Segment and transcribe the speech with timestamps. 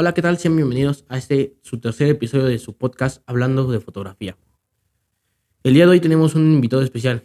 [0.00, 0.38] Hola, ¿qué tal?
[0.38, 4.36] Sean bienvenidos a este, su tercer episodio de su podcast Hablando de Fotografía.
[5.64, 7.24] El día de hoy tenemos un invitado especial,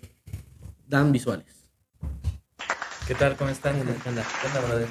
[0.88, 1.70] Dan Visuales.
[3.08, 3.38] ¿Qué tal?
[3.38, 3.76] ¿Cómo están?
[3.76, 4.24] ¿Qué onda?
[4.42, 4.88] ¿Qué onda, brother?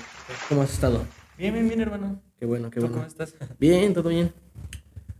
[0.48, 1.04] ¿Cómo has estado?
[1.36, 2.22] Bien, bien, bien, hermano.
[2.38, 2.98] Qué bueno, qué ¿Tú bueno.
[2.98, 3.34] cómo estás?
[3.58, 4.32] Bien, todo bien.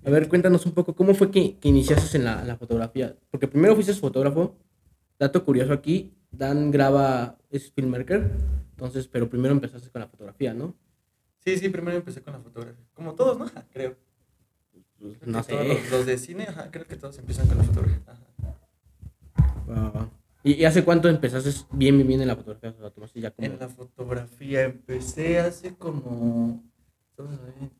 [0.06, 3.16] A ver, cuéntanos un poco, ¿cómo fue que, que iniciaste en la, en la fotografía?
[3.32, 4.56] Porque primero fuiste fotógrafo.
[5.18, 8.30] Dato curioso aquí, Dan graba, es filmmaker,
[8.70, 10.76] entonces, pero primero empezaste con la fotografía, ¿no?
[11.44, 12.84] Sí, sí, primero empecé con la fotografía.
[12.94, 13.46] Como todos, ¿no?
[13.72, 13.96] Creo.
[14.98, 15.64] Creo No sé.
[15.64, 18.18] Los, los de cine, ajá, creo que todos empiezan con la fotografía.
[19.68, 20.10] Ajá.
[20.44, 22.70] ¿Y, y hace cuánto empezaste bien, bien, bien en la fotografía?
[22.70, 23.46] O sea, tomaste ya como...
[23.46, 26.64] En la fotografía empecé hace como.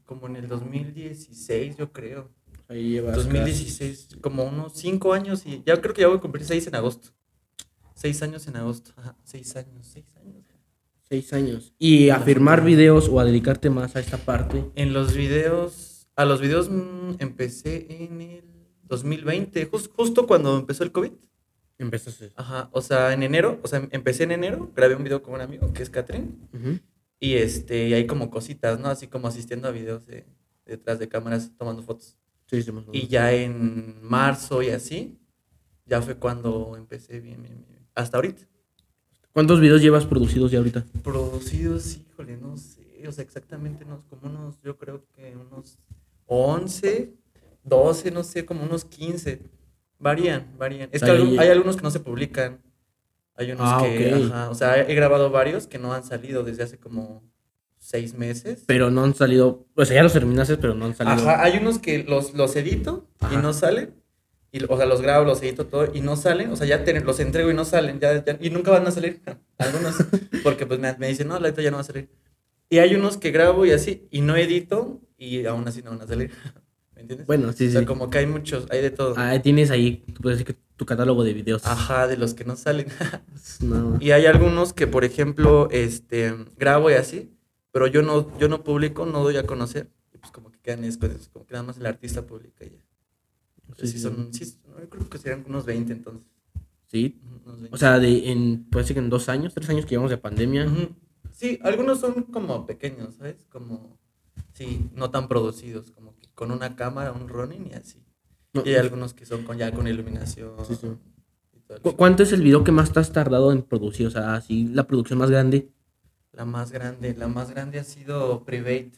[0.05, 2.31] Como en el 2016, yo creo.
[2.69, 6.45] Ahí llevas 2016, como unos 5 años y ya creo que ya voy a cumplir
[6.45, 7.09] 6 en agosto.
[7.95, 8.93] 6 años en agosto.
[8.97, 10.32] Ajá, 6 años, 6 años.
[11.13, 11.75] Seis años.
[11.79, 14.65] ¿Y a firmar videos o a dedicarte más a esta parte?
[14.77, 18.45] En los videos, a los videos mm, empecé en el
[18.85, 21.11] 2020, jus- justo cuando empezó el COVID.
[21.77, 22.33] Empezaste.
[22.35, 25.43] Ajá, o sea, en enero, o sea, empecé en enero, grabé un video con un
[25.43, 26.79] amigo que es Catherine, Ujú.
[27.21, 28.89] y este, y hay como cositas, ¿no?
[28.89, 30.25] Así como asistiendo a videos de,
[30.65, 32.17] detrás de cámaras, tomando fotos.
[32.47, 35.19] Sí, sí, Y ya en marzo y así,
[35.85, 37.87] ya fue cuando empecé bien, bien, bien.
[37.95, 38.45] Hasta ahorita.
[39.33, 40.85] ¿Cuántos videos llevas producidos ya ahorita?
[41.03, 45.79] Producidos, híjole, no sé, o sea, exactamente unos, como unos, yo creo que unos
[46.27, 47.13] 11,
[47.65, 49.41] 12, no sé, como unos 15.
[49.99, 50.89] Varían, varían.
[50.93, 52.61] Es que hay algunos que no se publican.
[53.35, 54.23] Hay unos Ah, que, ok.
[54.31, 57.23] ajá, o sea, he grabado varios que no han salido desde hace como
[57.79, 58.65] seis meses.
[58.67, 59.67] Pero no han salido.
[59.75, 61.17] O sea, ya los terminaste, pero no han salido.
[61.29, 63.35] Ajá, hay unos que los, los edito Ajá.
[63.35, 63.95] y no salen.
[64.55, 66.51] Y, o sea, los grabo, los edito todo y no salen.
[66.51, 67.99] O sea, ya te- los entrego y no salen.
[68.01, 69.21] Ya, ya- y nunca van a salir.
[69.59, 69.97] Algunos.
[70.45, 72.09] Porque pues me, me dicen, no, la neta ya no va a salir.
[72.69, 76.03] Y hay unos que grabo y así y no edito y aún así no van
[76.03, 76.31] a salir.
[76.95, 77.27] ¿Me entiendes?
[77.27, 77.73] Bueno, sí, o sí.
[77.73, 79.15] sea, como que hay muchos, hay de todo.
[79.17, 81.67] Ah, tienes ahí, puedes decir que tu catálogo de videos.
[81.67, 82.87] Ajá, de los que no salen.
[83.61, 83.97] No.
[84.01, 87.31] y hay algunos que, por ejemplo, este, grabo y así,
[87.73, 89.89] pero yo no, yo no publico, no doy a conocer.
[90.15, 92.82] Y pues como que quedan esas como que nada más el artista publica y ya.
[93.77, 93.99] Sí, Sí, sí.
[94.01, 96.29] son, sí, yo creo que serían unos 20 entonces.
[96.89, 97.21] Sí.
[97.45, 97.75] Unos 20.
[97.75, 100.19] O sea, de, en, puede ser que en dos años, tres años que llevamos de
[100.19, 100.67] pandemia.
[101.33, 103.47] Sí, algunos son como pequeños, ¿sabes?
[103.49, 103.99] Como,
[104.53, 108.03] sí, no tan producidos, como que con una cámara, un running y así.
[108.53, 110.53] No, Y hay algunos que son con, ya con iluminación.
[110.69, 110.89] Sí, sí.
[111.83, 111.97] ¿Cu-.
[111.97, 114.07] ¿Cuánto es el video que más te has tardado en producir?
[114.07, 115.71] O sea, así, la producción más grande.
[116.33, 118.93] La más grande, la más grande ha sido Private.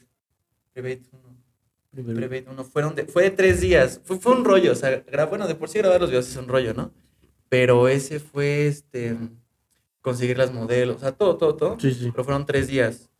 [0.72, 1.33] Private 1.
[1.94, 2.16] Primero.
[2.28, 2.64] Private 1.
[2.64, 4.00] Fueron de, fue de tres días.
[4.04, 4.72] Fue, fue un rollo.
[4.72, 6.92] O sea, gra- bueno, de por sí grabar los videos es un rollo, ¿no?
[7.48, 9.16] Pero ese fue este
[10.00, 10.96] conseguir las modelos.
[10.96, 11.80] O sea, todo, todo, todo.
[11.80, 12.10] Sí, sí.
[12.10, 13.10] Pero fueron tres días.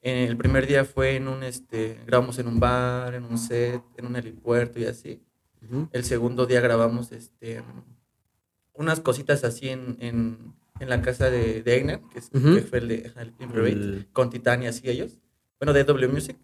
[0.00, 4.06] El primer día fue en un, este, grabamos en un bar, en un set, en
[4.06, 5.22] un helipuerto y así.
[5.92, 7.62] El segundo día grabamos, este,
[8.74, 12.78] unas cositas así en, en, en la casa de, de Egner, que, es, que fue
[12.80, 15.18] el de el Private El- con Titania y ellos.
[15.58, 16.36] Bueno, de W Music.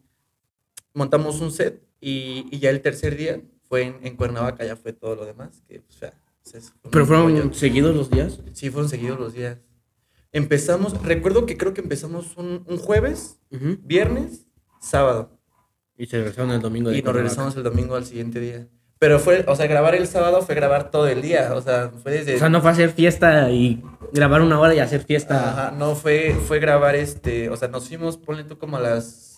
[0.94, 4.92] Montamos un set y, y ya el tercer día fue en, en Cuernavaca, ya fue
[4.92, 5.62] todo lo demás.
[5.68, 6.12] Que, o sea,
[6.52, 8.40] es- fue ¿Pero fueron seguidos los días?
[8.52, 9.58] Sí, fueron seguidos los días.
[10.32, 14.46] Empezamos, recuerdo que creo que empezamos un, un jueves, viernes,
[14.80, 15.36] sábado.
[15.96, 16.90] Y se regresaron el domingo.
[16.90, 18.68] de Y nos regresamos el domingo al siguiente día.
[18.98, 21.52] Pero fue, o sea, grabar el sábado fue grabar todo el día.
[21.54, 22.36] O sea, fue desde.
[22.36, 25.50] O sea, no fue hacer fiesta y grabar una hora y hacer fiesta.
[25.50, 27.48] Ajá, no, fue, fue grabar este.
[27.50, 29.29] O sea, nos fuimos, ponle tú como a las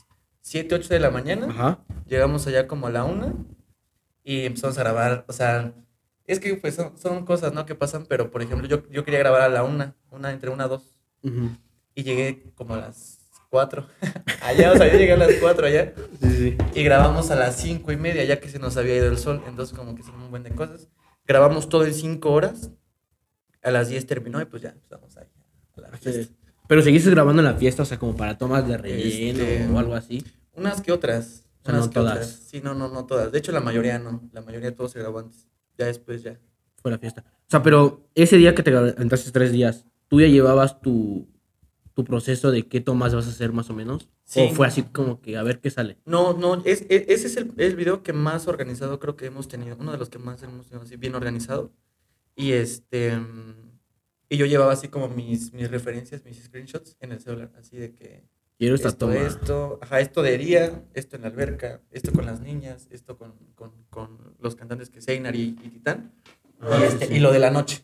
[0.43, 1.47] 7, 8 de la mañana.
[1.49, 1.85] Ajá.
[2.07, 3.47] Llegamos allá como a la 1
[4.25, 5.25] y empezamos a grabar.
[5.29, 5.73] O sea,
[6.27, 7.65] es que pues son, son cosas, ¿no?
[7.65, 10.65] Que pasan, pero por ejemplo, yo, yo quería grabar a la 1, una entre una
[10.65, 10.83] a 2.
[11.25, 11.51] Ujú.
[11.95, 13.19] Y llegué como a las
[13.51, 13.87] 4.
[14.43, 15.95] allá, o sea, yo llegué a las 4 allá.
[16.21, 16.57] Sí, sí.
[16.75, 19.43] Y grabamos a las 5 y media, ya que se nos había ido el sol.
[19.47, 20.89] Entonces, como que son un buen de cosas.
[21.27, 22.71] Grabamos todo en 5 horas.
[23.63, 25.27] A las 10 terminó y pues ya empezamos ahí.
[25.77, 26.29] A la Sí.
[26.73, 29.79] Pero seguiste grabando en la fiesta, o sea, como para tomas de relleno Este, o
[29.79, 30.25] algo así.
[30.55, 31.45] Unas que otras.
[31.61, 32.13] O sea, unas no que todas.
[32.15, 32.31] otras.
[32.47, 33.31] Sí, no, no, no todas.
[33.31, 34.23] De hecho, la mayoría no.
[34.33, 35.51] La mayoría de todos se grabó antes.
[35.77, 36.41] Ya después ya.
[36.81, 37.27] Fue la fiesta.
[37.27, 41.29] O sea, pero ese día que te aventaste tres días, ¿tú ya llevabas tu,
[41.93, 44.09] tu proceso de qué tomas vas a hacer más o menos?
[44.25, 44.41] Sí.
[44.51, 45.99] ¿O fue así como que a ver qué sale?
[46.07, 49.47] No, no, es, e- ese es el, el video que más organizado creo que hemos
[49.47, 49.77] tenido.
[49.79, 51.71] Uno de los que más hemos tenido así bien organizado.
[52.35, 53.19] Y este.
[54.33, 57.51] Y yo llevaba así como mis, mis referencias, mis screenshots en el celular.
[57.59, 58.25] Así de que.
[58.59, 59.15] Quiero esta esto, toma.
[59.21, 63.33] esto, ajá, esto de día, esto en la alberca, esto con las niñas, esto con,
[63.55, 66.13] con, con los cantantes que Seinar y, y Titán.
[66.61, 67.15] Ah, y, este, sí.
[67.15, 67.83] y lo de la noche.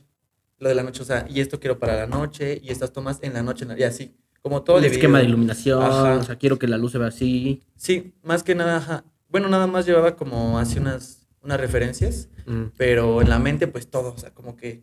[0.58, 3.18] Lo de la noche, o sea, y esto quiero para la noche, y estas tomas
[3.22, 4.14] en la noche, y así.
[4.40, 6.14] como todo el esquema de iluminación, Ajá.
[6.16, 7.62] o sea, quiero que la luz se vea así.
[7.76, 9.04] Sí, más que nada, ajá.
[9.28, 12.72] Bueno, nada más llevaba como así unas, unas referencias, Mm.
[12.78, 14.82] pero en la mente pues todo, o sea, como que...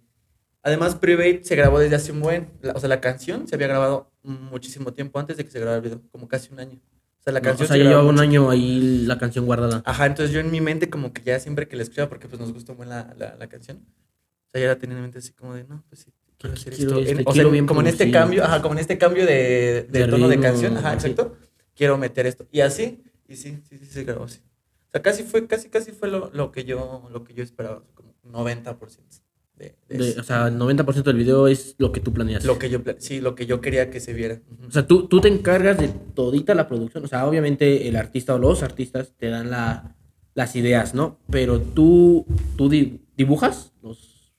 [0.66, 4.12] Además, Private se grabó desde hace un buen, o sea, la canción se había grabado
[4.24, 6.80] muchísimo tiempo antes de que se grabara el video, como casi un año.
[7.20, 9.84] O sea, la No, canción o sea, se llevaba un año ahí la canción guardada.
[9.86, 12.40] Ajá, entonces yo en mi mente como que ya siempre que la escuchaba, porque pues
[12.42, 15.34] nos gustó muy la, la, la canción, o sea, ya la tenía en mente así
[15.34, 17.00] como de, no, pues sí, quiero hacer quiero esto.
[17.00, 20.00] este, En- o sea, como en este cambio, ajá, como en este cambio de, de
[20.00, 21.10] De tono de canción, ajá, así.
[21.10, 21.38] exacto,
[21.76, 22.48] quiero meter esto.
[22.52, 24.40] Y así, y sí, sí, sí, se grabó así.
[24.88, 27.84] O sea, casi fue, casi, casi fue lo, lo que yo, lo que yo esperaba,
[27.94, 29.22] como 90%
[29.58, 32.44] de, de De- o sea, el 90% del video es lo que tú planeas.
[32.46, 34.42] Lo que yo, sí, lo que yo quería que se viera.
[34.68, 37.04] O sea, tú, tú te encargas de todita la producción.
[37.06, 39.96] O sea, obviamente el artista o los artistas te dan la,
[40.34, 41.20] las ideas, ¿no?
[41.30, 42.26] Pero tú,
[42.58, 44.34] tú di- dibujas los,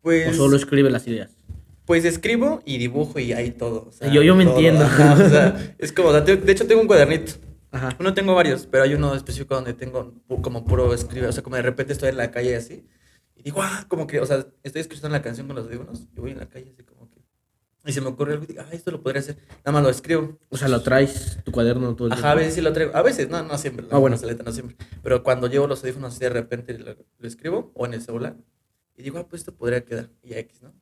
[0.00, 1.36] pues, o solo escribes las ideas.
[1.84, 3.86] Pues escribo y dibujo y ahí todo.
[3.88, 4.84] o sea, Yo- yo me todo, entiendo.
[4.84, 7.32] ajá, o sea, es como, de hecho tengo un cuadernito.
[7.72, 7.96] Ajá.
[7.98, 11.28] Uno tengo varios, pero hay uno específico donde tengo como puro escribir.
[11.28, 12.84] O sea, como de repente estoy en la calle así.
[13.36, 16.06] Y digo, ah, como que, o sea, estoy escuchando la canción con los audífonos.
[16.16, 17.20] Y voy en la calle así como que.
[17.84, 19.38] Y se me ocurre algo y digo, ah, esto lo podría hacer.
[19.64, 20.38] Nada más lo escribo.
[20.50, 22.94] O sea, lo traes tu cuaderno todo el Ajá, a veces sí lo traigo.
[22.94, 23.86] A veces, no, no siempre.
[23.90, 24.16] Ah, bueno.
[24.16, 24.76] Neta, no siempre.
[25.02, 28.36] Pero cuando llevo los audífonos así de repente lo, lo escribo o en el celular.
[28.96, 30.10] Y digo, ah, pues esto podría quedar.
[30.22, 30.72] Y X, ¿no?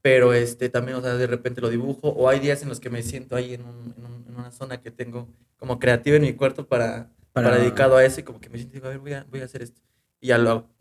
[0.00, 2.08] Pero este también, o sea, de repente lo dibujo.
[2.08, 4.50] O hay días en los que me siento ahí en, un- en un- en una
[4.52, 7.48] zona que tengo como creativa en mi cuarto para, para...
[7.50, 8.20] Para- dedicado a eso.
[8.20, 9.82] Y como que me siento, digo, a ver, voy a, voy a hacer esto.
[10.20, 10.75] Y ya lo hago.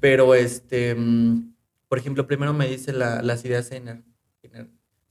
[0.00, 1.54] Pero este, mm,
[1.88, 3.70] por ejemplo, primero me dice la- las ideas.
[3.72, 4.02] Einer.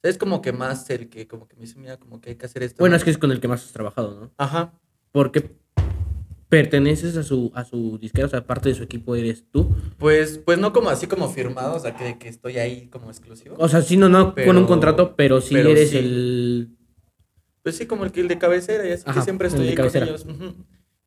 [0.03, 2.45] Es como que más el que, como que me dice, mira, como que hay que
[2.45, 2.77] hacer esto.
[2.79, 2.97] Bueno, ¿no?
[2.97, 4.31] es que es con el que más has trabajado, ¿no?
[4.37, 4.73] Ajá.
[5.13, 5.55] Porque
[6.49, 9.73] perteneces a su, a su disquera, o sea, parte de su equipo eres tú.
[9.97, 13.55] Pues, pues no como así como firmado, o sea, que, que estoy ahí como exclusivo.
[13.57, 15.97] O sea, sí, no, no con un contrato, pero sí pero eres sí.
[15.97, 16.77] el...
[17.63, 19.75] Pues sí, como el que el de cabecera, y así Ajá, que siempre estoy ahí
[19.75, 20.27] con ellos.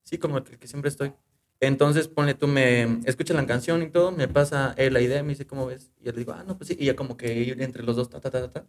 [0.03, 1.13] Sí, como el que siempre estoy.
[1.61, 5.31] Entonces, ponle tú, me escucha la canción y todo, me pasa él la idea, me
[5.31, 5.91] dice, ¿cómo ves?
[6.01, 8.11] Y yo le digo, ah, no, pues sí, y ya como que entre los dos,
[8.11, 8.67] ta, ta, ta, ta, ta.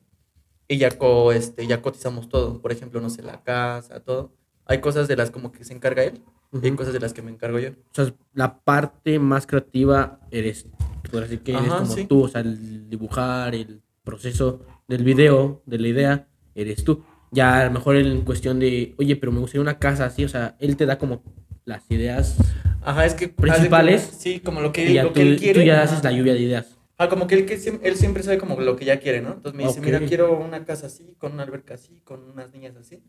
[0.70, 4.34] Y ya, co, este, ya cotizamos todo, por ejemplo, no sé, la casa, todo.
[4.66, 6.22] Hay cosas de las como que se encarga él,
[6.54, 7.70] y hay cosas de las que me encargo yo.
[7.70, 10.68] O sea, la parte más creativa eres
[11.10, 11.18] tú.
[11.20, 12.06] Así que eres Ajá, como sí.
[12.06, 17.04] tú, o sea, el dibujar, el proceso del video, de la idea, eres tú.
[17.32, 20.30] Ya a lo mejor en cuestión de, oye, pero me gustaría una casa así, o
[20.30, 21.24] sea, él te da como
[21.68, 22.38] las ideas
[22.82, 23.28] Ajá, es que...
[23.28, 25.60] Principales, Sí, como lo que, y ya lo tú, que él quiere.
[25.60, 26.78] tú ya haces la lluvia de ideas.
[26.98, 29.34] Ah, como que él, que él siempre sabe como lo que ya quiere, ¿no?
[29.34, 29.86] Entonces me dice, Ok.
[29.86, 33.04] mira, quiero una casa así, con una alberca así, con unas niñas así.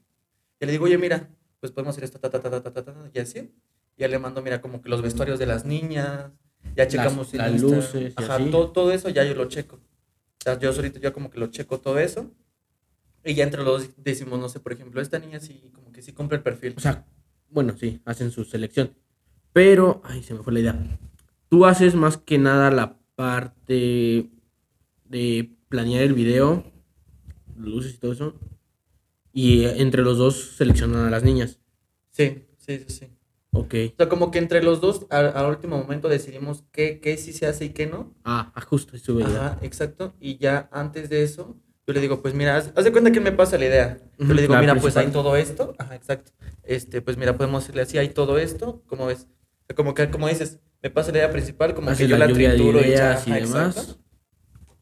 [0.61, 2.85] Y le digo, oye, mira, pues podemos hacer esto, ta, ta, ta, ta, ta, ta,
[2.85, 3.55] ta, y así.
[3.97, 6.33] Y ya le mando, mira, como que los vestuarios de las niñas,
[6.75, 7.77] ya checamos las Insta.
[7.77, 8.51] luces y Ajá, así.
[8.51, 9.77] todo, todo eso ya yo lo checo.
[9.77, 12.31] O sea, yo solito ya como que lo checo todo eso.
[13.25, 16.03] Y ya entre los dos decimos, no sé, por ejemplo, esta niña sí, como que
[16.03, 16.75] sí cumple el perfil.
[16.77, 17.05] O sea,
[17.51, 18.95] bueno, sí, hacen su selección.
[19.53, 20.99] Pero, ay, se me fue la idea.
[21.49, 24.31] Tú haces más que nada la parte
[25.05, 26.65] de planear el video,
[27.57, 28.35] luces y todo eso.
[29.33, 31.59] Y eh, entre los dos seleccionan a las niñas.
[32.11, 33.07] sí, sí, sí, sí.
[33.53, 33.75] Ok.
[33.93, 37.33] O sea, como que entre los dos, al, al último momento decidimos qué, qué sí
[37.33, 38.15] se hace y qué no.
[38.25, 39.19] Ah, ah, justo, eso.
[39.25, 40.15] Ajá, exacto.
[40.21, 41.57] Y ya antes de eso,
[41.87, 43.99] yo le digo, pues mira, haz, haz de cuenta que me pasa la idea.
[44.19, 45.75] Yo le digo, la mira, pues hay todo esto.
[45.79, 46.33] Ajá, exacto.
[46.69, 48.83] Este, pues mira, podemos decirle así, hay todo esto.
[48.87, 49.27] ¿Cómo ves?
[49.63, 52.19] O sea, como que, como dices, me pasa la idea principal, como Haces que yo
[52.19, 53.77] la la de trituro y ya, y demás.
[53.77, 54.03] exacto.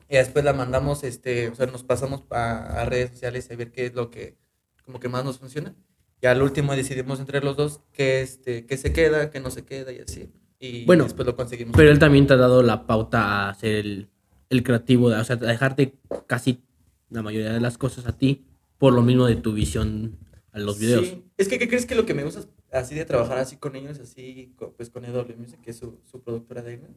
[0.09, 3.71] Y después la mandamos, este, o sea, nos pasamos a, a redes sociales a ver
[3.71, 4.37] qué es lo que,
[4.85, 5.75] como que más nos funciona.
[6.21, 9.65] Y al último decidimos entre los dos qué, este, qué se queda, qué no se
[9.65, 10.29] queda y así.
[10.59, 11.77] Y Bueno, después lo conseguimos.
[11.77, 14.09] Pero él también te ha dado la pauta a ser el,
[14.51, 15.95] el creativo, o sea, a dejarte
[16.27, 16.65] casi
[17.11, 18.45] la mayoría de las cosas a ti
[18.79, 20.19] por lo mismo de tu visión
[20.57, 21.07] a los videos.
[21.07, 21.25] Sí.
[21.37, 22.41] Es que, ¿qué crees que lo que me gusta
[22.73, 26.21] así de trabajar así con ellos, así, pues con EW Music, que es su, su
[26.23, 26.89] productora de Aina,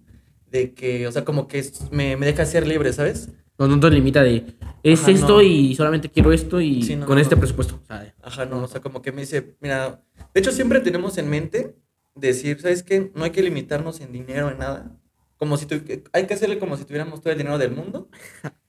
[0.49, 3.29] de que, o sea, como que me, me deja ser libre, ¿sabes?
[3.57, 5.41] No, no te limita de, es Ajá, esto no.
[5.41, 7.79] y solamente quiero esto y Sí, no, con no, este presupuesto.
[7.83, 10.01] O sea, Ajá, no, o sea, como que me dice, mira,
[10.33, 11.75] de hecho siempre tenemos en mente
[12.15, 13.11] decir, ¿sabes qué?
[13.15, 14.97] No hay que limitarnos en dinero, en nada.
[15.37, 15.81] Como si tu-
[16.13, 18.09] hay que hacerle como si tuviéramos todo el dinero del mundo.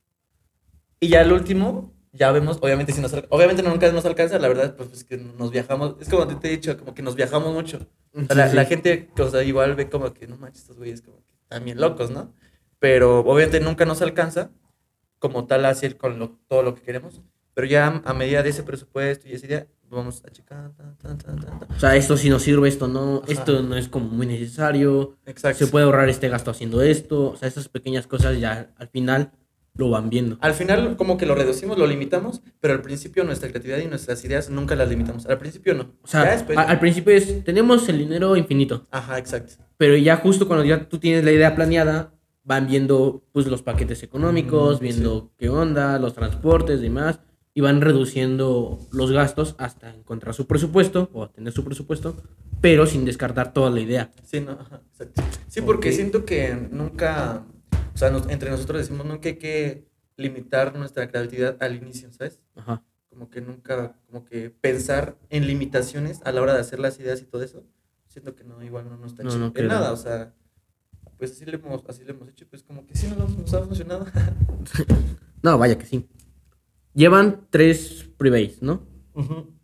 [1.00, 4.75] Y ya al último, ya vemos, obviamente si nos obviamente nunca nos alcanza, la verdad,
[4.76, 7.88] pues, es que nos viajamos, es como te he dicho, como que nos viajamos mucho.
[8.14, 8.69] O sea, la, Sí, la sí.
[8.71, 12.11] gente, o sea, igual ve como que, no manches, estos güeyes como que bien locos,
[12.11, 12.33] ¿no?
[12.79, 14.50] Pero obviamente nunca nos alcanza
[15.19, 17.21] como tal así con lo- todo lo que queremos.
[17.55, 20.73] Pero ya a medida de ese presupuesto y esa idea, vamos a checar.
[20.73, 21.59] ta, ta, ta.
[21.76, 23.33] O sea, esto sí nos sirve, esto no, Ajá.
[23.33, 25.59] esto no es como muy necesario, Exacto.
[25.59, 29.33] se puede ahorrar este gasto haciendo esto, o sea, esas pequeñas cosas ya al final
[29.80, 30.37] lo van viendo.
[30.40, 34.22] Al final, como que lo reducimos, lo limitamos, pero al principio nuestra creatividad y nuestras
[34.25, 35.26] ideas nunca las limitamos.
[35.26, 35.94] Al principio no.
[36.02, 39.54] O sea, Ya después- a- al principio es, tenemos el dinero infinito, Ajá, exacto.
[39.78, 42.12] pero ya justo cuando ya tú tienes la idea planeada,
[42.44, 47.20] van viendo pues los paquetes económicos, Mm, viendo qué onda, los transportes y demás,
[47.54, 52.16] y van reduciendo los gastos hasta encontrar su presupuesto o tener su presupuesto,
[52.60, 54.10] pero sin descartar toda la idea.
[54.25, 55.22] Sí, no, ajá, exacto.
[55.49, 55.94] Sí, porque Ok.
[55.94, 57.44] siento que nunca,
[58.00, 62.40] sea, nos- entre nosotros decimos nunca hay que limitar nuestra creatividad al inicio, ¿sabes?
[62.57, 62.83] Ajá.
[63.09, 67.21] Como que nunca, como que pensar en limitaciones a la hora de hacer las ideas
[67.23, 67.64] y todo eso,
[68.07, 70.35] siento que no, igual no nos está No, no en nada, o sea,
[71.16, 73.62] pues así le hemos, así le hemos hecho, pues como que sí nos, nos ha
[73.62, 74.07] funcionado.
[75.42, 76.07] No, vaya que sí.
[76.92, 78.87] Llevan tres prebays, ¿no?
[79.14, 79.54] Ujú.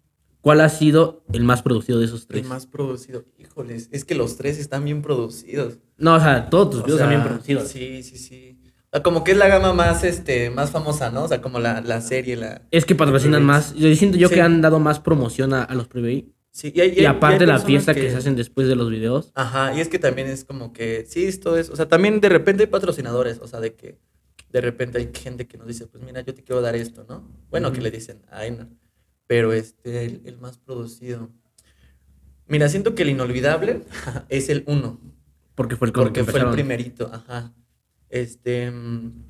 [0.47, 2.45] ¿Cuál ha sido el más producido de esos tres?
[2.45, 5.79] El más producido, híjoles, es que los tres están bien producidos.
[5.99, 7.67] No, o sea, todos tus O videos sea, están bien producidos.
[7.69, 8.61] Sí, sí, sí.
[8.63, 11.25] O sea, como que es la gama más, este, más famosa, ¿no?
[11.25, 12.63] O sea, como la, la serie, la...
[12.71, 13.75] Es que patrocinan más.
[13.75, 14.35] Yo siento yo Sí.
[14.37, 16.33] que han dado más promoción a, a los prebay.
[16.53, 18.09] Sí, y, hay- Y, hay- aparte hay la fiesta que...
[18.09, 19.33] se hacen después de los videos.
[19.35, 22.29] Ajá, y es que también es como que, sí, esto es, o sea, también de
[22.29, 23.99] repente hay patrocinadores, o sea, de que
[24.53, 27.29] de repente hay gente que nos dice, pues mira, yo te quiero dar esto, ¿no?
[27.51, 27.83] Bueno, que Ujú.
[27.87, 28.69] le dicen, ay, no.
[29.27, 31.31] Pero este, el, el más producido.
[32.49, 33.83] Mira, siento que el inolvidable
[34.29, 35.01] es el uno,
[35.55, 37.53] Porque fue el porque fue el primerito, ajá.
[38.09, 39.25] Este, mm,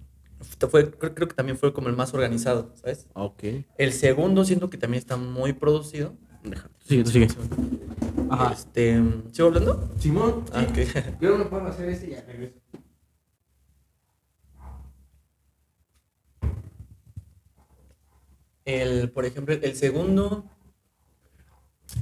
[0.70, 3.06] fue, creo, creo que también fue como el más organizado, ¿sabes?
[3.14, 3.42] Ok.
[3.78, 6.14] El segundo siento que también está muy producido.
[6.44, 6.70] Deja.
[6.84, 7.28] Sigue, tú sigue.
[8.30, 8.52] Ajá.
[8.52, 9.90] Este, ¿sigo hablando?
[9.98, 11.20] Simón, Ah, ok.
[11.20, 12.60] Yo no puedo hacer este y ya regreso.
[18.66, 20.44] El, por ejemplo, el segundo,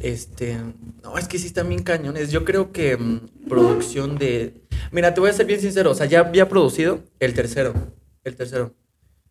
[0.00, 0.58] este,
[1.02, 2.30] no, es que sí están bien cañones.
[2.30, 6.06] Yo creo que mm, producción de, mira, te voy a ser bien sincero, o sea,
[6.06, 7.74] ya había producido el tercero,
[8.24, 8.74] el tercero.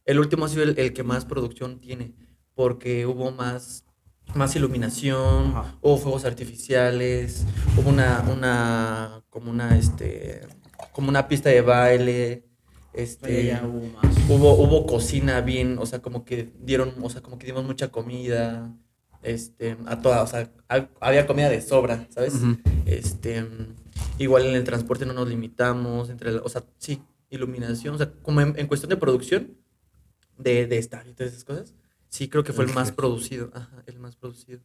[0.05, 2.13] El último ha sido el, el que más producción tiene,
[2.53, 3.83] porque hubo más,
[4.35, 5.77] más iluminación, Ajá.
[5.81, 7.45] hubo fuegos artificiales,
[7.77, 10.41] hubo una, una, como una, este,
[10.91, 12.45] como una pista de baile,
[12.93, 14.17] este, ya hubo más.
[14.29, 17.89] Hubo, hubo cocina bien, o sea, como que dieron, o sea, como que dimos mucha
[17.91, 18.73] comida,
[19.21, 22.33] este, a toda, o sea, ha- había comida de sobra, ¿sabes?
[22.85, 23.45] Este,
[24.19, 28.11] igual en el transporte no nos limitamos, entre, la- o sea, sí, iluminación, o sea,
[28.21, 29.57] como en, en cuestión de producción,
[30.37, 31.73] de, de estadio y todas esas cosas,
[32.09, 34.59] sí creo que fue el más producido, ajá, el más producido.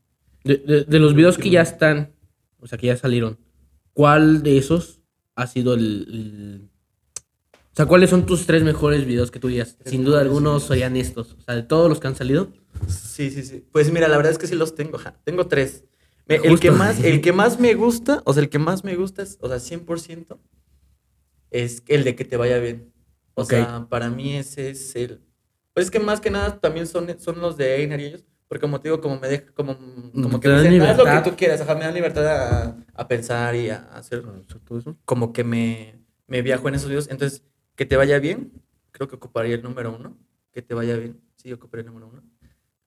[0.44, 2.12] De, de- de los videos que ya están,
[2.60, 3.38] o sea, que ya salieron,
[3.92, 5.00] ¿cuál de esos
[5.34, 6.68] ha sido el,
[7.78, 9.76] sea, ¿cuáles son tus tres mejores videos que tú digas?
[9.78, 11.34] Tres Sin duda algunos serían estos.
[11.38, 12.52] O sea, de todos los que han salido.
[12.88, 13.64] Sí, sí, sí.
[13.72, 15.84] Pues mira, la verdad es que sí los tengo, ajá, tengo tres.
[16.26, 18.96] Me- el, que más, el que más me gusta, o sea, el que más me
[18.96, 20.40] gusta es, o sea, 100%,
[21.50, 22.92] es el de que te vaya bien.
[23.34, 23.50] O Ok.
[23.50, 25.20] sea, para mí ese es el...
[25.72, 28.62] Pues es que más que nada también son, son los de Einar y ellos, porque
[28.62, 29.76] como te digo, como me deja, como,
[30.12, 33.08] como que me dicen, haz lo que tú quieras, ajá, me dan libertad a, a
[33.08, 34.22] pensar y a hacer
[34.66, 34.96] Todo eso.
[35.04, 37.08] como que me, me viajo en esos videos.
[37.08, 37.44] Entonces,
[37.78, 38.52] que te vaya bien,
[38.90, 40.18] creo que ocuparía el número uno.
[40.52, 42.22] Que te vaya bien, sí, ocuparía el número uno.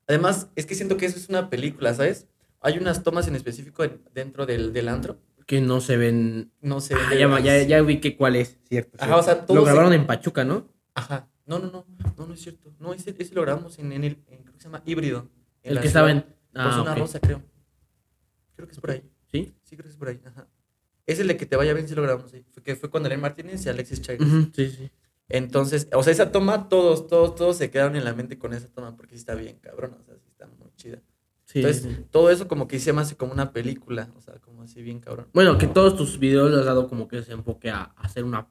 [0.05, 2.27] Además, es que siento que eso es una película, ¿sabes?
[2.59, 5.17] Hay unas tomas en específico en- dentro del, del antro.
[5.47, 6.51] Que no se ven.
[6.59, 6.95] No sé.
[6.95, 8.97] Ah, ya, ya, ya ubiqué cuál es, cierto.
[8.99, 9.19] Ajá, cierto.
[9.19, 10.67] o sea, todo Lo se- grabaron en Pachuca, ¿no?
[10.93, 11.29] Ajá.
[11.45, 11.85] No, no, no.
[12.17, 12.73] No, no es cierto.
[12.79, 14.17] No, ese, ese lo grabamos en, en el.
[14.27, 15.29] en- creo que se llama híbrido.
[15.63, 16.21] en El que estaba en.
[16.23, 16.29] Por
[16.61, 16.97] Ah, zona ok.
[16.99, 17.41] rosa, creo.
[18.55, 19.01] Creo que es por ahí.
[19.31, 19.53] ¿Sí?
[19.63, 20.19] Sí, creo que es por ahí.
[20.25, 20.47] Ajá.
[21.05, 22.45] Es el de que te vaya bien si lo grabamos ahí.
[22.51, 24.21] Fue, que fue con Alen Martínez y Alexis Chávez.
[24.21, 24.91] Ujú, Sí, sí.
[25.29, 28.67] Entonces, o sea, esa toma, todos, todos, todos se quedaron en la mente con esa
[28.67, 31.01] toma porque sí está bien, cabrón, o sea, sí está muy chida.
[31.45, 32.05] sí, Entonces, sí.
[32.11, 34.99] todo eso como que se me hace como una película, o sea, como así bien
[34.99, 35.27] cabrón.
[35.33, 38.49] Bueno, que todos tus videos les has dado como que ese enfoque a, hacer una.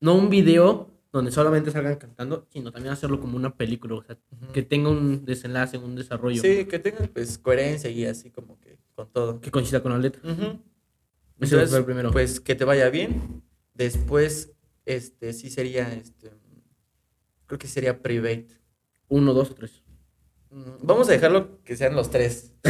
[0.00, 3.94] No un video donde solamente salgan cantando, sino también hacerlo como una película.
[3.94, 4.52] O sea, Ujú.
[4.52, 8.78] que tenga un desenlace, un desarrollo Sí, que tengan pues coherencia y así como que
[8.96, 9.40] con todo.
[9.40, 10.20] que coincida con la letra.
[10.28, 10.42] Ujú.
[10.42, 10.58] Ese
[11.40, 12.10] Entonces, fue el primero.
[12.12, 13.42] pues que te vaya bien.
[13.74, 14.52] Después,
[14.84, 16.30] este, sí sería, este,
[17.46, 18.48] creo que sería private.
[19.08, 19.82] Uno, dos, tres.
[20.50, 22.54] Mm, Vamos a dejarlo que sean los tres.
[22.64, 22.68] o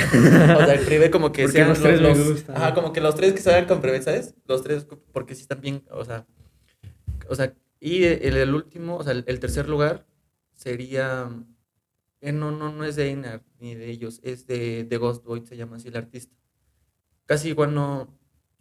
[0.65, 2.49] sea, el privé como que Porque sean los tres me los-.
[2.49, 4.35] Ajá, como que los tres que se hagan con privé, ¿sabes?
[4.47, 6.27] Los tres, porque sí están bien, o sea.
[7.29, 10.07] O sea, y el, el último, o sea, el, el tercer lugar
[10.55, 11.31] sería.
[12.21, 15.45] eh, no, no, no es de Einar ni de ellos, es de, de Ghost Boy,
[15.47, 16.35] se llama así el artista.
[17.27, 18.16] Casi igual no,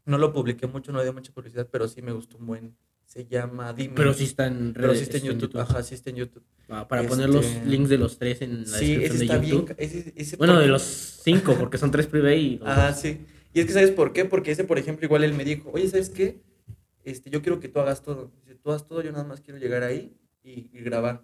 [0.06, 2.76] no lo publiqué mucho, no dio mucha publicidad, pero sí me gustó un buen.
[3.06, 3.94] Se llama Dime.
[3.96, 5.60] Pero sí está en Pero redes, sí está en YouTube.
[5.60, 6.44] Ajá, sí está en YouTube.
[6.70, 9.38] Ah, Para poner los Este- links de los tres en la Sí, descripción de está
[9.38, 9.52] bien.
[9.54, 9.68] YouTube.
[9.68, 12.60] ca- ese- ese Bueno, de los cinco, porque son tres privé y.
[12.66, 13.20] Ah, sí.
[13.54, 14.26] Y es que, ¿sabes por qué?
[14.26, 16.42] Porque ese, por ejemplo, igual él me dijo, oye, ¿sabes qué?
[17.04, 18.32] Este, yo quiero que tú hagas todo.
[18.44, 21.22] Dice, tú haz todo, yo nada más quiero llegar ahí y, y grabar.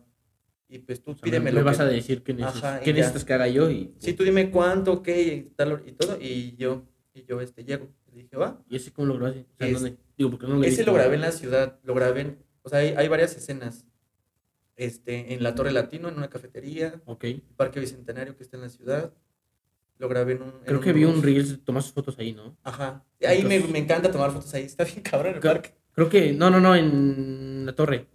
[0.70, 2.46] y pues tú O sea, pídeme me, lo me vas que- a decir qué, neces-
[2.64, 3.94] Ajá, qué necesitas que haga yo y...
[3.98, 7.90] Sí, tú dime cuánto, qué, y tal, y todo, y yo, y yo este, llego.
[8.12, 8.62] Dije, va.
[8.70, 9.42] ¿Y ese cómo lo grabaste?
[9.54, 9.98] O sea, Es- ¿dónde?
[10.18, 12.80] Digo, porque no lo Ese lo grabé en la ciudad, lo grabé en, o sea,
[12.80, 13.86] hay, hay varias escenas.
[14.76, 17.26] Este, en la Torre Latino, en una cafetería, Ok.
[17.26, 19.14] el Parque Bicentenario que está en la ciudad.
[20.00, 20.50] Lo grabé en un.
[20.50, 21.24] en Creo que vi un bus.
[21.26, 22.58] Reels, tomas fotos ahí, ¿no?
[22.64, 23.06] Ajá.
[23.26, 24.64] Ahí me, Entonces- me encanta tomar fotos ahí.
[24.66, 25.76] Está bien cabrón el Creo- parque.
[25.94, 26.32] Creo que...
[26.34, 28.08] No, no, no, en la torre.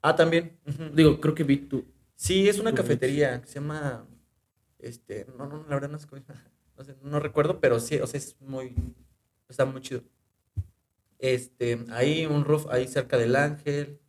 [0.00, 0.58] Ah, también.
[0.94, 1.84] Digo, creo que vi tu...
[2.14, 4.06] Sí, es una cafetería que se llama.
[4.78, 5.26] Este.
[5.36, 6.24] No, no, la verdad no llama.
[6.78, 8.74] No, sé, no recuerdo, pero sí, o sea, es muy.
[9.50, 10.02] Está muy chido.
[11.18, 11.84] Este.
[11.90, 14.00] Ahí un roof, ahí cerca del Ángel.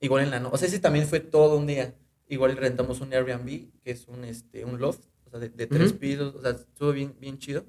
[0.00, 0.54] Igual en la noche.
[0.54, 1.94] O sea, ese también fue todo un día.
[2.28, 5.92] Igual rentamos un Airbnb, que es un, este, un loft, o sea, de, de tres
[5.92, 6.34] pisos.
[6.34, 7.66] O sea, estuvo bien, bien chido.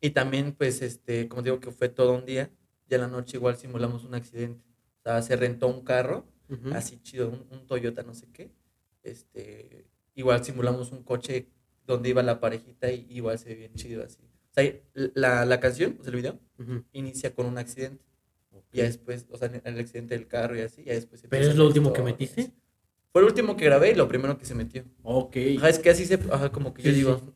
[0.00, 2.50] Y también, pues, este, como digo, que fue todo un día.
[2.88, 4.62] Y en la noche igual simulamos un accidente.
[5.00, 6.26] O sea, se rentó un carro
[6.72, 8.50] así chido, un, un Toyota no sé qué.
[9.02, 11.48] Este, igual simulamos un coche
[11.86, 14.18] donde iba la parejita y igual se ve bien chido así.
[14.54, 14.72] Sea,
[15.14, 16.84] la, la canción, o sea, el video, Ujú.
[16.92, 18.04] inicia con un accidente.
[18.52, 18.64] Ok.
[18.72, 21.50] Y ya después, o sea, el accidente del carro y así, ya después ¿Pero empieza
[21.52, 22.12] es lo último que historia.
[22.12, 22.50] metiste?
[23.12, 24.84] Fue el último que grabé y lo primero que se metió.
[25.02, 25.36] Ok.
[25.58, 27.18] Ajá, es que así se, ajá, como que yo Sí, digo.
[27.24, 27.32] sí.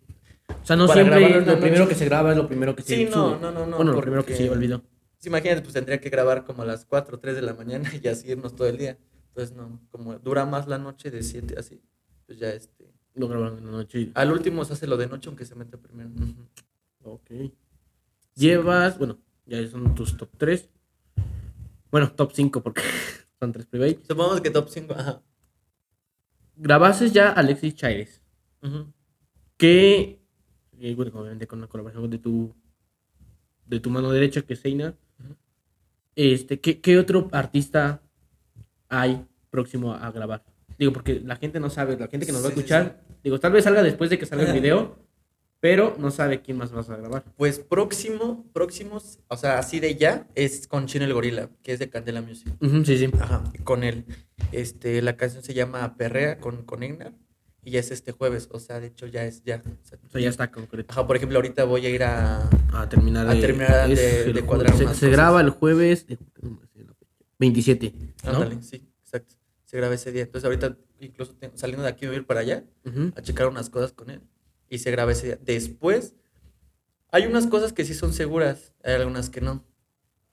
[0.62, 1.88] O sea, no siempre grabarlo la lo primero noche.
[1.94, 3.76] que se graba es lo primero que se Sí, no, no, no, no.
[3.76, 4.80] Bueno, lo primero que se el video.
[4.82, 7.90] pues, imagínate, pues tendría que grabar como a las 4 o 3 de la mañana
[8.02, 8.96] y así irnos todo el día.
[9.28, 11.80] Entonces, no, como dura más la noche de 7 así,
[12.26, 12.92] pues ya este.
[13.14, 14.00] Lo graban en la noche.
[14.00, 16.10] y- Al último se hace lo de noche, aunque se mete primero.
[16.10, 16.46] Ujú.
[17.14, 17.30] Ok.
[18.34, 20.68] Llevas, bueno, ya son tus top 3.
[21.90, 22.82] Bueno, top 5 porque
[23.40, 24.00] son 3 private.
[24.06, 24.94] Supongamos que top 5.
[24.94, 25.22] Ajá.
[26.56, 28.22] Grabases ya Alexis Chaires.
[29.56, 30.20] Que,
[30.80, 32.54] eh, bueno, obviamente con la colaboración de tu
[33.66, 34.94] de tu mano derecha, que es Seina.
[35.18, 35.36] Ujú.
[36.16, 38.02] Este, ¿qué, qué otro artista
[38.88, 40.44] hay próximo a grabar?
[40.78, 43.04] Digo, porque la gente no sabe, la gente que nos va a Sí, sí, escuchar,
[43.22, 44.96] digo, tal vez salga después de que salga el video,
[45.60, 47.24] pero no sabe quién más vas a grabar.
[47.36, 51.78] Pues próximo, próximos, o sea, así de ya, es con Chino el Gorila, que es
[51.78, 52.52] de Candela Music.
[52.60, 53.10] Ujú, sí, sí.
[53.21, 54.04] Ajá, con él.
[54.52, 57.12] Este, la canción se llama Perrea con, con Egnar
[57.64, 59.62] y ya es este jueves, o sea, de hecho ya es ya.
[59.66, 60.92] o sea, ya está concreto.
[60.92, 62.49] Ajá, por ejemplo, ahorita voy a ir a...
[62.73, 66.66] A terminar A terminar de- de cuadrar Se, se graba el jueves eh, no me
[66.68, 67.92] sé la fecha, 27.
[68.25, 68.30] ¿no?
[68.30, 69.34] Ándale, sí, exacto.
[69.64, 70.23] Se graba ese día.
[70.23, 72.64] Entonces ahorita, incluso saliendo de aquí, voy a ir para allá
[73.16, 74.23] a checar unas cosas con él.
[74.69, 75.39] Y se graba ese día.
[75.41, 76.15] Después,
[77.11, 79.65] hay unas cosas que sí son seguras, hay algunas que no.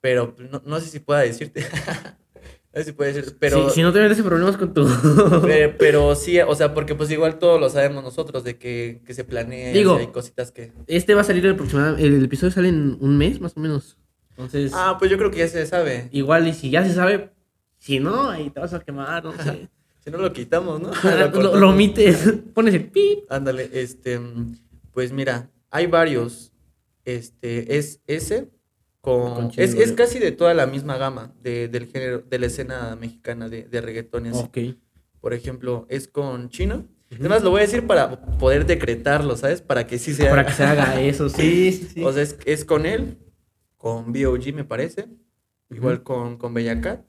[0.01, 1.61] Pero pues, no, no sé si pueda decirte.
[2.73, 3.35] no sé si puedo decirte.
[3.39, 4.85] Pero, si, si no te metes en problemas con tu.
[5.43, 9.13] pero, pero sí, o sea, porque pues igual todo lo sabemos nosotros de que, que
[9.13, 10.73] se planea Digo- así hay cositas que.
[10.87, 12.05] este va a salir aproximadamente.
[12.05, 13.97] El episodio sale en un mes, más o menos.
[14.31, 16.09] Entonces, Ah, pues yo creo que ya se sabe.
[16.11, 17.31] igual, y si ya se sabe,
[17.77, 19.69] si no, ahí te vas a quemar, no sé.
[20.05, 20.91] Si no lo quitamos, ¿no?
[21.33, 23.25] lo, lo omites, pones el pip.
[23.27, 24.19] Ándale, este,
[24.91, 26.51] pues mira, hay varios.
[27.03, 28.49] Este, es ese
[29.01, 32.95] con, es, es casi de toda la misma gama de, del género, de la escena
[32.95, 34.39] mexicana de, de reggaetón y así.
[34.39, 34.77] Ok.
[35.21, 36.87] Por ejemplo, es con Chino.
[37.11, 39.61] Además, lo voy a decir para poder decretarlo, ¿sabes?
[39.61, 40.29] Para que sí sea.
[40.29, 42.03] Para que se haga eso, sí, sí, sí.
[42.03, 43.17] O sea, es, es con él,
[43.77, 44.53] con B.O.G.
[44.53, 45.07] me parece,
[45.69, 47.05] igual con, con Bella Cat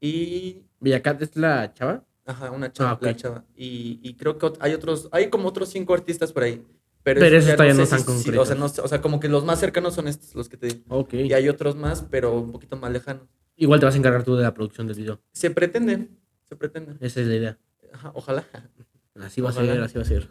[0.00, 2.04] y Villacat es la chava.
[2.26, 3.02] Ajá, una chava, Ah, ok.
[3.02, 3.44] la chava.
[3.56, 6.62] Y, y creo que hay otros, hay como otros cinco artistas por ahí.
[7.02, 9.18] Pero, Pero esos ya todavía no están si- si- o sea, no o sea, como
[9.18, 10.80] que los más cercanos son estos, los que te digo.
[10.88, 11.14] Ok.
[11.14, 13.22] Y hay otros más, pero un poquito más lejanos.
[13.56, 15.20] Igual te vas a encargar tú de la producción del video.
[15.32, 16.08] Se pretende,
[16.44, 16.96] se pretende.
[17.00, 17.58] Esa es la idea.
[17.94, 18.44] Ajá, ojalá.
[19.14, 20.22] Así va a ser, así va a ser.
[20.22, 20.28] Sí,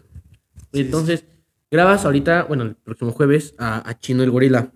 [0.71, 1.25] sí, Entonces,
[1.69, 4.71] grabas ahorita, bueno, el próximo jueves a, a Chino el Gorila.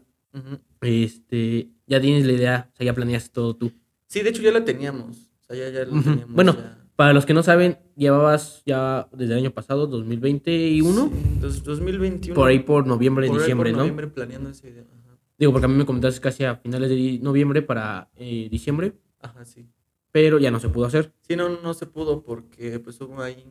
[0.81, 3.71] Este, ya tienes la idea, o sea, ya planeaste todo tú.
[4.07, 5.30] Sí, de hecho ya la teníamos.
[5.51, 6.01] Sea, ya, ya la Ujú.
[6.03, 6.33] teníamos.
[6.35, 6.77] Bueno, ya.
[6.95, 12.35] Para los que no saben, llevabas ya desde el año pasado, 2021, Sí, dos- 2021.
[12.35, 13.77] por ahí por noviembre, por ahí por diciembre, ¿no?
[13.79, 14.83] noviembre planeando ese video.
[14.99, 15.17] Ajá.
[15.37, 19.45] Digo, porque a mí me comentaste casi a finales de noviembre para eh, diciembre, Ajá,
[19.45, 19.65] sí.
[20.11, 21.11] pero ya no se pudo hacer.
[21.27, 23.45] Sí, no, no se pudo porque pues hubo ahí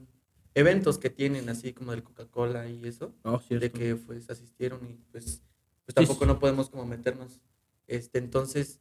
[0.54, 3.12] eventos que tienen así como del Coca-Cola y eso.
[3.22, 3.64] Oh, cierto.
[3.64, 5.42] de que pues asistieron y pues, pues
[5.88, 6.26] Sí, tampoco sí.
[6.28, 7.40] no podemos como meternos.
[7.88, 8.78] Este, entonces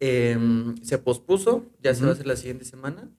[0.00, 3.10] em, se pospuso, ya se va a hacer la siguiente semana.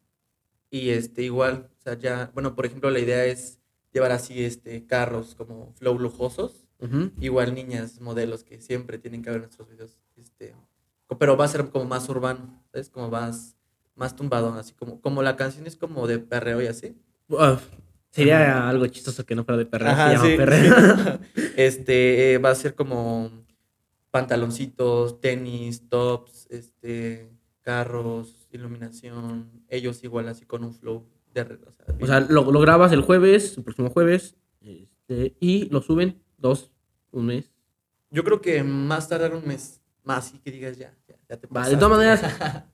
[0.69, 3.59] Y este, igual, o sea, ya, bueno, por ejemplo, la idea es
[3.91, 6.67] llevar así este carros como flow lujosos.
[6.79, 7.11] Ujú.
[7.19, 9.97] Igual niñas, modelos que siempre tienen que ver nuestros videos.
[10.15, 10.55] Este,
[11.17, 12.89] pero va a ser como más urbano, ¿sabes?
[12.89, 13.57] Como más,
[13.95, 16.95] más tumbado, así como, como la canción es como de perreo y así.
[17.37, 17.59] Ah,
[18.11, 21.19] sería algo chistoso que no fuera de perreo, Ajá, se llama sí, perreo.
[21.57, 23.31] este eh, va a ser como
[24.11, 27.29] pantaloncitos, tenis, tops, este,
[27.61, 32.51] carros, iluminación, ellos igual así con un flow de re- o sea, O sea, lo,
[32.51, 36.71] lo grabas el jueves, el próximo jueves, este, y lo suben dos,
[37.11, 37.51] un mes.
[38.11, 41.47] yo creo que más tardar un mes más y que digas ya, ya, ya te
[41.47, 42.23] Va, de todas maneras,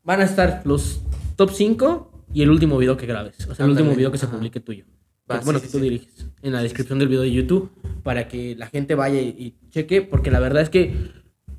[0.04, 1.02] van a estar los
[1.36, 3.46] top 5 y el último video que grabes.
[3.48, 4.86] O sea, el último video que se publique tuyo.
[5.30, 5.84] Va, bueno, sí, que tú sí.
[5.84, 6.28] diriges.
[6.44, 7.72] En la descripción del video de YouTube.
[8.04, 10.02] Para que la gente vaya y, y cheque.
[10.02, 10.94] Porque la verdad es que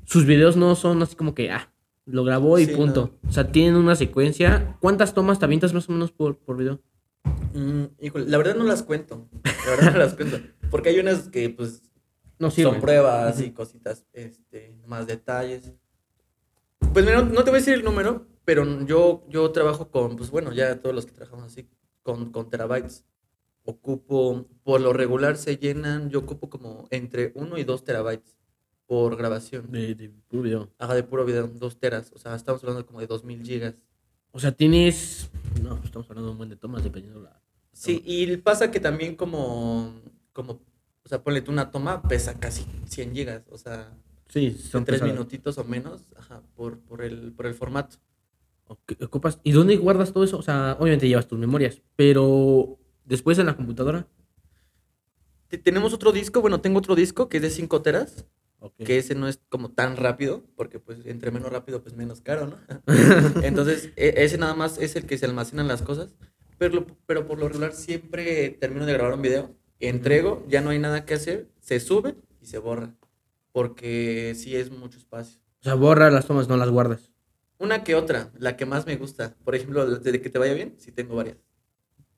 [0.07, 1.69] sus videos no son así como que, ah,
[2.05, 3.19] lo grabó y Sí, punto.
[3.27, 4.77] O sea, tienen una secuencia.
[4.79, 6.79] ¿Cuántas tomas te avientas más o menos por, por video?
[7.53, 9.27] Mm, híjole, la verdad no las cuento.
[9.43, 10.39] La verdad no las cuento.
[10.71, 11.83] Porque hay unas que pues
[12.39, 15.73] No son pruebas y cositas, este, más detalles.
[16.93, 20.15] Pues mira, no, no te voy a decir el número, pero yo, yo trabajo con,
[20.15, 21.67] pues bueno, ya todos los que trabajamos así,
[22.01, 23.03] con, con terabytes.
[23.65, 28.36] Ocupo, por lo regular se llenan, yo ocupo como entre 1 y 2 terabytes
[28.87, 29.69] por grabación.
[29.71, 30.69] De, de puro video.
[30.79, 32.11] Ajá, de puro video, 2 teras.
[32.15, 33.75] O sea, estamos hablando como de 2000 gigas.
[34.31, 35.29] O sea, tienes.
[35.61, 37.39] No, pues estamos hablando de un buen de tomas dependiendo la.
[37.73, 39.93] Sí, y pasa que también como,
[40.33, 40.53] como,
[41.03, 43.43] o sea, ponle tú una toma, pesa casi 100 gigas.
[43.51, 43.93] O sea,
[44.29, 45.13] Sí, son en tres pesadas.
[45.13, 47.97] minutitos o menos, ajá, por, por, el, por el formato.
[48.67, 50.37] Ocupas- ¿Y dónde guardas todo eso?
[50.37, 54.07] O sea, obviamente llevas tus memorias, pero después en la computadora.
[55.47, 58.25] Te- Tenemos otro disco, bueno, tengo otro disco que es de 5 teras,
[58.83, 62.47] Que ese no es como tan rápido, porque pues entre menos rápido, pues menos caro,
[62.47, 62.57] ¿no?
[63.43, 66.15] Entonces, e- ese nada más es el que se almacenan las cosas,
[66.57, 70.79] pero, pero por lo regular siempre termino de grabar un video, entrego, ya no hay
[70.79, 72.95] nada que hacer, se sube y se borra,
[73.51, 75.39] porque sí es mucho espacio.
[75.61, 77.11] O sea, borra las tomas, no las guardas.
[77.59, 80.75] Una que otra, la que más me gusta, por ejemplo, desde que te vaya bien,
[80.77, 81.37] sí tengo varias.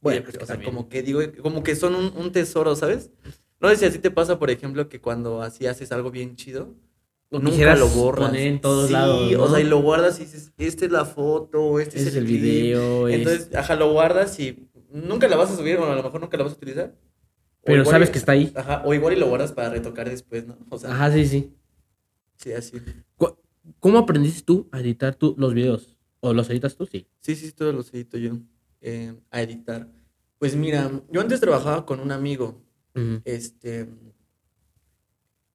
[0.02, 0.71] Bueno, pues o sea, también.
[0.71, 3.12] como que digo, como que son un, un tesoro, ¿sabes?
[3.62, 6.74] No sé si así te pasa, por ejemplo, que cuando así haces algo bien chido,
[7.30, 8.30] Lo nunca lo borras.
[8.30, 9.34] poner en todos Sí, lados.
[9.38, 12.26] o sea, y lo guardas y dices, esta es la foto, este Ese es el,
[12.26, 12.41] clip".
[12.41, 13.08] video.
[13.08, 16.22] es- Entonces, ajá, lo guardas y nunca la vas a subir, o a lo mejor
[16.22, 16.95] nunca la vas a utilizar.
[17.63, 18.52] Pero sabes y- que está ahí.
[18.56, 20.58] Ajá, o igual y lo guardas para retocar después, ¿no?
[20.69, 21.54] O sea, Ajá, sí, sí.
[22.38, 22.78] sí, así.
[23.80, 25.95] ¿Cómo aprendiste tú a editar tú los videos?
[26.22, 26.86] ¿O los editas tú?
[26.88, 27.06] Sí.
[27.19, 28.38] Sí, sí, todos los edito yo
[28.82, 29.88] eh, a editar.
[30.39, 32.62] Pues mira, yo antes trabajaba con un amigo,
[33.26, 33.88] Este,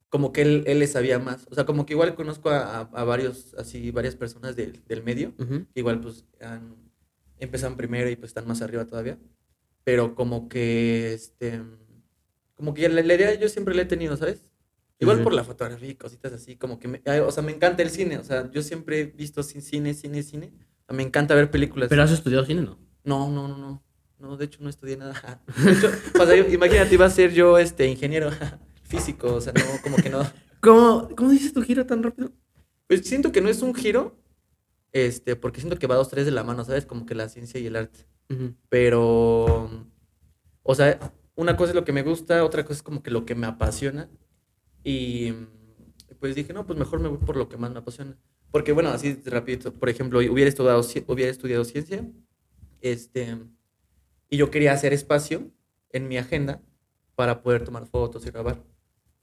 [0.08, 1.46] como que él, él le sabía más.
[1.50, 5.02] O sea, como que igual conozco a, a- a varios, así, varias personas del, del
[5.02, 5.34] medio,
[5.72, 6.76] que igual pues han,
[7.38, 9.18] empezaron primero y pues están más arriba todavía.
[9.82, 11.60] Pero como que, este,
[12.54, 14.46] como que la, la idea yo siempre la he tenido, ¿sabes?
[15.00, 17.90] Igual por la fotografía y cositas así, como que, me, o sea, me encanta el
[17.90, 20.52] cine, o sea, yo siempre he visto ci- cine, cine, cine.
[20.88, 21.88] Me encanta ver películas.
[21.88, 22.78] ¿Pero has estudiado cine, no?
[23.02, 23.84] No, no, no, no.
[24.18, 25.42] No, de hecho no estudié nada.
[25.64, 28.30] De hecho, o sea, yo- imagínate, iba a ser yo este ingeniero
[28.84, 30.20] físico, o sea, no, como que no.
[30.60, 32.32] ¿Cómo, ¿Cómo dices tu giro tan rápido?
[32.86, 34.16] Pues siento que no es un giro,
[34.92, 36.86] este, porque siento que va dos, tres de la mano, ¿sabes?
[36.86, 38.06] Como que la ciencia y el arte.
[38.68, 39.70] Pero,
[40.62, 40.98] o sea,
[41.34, 43.46] una cosa es lo que me gusta, otra cosa es como que lo que me
[43.46, 44.08] apasiona.
[44.82, 45.32] Y
[46.20, 48.16] pues dije, no, pues mejor me voy por lo que más me apasiona.
[48.50, 52.06] Porque, bueno, así rapidito, por ejemplo, hubiera estudiado, hubiera estudiado ciencia,
[52.80, 53.36] este,
[54.34, 55.52] y yo quería hacer espacio
[55.90, 56.60] en mi agenda
[57.14, 58.64] para poder tomar fotos y grabar.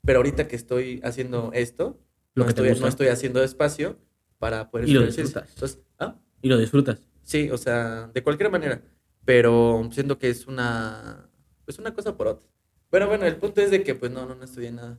[0.06, 2.00] Pero ahorita que estoy haciendo esto,
[2.34, 4.00] Lo no, que estoy, no estoy haciendo espacio
[4.40, 5.50] para poder Y lo disfrutas.
[5.50, 6.18] Entonces, ¿ah?
[6.42, 7.02] Y lo disfrutas.
[7.24, 8.82] Sí, o sea, de cualquier manera.
[9.26, 11.30] Pero siento que es una,
[11.66, 12.48] pues una cosa por otra.
[12.90, 14.98] Bueno, bueno, el punto es de que pues no, no, no estudié nada.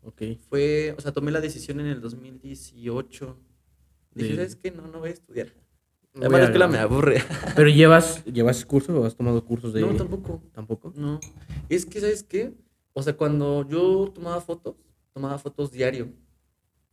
[0.00, 0.22] Ok.
[0.48, 3.38] Fue, o sea, tomé la decisión en el 2018.
[4.14, 4.70] Dije, De- ¿sabes qué?
[4.70, 5.52] No, no voy a estudiar.
[6.14, 7.22] Voy Además, la escuela me aburre.
[7.56, 9.80] ¿Pero llevas, llevas cursos o has tomado cursos de...?
[9.80, 10.42] No, tampoco.
[10.52, 10.92] ¿Tampoco?
[10.94, 11.18] No.
[11.68, 12.54] Es que, ¿sabes qué?
[12.92, 14.76] O sea, cuando yo tomaba fotos,
[15.12, 16.12] tomaba fotos diario.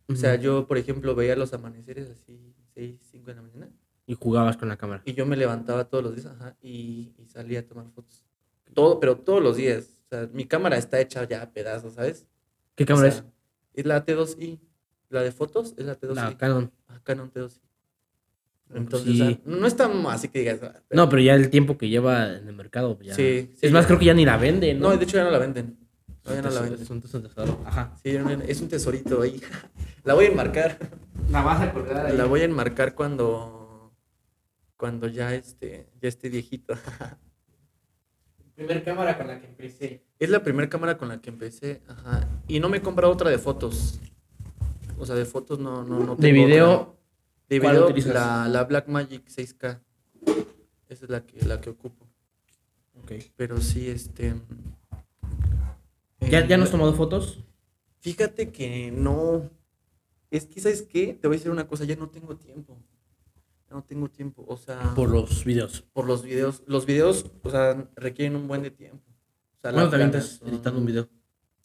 [0.08, 3.70] O sea, yo, por ejemplo, veía los amaneceres así, 6, 5 de la mañana.
[4.06, 5.02] Y jugabas con la cámara.
[5.06, 8.24] Y yo me levantaba todos los días, ajá, y, y salía a tomar fotos.
[8.74, 9.98] Todo, pero todos los días.
[10.06, 12.26] O sea, mi cámara está hecha ya a pedazos, ¿sabes?
[12.74, 13.24] ¿Qué cámara O sea,
[13.74, 14.58] Es la T2i.
[15.08, 16.00] La de fotos es la es?
[16.00, 16.14] T2i.
[16.14, 16.72] La Canon.
[16.88, 17.60] Ah, Canon T2i.
[18.72, 19.22] Pues Entonces, sí.
[19.22, 20.60] o sea, no es tan así que digas.
[20.62, 23.14] ah, No, pero ya el tiempo que lleva en el mercado, ya...
[23.14, 23.88] Sí, sí, es más, ya.
[23.88, 24.90] creo que ya ni la venden, ¿no?
[24.90, 25.78] No, de hecho ya no la venden.
[26.24, 26.82] No, ya no la Es- venden.
[26.82, 27.60] es un- es un tesoro.
[27.66, 27.94] Ajá.
[28.02, 29.40] Sí, es un tesorito ahí.
[30.04, 30.78] La voy a enmarcar.
[31.30, 33.92] La vas a colgar La voy a enmarcar cuando.
[34.76, 36.74] Cuando ya este, ya esté viejito.
[38.54, 40.04] Primer cámara con la que empecé.
[40.18, 42.28] Es la primera cámara con la que empecé, ajá.
[42.48, 43.98] Y no me he comprado otra de fotos.
[44.98, 46.92] O sea, de fotos no, no, no De tengo video, otra.
[47.48, 48.14] De ¿cuál video, utilizas?
[48.14, 49.80] la, la Blackmagic 6K.
[50.88, 52.06] Esa es la que, la que ocupo.
[52.94, 53.12] Ok.
[53.36, 54.34] Pero sí, este.
[56.20, 57.44] ¿Ya, eh, ¿Ya no has tomado fotos?
[58.00, 59.50] Fíjate que no.
[60.30, 61.14] Es que, ¿sabes qué?
[61.20, 62.78] Te voy a decir una cosa, ya no tengo tiempo.
[63.68, 65.82] ya no tengo tiempo, o sea, Por los videos.
[65.92, 69.04] por los videos, los videos, o sea, requieren un buen de tiempo.
[69.58, 71.08] O sea, la ¿Cuándo te planeación- editando un video?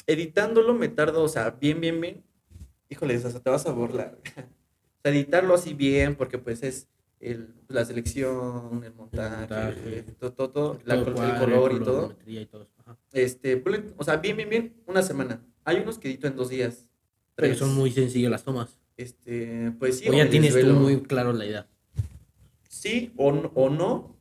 [0.06, 2.24] Editándolo me tardo, o sea, bien, bien, bien.
[2.90, 4.20] Híjole, o sea, te vas a burlar.
[5.10, 6.88] Editarlo así bien, porque pues es
[7.20, 10.04] el, la selección, el montaje, montaje.
[10.20, 12.16] todo, todo, todo, la cuadre, el color y todo.
[12.26, 12.68] y todo.
[13.12, 15.42] Este, ponle- o sea, bien, bien, bien, una semana.
[15.64, 16.88] Hay unos que edito en dos días.
[17.36, 17.60] Pero tres.
[17.60, 18.80] son muy sencillas las tomas.
[18.96, 20.10] Este, pues sí.
[20.10, 21.68] o ya tienes tú muy claro la idea.
[22.70, 24.16] Sí o, no- o no,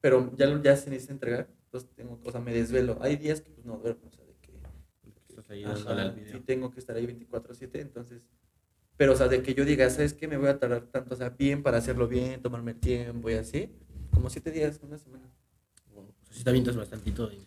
[0.00, 1.48] pero ya, ya se necesita entregar.
[1.64, 2.98] Entonces, tengo, o sea, me desvelo.
[3.00, 4.52] Hay días que pues no duermo, o sea, de que
[5.48, 8.22] ahí Ajá, sí tengo que estar ahí 24/7, entonces,
[8.96, 10.28] pero o sea, de que yo diga, ¿sabes qué?
[10.28, 13.34] Me voy a tardar tanto, o sea, bien para hacerlo bien, tomarme el tiempo y
[13.34, 13.70] así,
[14.12, 15.30] como siete días, una semana.
[15.94, 17.40] O sea, si te avientas bastantito en,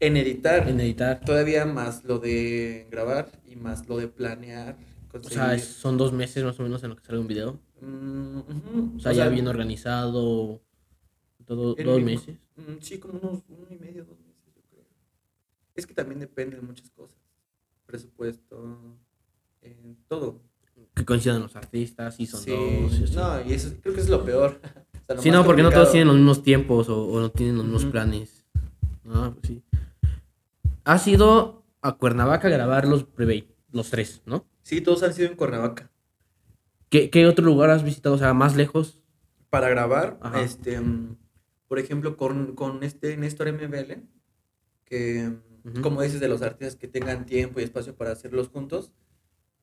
[0.00, 1.20] En editar, en editar.
[1.24, 4.76] todavía más lo de grabar y más lo de planear.
[5.08, 7.28] O conseguir- sea, es- son dos meses más o menos en lo que sale un
[7.28, 7.60] video.
[7.80, 10.60] Mm, ujú, O sea, ya bien organizado.
[11.46, 12.36] Todo, dos mi- meses.
[12.56, 14.84] mm, Sí, como unos uno y medio, dos meses, yo creo.
[15.74, 17.18] Es que también depende de muchas cosas.
[17.86, 18.98] Presupuesto,
[19.62, 20.40] eh, todo.
[20.94, 23.00] Que coincidan los artistas y son Sí, dos.
[23.00, 23.16] y así.
[23.16, 24.60] no, y eso creo que es lo peor.
[24.94, 27.30] O sea, lo Sí, no, porque no todos tienen los mismos tiempos o, o no
[27.30, 28.46] tienen los mismos planes.
[29.02, 29.62] No, pues sí.
[30.84, 33.06] Has ido a Cuernavaca a grabar los
[33.70, 34.46] los tres, ¿no?
[34.62, 35.90] Sí, todos han sido en Cuernavaca.
[36.88, 38.14] ¿Qué, qué otro lugar has visitado?
[38.14, 38.98] O sea, más lejos.
[39.50, 40.40] Para grabar, Ajá.
[40.40, 41.16] este, mm,
[41.68, 44.04] por ejemplo, con, con este Néstor MBL,
[44.86, 45.32] que,
[45.64, 48.92] mm, como dices, de los artistas que tengan tiempo y espacio para hacerlos juntos.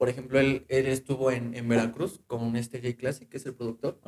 [0.01, 3.53] Por ejemplo, él, él estuvo en, en Veracruz con este J Classic, que es el
[3.53, 4.01] productor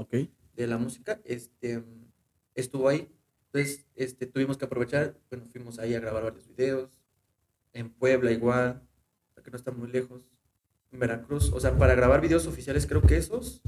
[0.55, 1.21] de la música.
[1.23, 1.83] Este,
[2.55, 3.15] estuvo ahí.
[3.45, 5.15] Entonces, este, tuvimos que aprovechar.
[5.29, 6.99] Bueno, fuimos ahí a grabar varios videos.
[7.73, 8.81] En Puebla igual,
[9.43, 10.25] que no está muy lejos.
[10.91, 13.61] En Veracruz, o sea, para grabar videos oficiales creo que esos.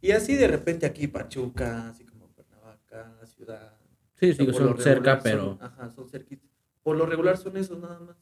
[0.00, 3.78] Y así de repente aquí Pachuca, así como Cuernavaca, ciudad.
[4.14, 5.58] Sí, sí, son cerca, pero.
[5.60, 6.48] ajá, son cerquitos.
[6.82, 8.16] Por lo regular son esos nada más.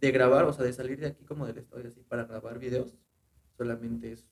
[0.00, 2.94] De grabar, o sea, de salir de aquí como del estadio así para grabar videos,
[3.56, 4.26] solamente eso.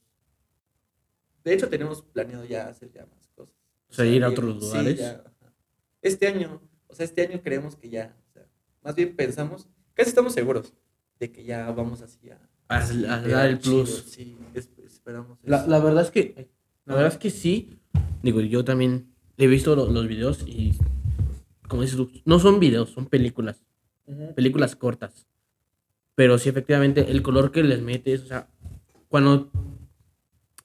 [1.44, 3.54] De hecho, tenemos planeado ya hacer ya más cosas.
[3.88, 4.98] O sea, ir a otros sí, lugares.
[4.98, 5.24] ya.
[6.02, 8.46] Este año, o sea, este año creemos que ya, o sea,
[8.82, 10.72] más bien pensamos, casi estamos seguros
[11.18, 14.04] de que ya vamos así a, A, a dar el chido, plus.
[14.10, 15.38] Sí, es- esperamos.
[15.42, 15.66] La, eso.
[15.68, 16.50] la verdad es que.
[16.84, 17.78] La verdad es que sí.
[18.22, 20.72] Digo, yo también he visto lo- los videos y.
[21.68, 23.62] Como dices tú, no son videos, son películas.
[24.36, 25.26] Películas cortas.
[26.16, 28.48] Pero sí, efectivamente, el color que les metes, o sea,
[29.08, 29.50] cuando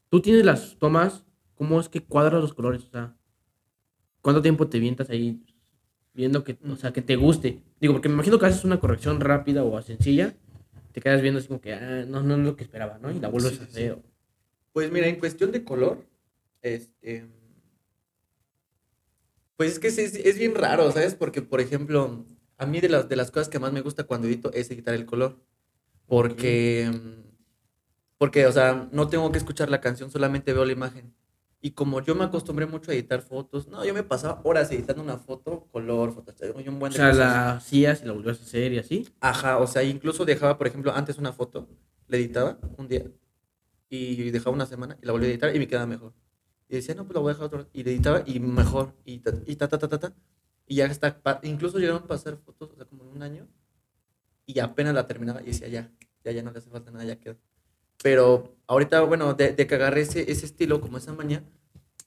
[0.10, 1.24] tú tienes las tomas,
[1.56, 2.84] ¿cómo es que cuadras los colores?
[2.86, 3.16] O sea,
[4.22, 5.44] ¿cuánto tiempo te vientas ahí
[6.14, 7.62] viendo que, o sea, que te guste?
[7.80, 10.34] Digo, porque me imagino que haces una corrección rápida o sencilla,
[10.94, 13.12] te quedas viendo así como que, ah, no, no es lo que esperaba, ¿no?
[13.12, 13.96] Y la vuelves Sí, a hacer.
[13.96, 14.02] sí.
[14.74, 16.06] Pues mira, en cuestión de color,
[16.62, 17.28] este.
[19.58, 21.14] Pues es que es, es- es bien raro, ¿sabes?
[21.14, 22.26] Porque, por ejemplo,
[22.62, 24.94] a mí de las, de las cosas que más me gusta cuando edito es editar
[24.94, 25.40] el color.
[26.06, 26.92] Porque.
[28.20, 31.12] Porque, o sea, no tengo que escuchar la canción, solamente veo la imagen.
[31.60, 35.02] Y como yo me acostumbré mucho a editar fotos, no, yo me pasaba horas editando
[35.02, 38.44] una foto, color, foto, un O buen de sea, la hacías y la volvías a
[38.44, 39.10] hacer y así.
[39.22, 41.68] Ajá, o sea, incluso dejaba, por ejemplo, antes una foto,
[42.08, 43.06] la editaba un día
[43.90, 46.14] y dejaba una semana y la volví a editar y me quedaba mejor.
[46.70, 49.20] Y decía, no, pues la voy a dejar otro y la editaba y mejor y
[49.20, 50.14] ta, y ta, ta, ta, ta, ta.
[50.72, 53.46] Y ya está, incluso llegaron a pasar fotos, o sea, como en un año
[54.46, 55.92] y apenas la terminaba y decía, ya,
[56.24, 57.38] ya, ya no le hace falta nada, ya quedó.
[58.04, 61.46] Pero ahorita, bueno, de, de que agarré ese, ese estilo, como esa mañana,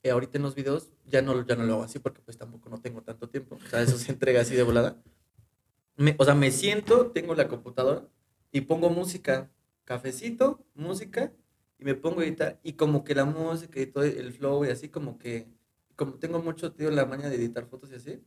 [0.02, 2.70] eh, ahorita en los videos ya no, ya no lo hago así porque pues tampoco
[2.70, 3.56] no tengo tanto tiempo.
[3.64, 5.02] O sea, eso se entrega así de volada.
[5.96, 8.08] Me- o sea, me siento, tengo la computadora
[8.52, 9.50] y pongo música,
[9.84, 11.32] cafecito, música,
[11.78, 12.60] y me pongo a editar.
[12.62, 15.48] Y como que la música y todo el flow y así, como que,
[15.96, 18.22] como tengo mucho, tío, la maña de editar fotos y así,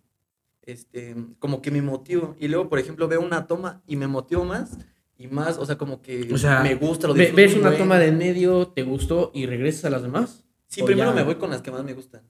[0.67, 2.35] este, como que me motivo.
[2.39, 4.77] Y luego, por ejemplo, veo una toma y me motivo más
[5.17, 7.75] y más, o sea, como que O sea, me gusta, lo disfruto ves un una
[7.77, 11.35] toma de medio, te gustó y regresas a las demás Sí, primero ya- me voy
[11.35, 12.21] con las que más me gustan.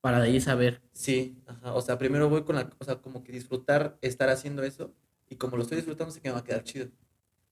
[0.00, 0.80] para de ahí saber.
[0.92, 1.74] Sí, ajá.
[1.74, 4.94] O sea, primero voy con la, o sea, como que disfrutar estar haciendo eso
[5.28, 6.88] y como lo estoy disfrutando sé que me va a quedar chido.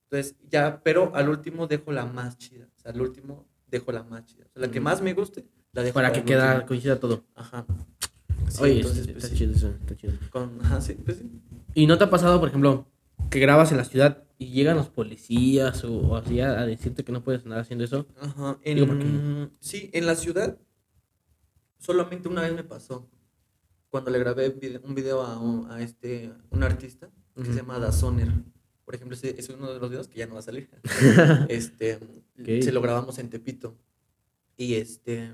[0.09, 2.67] Entonces, ya, pero al último dejo la más chida.
[2.77, 4.45] O sea, al último dejo la más chida.
[4.45, 4.83] O sea, la que Ujú.
[4.85, 6.67] más me guste, la dejo Para que el queda, último.
[6.67, 7.23] coincida todo.
[7.35, 7.65] Ajá.
[8.49, 9.39] Sí, Oye, entonces, está, pues, está sí.
[9.43, 10.13] chido eso, está chido.
[10.31, 11.29] Con, ajá, sí, pues sí.
[11.73, 12.87] ¿Y no te ha pasado, por ejemplo,
[13.29, 17.03] que grabas en la ciudad y llegan los policías o, o así a, a decirte
[17.03, 18.07] que no puedes andar haciendo eso?
[18.19, 18.57] Ajá.
[18.63, 20.57] En, Digo, porque- Sí, en la ciudad
[21.77, 23.09] solamente una vez me pasó.
[23.89, 24.53] Cuando le grabé
[24.83, 28.29] un video a, un- a este, un artista que se llama Dazoner.
[28.83, 30.69] Por ejemplo, ese, es uno de los videos que ya no va a salir.
[31.49, 31.99] este.
[32.61, 33.77] Se lo grabamos en Tepito.
[34.57, 35.33] Y este,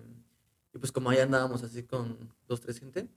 [0.73, 2.17] y pues como ahí andábamos así con
[2.51, 3.07] dos, tres gente,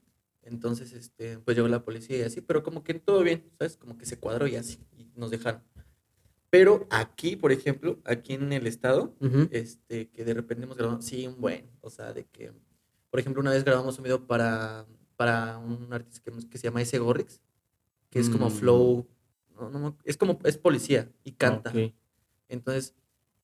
[0.41, 3.77] entonces este, pues llegó la policía y así, pero como que todo bien, ¿sabes?
[3.77, 5.61] Como que se cuadró y así, y nos dejaron.
[6.49, 9.47] Pero aquí, por ejemplo, aquí en el estado, Ujú.
[9.51, 12.53] este, que de repente hemos grabado, sí, un buen, o sea, de que,
[13.09, 14.85] por ejemplo, una vez grabamos un video para,
[15.17, 16.97] para un artista que, que se llama S.
[16.97, 17.41] Gorrix,
[18.09, 18.51] que es como Mm.
[18.51, 19.07] flow,
[19.55, 21.71] no, no es como, es policía y canta.
[21.71, 21.93] Ok.
[22.47, 22.93] Entonces,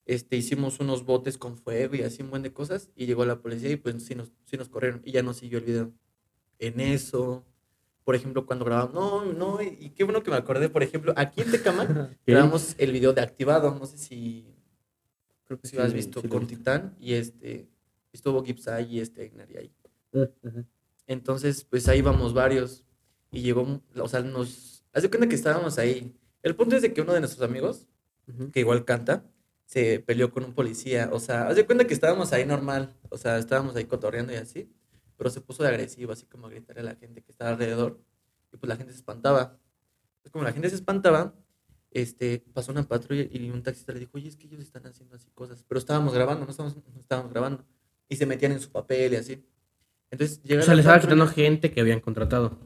[0.06, 3.42] este, hicimos unos botes con fuego y así un buen de cosas y llegó la
[3.42, 5.94] policía y pues sí nos, sí nos corrieron y ya no siguió el video.
[6.60, 7.46] En eso,
[8.04, 11.14] por ejemplo, cuando grabamos, no, no, y, y qué bueno que me acordé, por ejemplo,
[11.16, 14.56] aquí en Tecama grabamos el video de Activado, no sé si,
[15.52, 16.48] Creo que si lo has sí, visto sí con.
[16.48, 17.68] Titán y este,
[18.14, 19.76] estuvo Gipsay y este Einar y ahí.
[20.14, 20.66] Ujú.
[21.08, 22.86] Entonces, pues ahí vamos varios.
[23.32, 24.86] Y llegó, o sea, nos...
[24.94, 26.16] Hace cuenta que estábamos ahí.
[26.42, 27.88] El punto es de que uno de nuestros amigos,
[28.28, 28.50] Ujú.
[28.52, 29.26] que igual canta,
[29.72, 31.10] se peleó con un policía.
[31.14, 32.94] O sea, haz de cuenta que estábamos ahí normal.
[33.08, 34.70] O sea, estábamos ahí cotorreando y así.
[35.16, 38.02] Pero se puso de agresivo, así como a gritarle a la gente que estaba alrededor.
[38.52, 39.58] Y pues la gente se espantaba.
[40.22, 41.34] Pues como la gente se espantaba,
[41.90, 45.16] este, pasó una patrulla y un taxista le dijo, oye, es que ellos están haciendo
[45.16, 45.64] así cosas.
[45.66, 47.64] Pero estábamos grabando, no estábamos, no estábamos grabando.
[48.10, 49.42] Y se metían en su papel y así.
[50.10, 52.60] Entonces llega O sea, la le estaba quitando gente que habían contratado.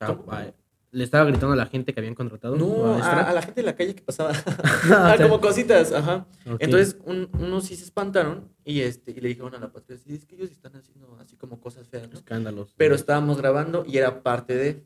[0.00, 0.54] O sea,
[0.90, 2.56] le estaba gritando a la gente que habían contratado.
[2.56, 4.32] No, ¿A la gente de la calle que pasaba.
[4.90, 6.26] Ah, como cositas, ajá.
[6.58, 10.14] Entonces, un- unos sí se espantaron y, este, y le dijeron a la patrulla, sí,
[10.14, 12.14] es que ellos están haciendo así como cosas feas, ¿no?
[12.16, 12.74] Escándalos.
[12.76, 14.84] Pero estábamos grabando y era parte de.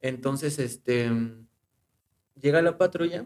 [0.00, 1.10] Entonces, este,
[2.40, 3.24] llega la patrulla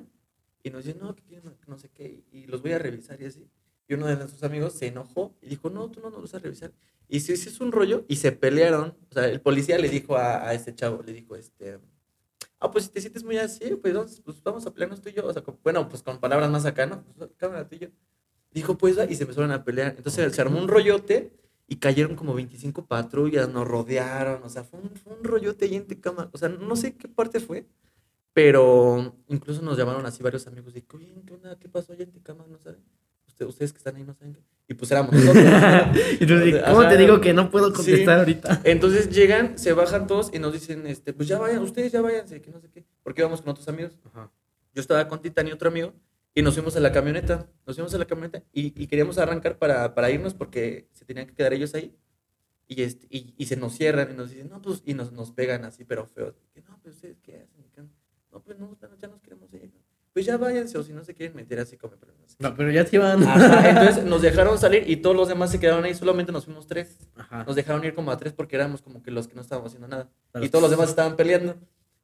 [0.62, 3.48] y nos dice, no, que no sé qué, y los voy a revisar y así.
[3.88, 6.38] Y uno de nuestros amigos se enojó y dijo, no, tú no nos vas a
[6.40, 6.72] revisar.
[7.08, 8.96] Y se hizo un rollo y se pelearon.
[9.10, 11.78] O sea, el policía le dijo a, a este chavo, le dijo, este,
[12.60, 15.26] ah, pues si te sientes muy así, pues, pues vamos a pelearnos tú y yo.
[15.26, 17.02] O sea, bueno, pues con palabras más acá, ¿no?
[17.16, 17.88] Pues, cámara tú y yo.
[18.52, 19.94] Dijo, pues y se empezaron a pelear.
[19.96, 21.32] Entonces se armó un rollote
[21.68, 24.42] y cayeron como 25 patrullas, nos rodearon.
[24.42, 26.30] O sea, fue un, fue un rollote ahí en Tecama.
[26.32, 27.66] O sea, no sé qué parte fue,
[28.32, 30.74] pero incluso nos llamaron así varios amigos.
[30.76, 31.58] Y, oye, ¿qué onda?
[31.58, 32.46] ¿Qué pasó allá en Tecama?
[32.48, 32.82] ¿No saben?
[33.36, 34.40] Usted- ustedes que están ahí no saben qué.
[34.68, 35.44] Y pues éramos nosotros.
[36.20, 36.88] Entonces, ¿cómo Ajá.
[36.88, 38.18] te digo que no puedo contestar Sí.
[38.20, 38.62] ahorita?
[38.64, 42.40] Entonces llegan, se bajan todos y nos dicen, este, pues ya vayan, ustedes ya váyanse,
[42.40, 42.84] que no sé qué.
[43.02, 43.98] Porque íbamos con otros amigos.
[44.06, 44.32] Ajá.
[44.74, 45.92] Yo estaba con Titán y otro amigo
[46.34, 47.46] y nos fuimos a la camioneta.
[47.66, 51.26] Nos fuimos a la camioneta y, y queríamos arrancar para, para irnos porque se tenían
[51.26, 51.94] que quedar ellos ahí.
[52.66, 55.30] Y, este, y, y se nos cierran y nos dicen, no, pues, y nos, nos
[55.30, 56.34] pegan así, pero feo.
[56.52, 57.92] Que, no, pues ustedes qué hacen.
[58.32, 59.70] No, pues no, ya nos queremos ir.
[60.16, 61.94] Pues ya váyanse o si no se quieren meter así como.
[61.96, 62.42] No sé qué".
[62.42, 63.22] No, pero ya te iban.
[63.22, 66.66] Ajá, entonces nos dejaron salir y todos los demás se quedaron ahí, solamente nos fuimos
[66.66, 66.96] tres.
[67.16, 67.44] Ajá.
[67.44, 69.88] Nos dejaron ir como a tres porque éramos como que los que no estábamos haciendo
[69.88, 70.08] nada.
[70.32, 70.46] Claro.
[70.46, 71.56] Y todos los demás estaban peleando.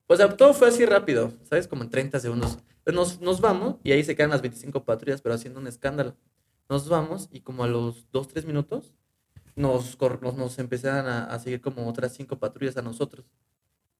[0.08, 1.66] O sea, todo fue así rápido, ¿sabes?
[1.66, 2.58] Como en 30 segundos.
[2.84, 6.14] Pues nos, nos vamos y ahí se quedan las 25 patrullas, pero haciendo un escándalo.
[6.68, 8.92] Nos vamos y como a los 2, 3 minutos
[9.56, 13.24] nos, nos, nos empezaron a, a seguir como otras 5 patrullas a nosotros.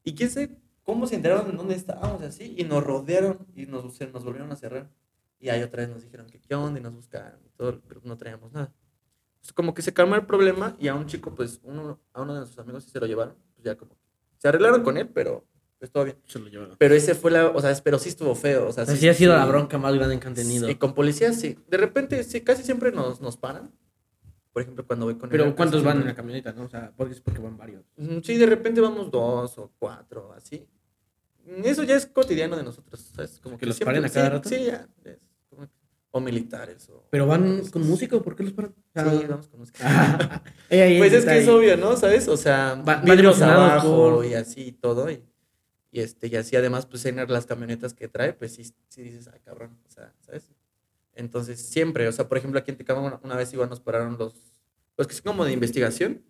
[0.04, 0.50] Y quién sé
[0.82, 4.50] cómo se enteraron en dónde estábamos así y nos rodearon y nos, se- nos volvieron
[4.52, 4.90] a cerrar.
[5.38, 8.00] Y ahí otra vez nos dijeron que qué onda y nos buscaron y todo, pero
[8.04, 8.72] no traíamos nada.
[9.40, 12.32] Pues como que se calmó el problema y a un chico, pues uno, a uno
[12.34, 13.34] de nuestros amigos sí se lo llevaron.
[13.54, 13.96] Pues ya como
[14.38, 15.44] se arreglaron con él, pero
[15.78, 16.16] pues todo bien.
[16.26, 16.76] Se lo llevaron.
[16.78, 18.68] Pero ese fue la, o sea, pero sí estuvo feo.
[18.68, 20.68] O sea, Así ha sido la bronca más grande que han tenido.
[20.70, 21.58] Y con policías sí.
[21.68, 23.72] De repente, sí, casi siempre nos, nos paran.
[24.52, 26.52] Por ejemplo, cuando voy con Pero ¿cuántos van en la camioneta?
[26.52, 26.64] No?
[26.64, 27.84] O sea, porque es porque van varios.
[28.22, 30.66] Sí, de repente vamos dos o cuatro, así.
[31.64, 33.40] Eso ya es cotidiano de nosotros, ¿sabes?
[33.42, 34.48] Como ¿Que los siempre- paren a cada sí, rato?
[34.48, 34.86] Sí, ya.
[35.10, 35.72] es como que-
[36.10, 36.88] o militares.
[36.90, 38.74] O, Pero van con música, ¿o ¿por qué los paran?
[38.94, 39.78] Sí, vamos con música.
[39.84, 40.42] Ah,
[40.98, 41.96] Pues es que es obvio, ¿no?
[41.96, 42.28] ¿Sabes?
[42.28, 45.10] O sea, Va- vidrios abajo por- y así y todo.
[45.10, 45.24] Y,
[45.90, 49.28] y, este, y así además, pues en las camionetas que trae, pues sí, sí dices,
[49.28, 50.50] ah, cabrón, o sea, ¿sabes?
[51.14, 54.16] Entonces, siempre, o sea, por ejemplo, aquí en Tecama una, una vez igual nos pararon
[54.18, 54.34] los,
[54.96, 56.24] pues que es como de investigación.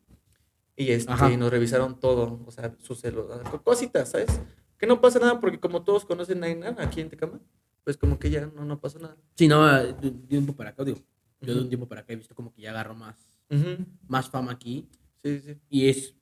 [0.74, 3.26] Y, este, nos revisaron todo, o sea, sus celos,
[3.62, 4.40] cositas, ¿sabes?
[4.78, 7.40] Que no pasa nada porque como todos conocen a Ainar aquí en Tecama,
[7.84, 9.16] pues como que ya no, no pasó nada.
[9.34, 10.98] Sí, no, de, de un tiempo para acá, digo.
[11.40, 13.16] Yo de un tiempo para acá he visto como que ya agarro más,
[13.50, 13.84] Ujú.
[14.06, 14.88] más fama aquí.
[15.22, 15.58] Sí, sí.
[15.68, 16.14] Y es,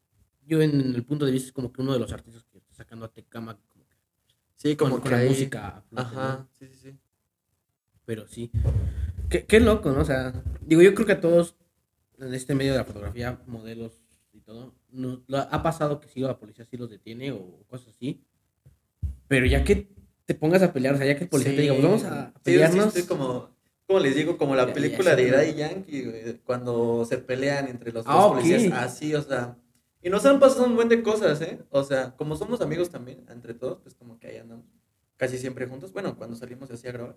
[0.47, 2.73] yo en el punto de vista es como que uno de los artistas que está
[2.75, 3.95] sacando a Tecama como que
[4.57, 5.85] Sí, como con, que con la música.
[5.95, 6.49] Ajá, ¿no?
[6.59, 6.99] sí, sí, sí.
[8.11, 8.51] Pero sí.
[9.29, 10.01] Qué, qué loco, ¿no?
[10.01, 10.33] O sea,
[10.63, 11.55] digo, yo creo que a todos
[12.19, 14.03] en este medio de la fotografía, modelos
[14.33, 17.95] y todo, nos, lo- ha pasado que sí, la policía sí los detiene o cosas
[17.95, 18.21] así.
[19.29, 19.93] Pero ya que
[20.27, 22.27] te pongas a pelear, o sea, ya que el policía te diga, pues vamos a
[22.27, 22.87] Sí, sí, pelearnos.
[22.97, 23.51] estoy como,
[23.87, 27.69] como les digo, como la Ya, ya, película sí, de Daddy Yankee, cuando se pelean
[27.69, 28.35] entre los dos Ah, ok.
[28.39, 29.57] policías, así, o sea,
[30.03, 31.61] y nos han pasado un buen de cosas, ¿eh?
[31.71, 34.67] O sea, como somos amigos también, entre todos, pues como que ahí andamos,
[35.17, 37.17] casi siempre juntos, bueno, cuando salimos así a grabar,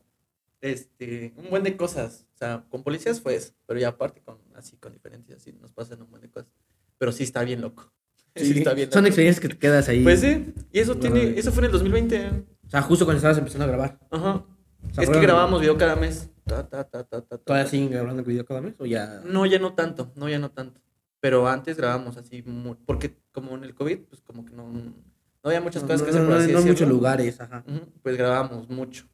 [0.72, 2.26] este, un buen de cosas.
[2.34, 5.72] O sea, con policías fue eso, pero ya aparte con, así, con diferencias, así nos
[5.72, 6.50] pasan un buen de cosas.
[6.98, 7.92] Pero sí está bien loco.
[8.36, 9.10] Sí, está bien Son loco.
[9.10, 10.02] experiencias que te quedas ahí.
[10.02, 12.30] Pues sí, y eso tiene, eso fue en el 2020.
[12.66, 14.00] O sea, justo cuando estabas empezando a grabar.
[14.10, 14.36] Ajá.
[14.38, 16.32] O sea, Es que grabábamos video cada mes.
[16.46, 17.38] Ta, ta, ta, ta, ta, ta.
[17.38, 18.74] ¿Todavía siguen grabando el video cada mes?
[18.80, 19.22] ¿O ya?
[19.24, 20.82] No, ya no tanto, no, ya no tanto.
[21.20, 24.94] Pero antes grabábamos así, mu- porque como en el COVID, pues como que no, no
[25.44, 26.94] había muchas No, cosas no, que hacer, no, por no, así no en muchos decirlo.
[26.96, 27.64] lugares, ajá.
[28.02, 29.06] Pues grabábamos mucho.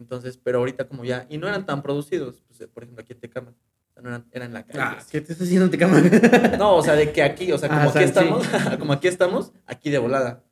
[0.00, 3.12] Entonces, pero ahorita como ya, y no eran tan producidos, pues, eh, por ejemplo, aquí
[3.12, 4.80] en Tecama, o sea, no eran, eran en la calle.
[4.80, 4.98] Ah.
[5.10, 6.00] ¿qué te estás haciendo, te cama?
[6.58, 8.48] No, o sea, de que aquí, o sea, como Ah, aquí estamos,
[8.78, 10.42] como aquí estamos, aquí de volada.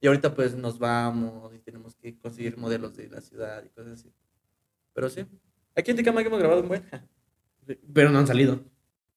[0.00, 4.00] Y ahorita pues nos vamos y tenemos que conseguir modelos de la ciudad y cosas
[4.00, 4.12] así.
[4.92, 5.24] Pero sí.
[5.74, 6.82] Aquí en Tecama que hemos grabado un buen.
[7.94, 8.60] Pero no han salido.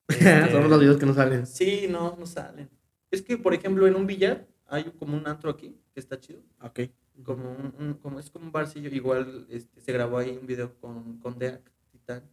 [0.07, 1.45] Este, Son los videos que no salen.
[1.45, 2.69] Sí, no, no salen.
[3.11, 6.41] Es que, por ejemplo, en un billar hay como un antro aquí que está chido.
[6.61, 6.81] Ok.
[7.23, 8.89] Como un, un- como es como un barcillo.
[8.89, 11.61] Igual este, se grabó ahí un video con, con Deac,
[11.91, 12.23] Titán.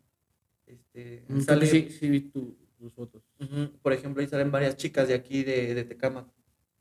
[0.66, 3.22] Este, Mm, sale, sí, sí vi tu- tus fotos.
[3.82, 6.30] Por ejemplo, ahí salen varias chicas de aquí de, de Tecama.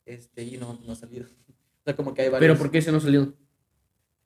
[0.06, 1.26] Este, y no, no ha salido.
[1.82, 2.50] O sea, como que hay varios.
[2.50, 3.36] ¿Pero por qué ese no salió?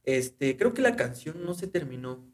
[0.03, 2.25] Este, creo que la canción no se terminó.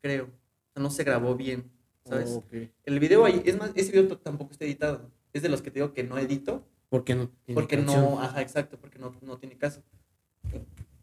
[0.00, 0.24] Creo.
[0.24, 1.70] O sea, no se grabó bien.
[2.06, 2.30] ¿Sabes?
[2.30, 2.44] Oh.
[2.84, 5.10] El video ahí, es más, ese video tampoco está editado.
[5.34, 6.66] Es de los que te digo que no edito.
[6.88, 7.28] ¿Por qué no?
[7.44, 8.00] tiene Porque canción?
[8.02, 9.82] no, ajá, exacto, porque no, no tiene caso.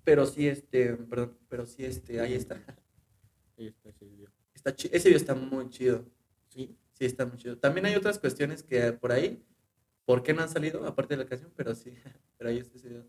[0.03, 2.55] Pero sí, este, perdón, pero sí, este, ahí está.
[3.57, 4.29] Ahí está ese video.
[4.53, 6.05] está ese video está muy chido.
[6.49, 6.75] Sí.
[7.01, 7.57] Sí, está muy chido.
[7.57, 9.43] También hay otras cuestiones que por ahí,
[10.05, 10.85] ¿por qué no han salido?
[10.85, 11.93] Aparte de la canción, pero sí,
[12.37, 13.05] pero ahí está ese video.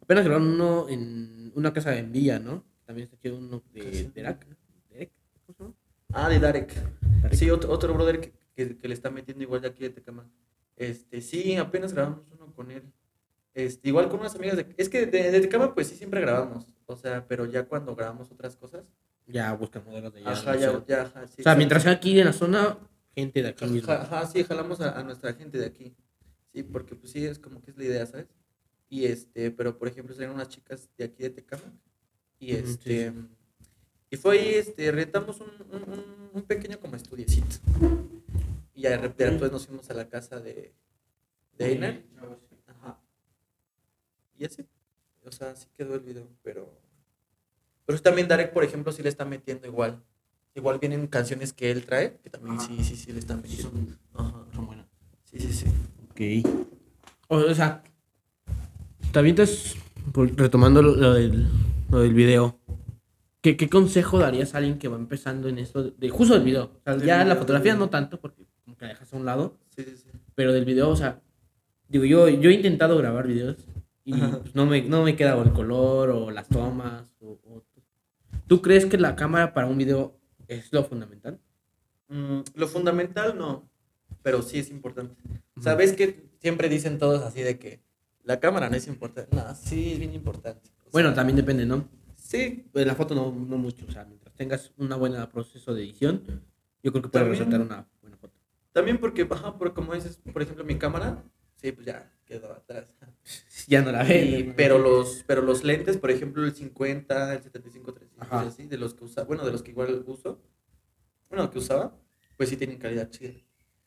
[0.00, 2.64] Apenas grabaron uno en una casa en Villa, ¿no?
[2.86, 4.10] También está chido uno de.
[4.14, 4.46] ¿Derek?
[5.44, 5.74] ¿Cómo se llama?
[6.12, 6.72] Ah, de Darek.
[7.22, 7.34] Darek.
[7.34, 10.26] Sí, otro, otro brother que, que, que le está metiendo igual de aquí de Tecama.
[10.76, 12.82] Este, sí, apenas grabamos uno con él.
[13.54, 14.66] Este, igual con unas amigas de...
[14.76, 16.66] Es que de, de Tecama, pues sí, siempre grabamos.
[16.86, 18.84] O sea, pero ya cuando grabamos otras cosas...
[19.26, 20.30] Ya buscan modelos de allá.
[20.32, 21.40] Ajá, ya, ajá, sí.
[21.40, 21.58] O sea, sí.
[21.58, 22.78] mientras sea aquí en la zona,
[23.14, 23.92] gente de aquí mismo.
[23.92, 25.94] Ajá, sí, jalamos a, a nuestra gente de aquí.
[26.52, 28.26] Sí, porque pues sí, es como que es la idea, ¿sabes?
[28.88, 31.72] Y este, pero por ejemplo, salieron unas chicas de aquí de Tecama.
[32.40, 33.12] Y sí, este,
[34.10, 37.56] y fue ahí, este, rentamos un, un, un- pequeño como estudiecito.
[38.74, 40.74] Y ya de repente después nos fuimos a la casa de,
[41.56, 42.04] de Einer.
[44.40, 44.64] Y así.
[45.24, 46.72] O sea, sí quedó el video, pero.
[47.84, 50.02] Pero también Darek, por ejemplo, sí le está metiendo igual.
[50.54, 52.66] Igual vienen canciones que él trae, que también Ajá.
[52.66, 53.70] sí, sí, sí le están metiendo.
[53.70, 54.44] Son, Ajá.
[54.54, 54.86] son buenas.
[55.24, 55.66] Sí, sí, sí.
[56.10, 56.48] Ok.
[57.28, 57.84] O, o sea,
[59.12, 59.76] te avientas,
[60.12, 61.46] por- retomando lo, lo del,
[61.90, 62.58] lo del video.
[63.42, 66.44] ¿Qué, ¿Qué consejo darías a alguien que va empezando en esto de, de justo del
[66.44, 66.64] video?
[66.64, 69.24] O sea, ya la video, fotografía no tanto, porque como que la dejas a un
[69.24, 70.08] lado, Sí, sí, sí.
[70.34, 71.20] pero del video, o sea,
[71.88, 73.56] digo, yo, yo he intentado grabar videos
[74.04, 77.04] y pues, no, me, no me queda el color o las tomas.
[77.20, 77.64] O, o-
[78.46, 81.38] ¿Tú crees que la cámara para un video es lo fundamental?
[82.08, 83.68] Mm, lo fundamental no,
[84.22, 85.14] pero sí es importante.
[85.60, 87.80] ¿Sabes que siempre dicen todos así de que
[88.24, 89.34] la cámara no es importante?
[89.36, 90.68] No, sí es bien importante.
[90.78, 91.88] O sea, Bueno, también depende, ¿no?
[92.16, 95.82] Sí, Pues la foto no, no mucho, o sea, mientras tengas una buena proceso de
[95.84, 96.22] edición,
[96.82, 98.34] yo creo que puede También- resultar una buena foto.
[98.72, 101.22] también porque, ajá, por como dices, por ejemplo, mi cámara,
[101.60, 102.92] sí, pues ya quedó atrás.
[103.66, 104.46] Ya no la ves.
[104.56, 108.40] pero los pero los lentes, por ejemplo, el 50, el 75, 35, Ajá.
[108.48, 110.40] así, de los que usa, bueno, de los que igual uso,
[111.28, 111.96] bueno, que usaba,
[112.36, 113.34] pues sí tienen calidad chida.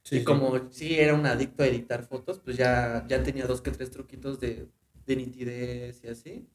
[0.04, 0.24] Sí, y sí.
[0.24, 3.90] como sí era un adicto a editar fotos, pues ya, ya tenía dos que tres
[3.90, 4.70] truquitos de,
[5.06, 6.48] de nitidez y así,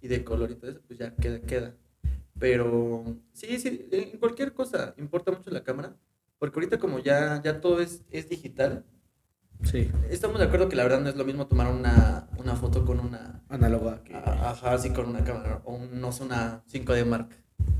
[0.00, 1.74] y de color y todo eso, pues ya queda, queda.
[2.38, 5.96] Pero sí, sí, en cualquier cosa importa mucho la cámara,
[6.38, 8.84] porque ahorita como ya, ya todo es, es digital,
[9.64, 12.84] Sí, estamos de acuerdo que la verdad no es lo mismo tomar una, una foto
[12.84, 14.02] con una, análoga.
[14.04, 14.14] Que...
[14.14, 17.28] ajá, así con una cámara, o un- no sé, una 5D Mark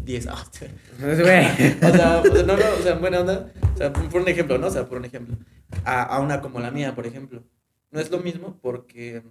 [0.04, 3.52] 10, ah, o sea, o sea, no, no, o sea, buena onda.
[3.74, 4.68] O sea, por un ejemplo, ¿no?
[4.68, 5.36] O sea, por un ejemplo.
[5.84, 7.44] A, a una como la mía, por ejemplo.
[7.90, 9.22] No es lo mismo porque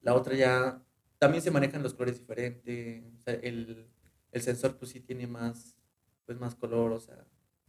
[0.00, 0.82] la otra ya
[1.18, 3.02] también se manejan los colores diferentes.
[3.18, 3.88] O sea, el,
[4.32, 5.76] el sensor pues sí tiene más,
[6.26, 7.24] pues más color, o sea, se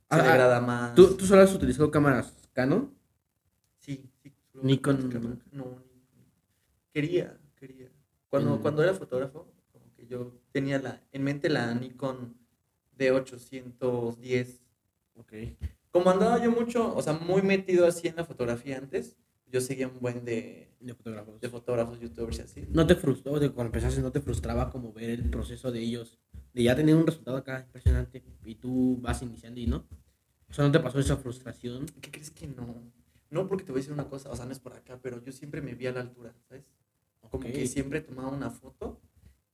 [0.09, 0.95] Ah, ah, degrada más.
[0.95, 2.93] ¿Tú, ¿Tú solo has utilizado cámaras Canon?
[4.53, 5.41] Nikon.
[5.51, 5.81] No.
[6.93, 7.89] Quería, quería.
[8.29, 8.61] Cuando, Mm.
[8.61, 12.35] cuando era fotógrafo, como que yo tenía la, en mente la Nikon
[12.97, 14.59] D810
[15.15, 15.33] Ok.
[15.91, 19.87] como andaba yo mucho, o sea, muy metido así en la fotografía antes, yo seguía
[19.89, 21.41] un buen de, De fotógrafos.
[21.41, 22.65] de fotógrafos, youtubers y así.
[22.69, 26.19] ¿No te frustró, de cuando empezaste, no te frustraba como ver el proceso de ellos?
[26.53, 29.85] De ya tener un resultado acá impresionante y tú vas iniciando y no.
[30.49, 31.85] O sea, ¿no te pasó esa frustración?
[32.01, 32.81] ¿Qué crees que no?
[33.31, 35.23] No, porque te voy a decir una cosa, o sea, no es por acá, pero
[35.23, 36.65] yo siempre me vi a la altura, ¿sabes?
[37.21, 38.99] Como que siempre tomaba una foto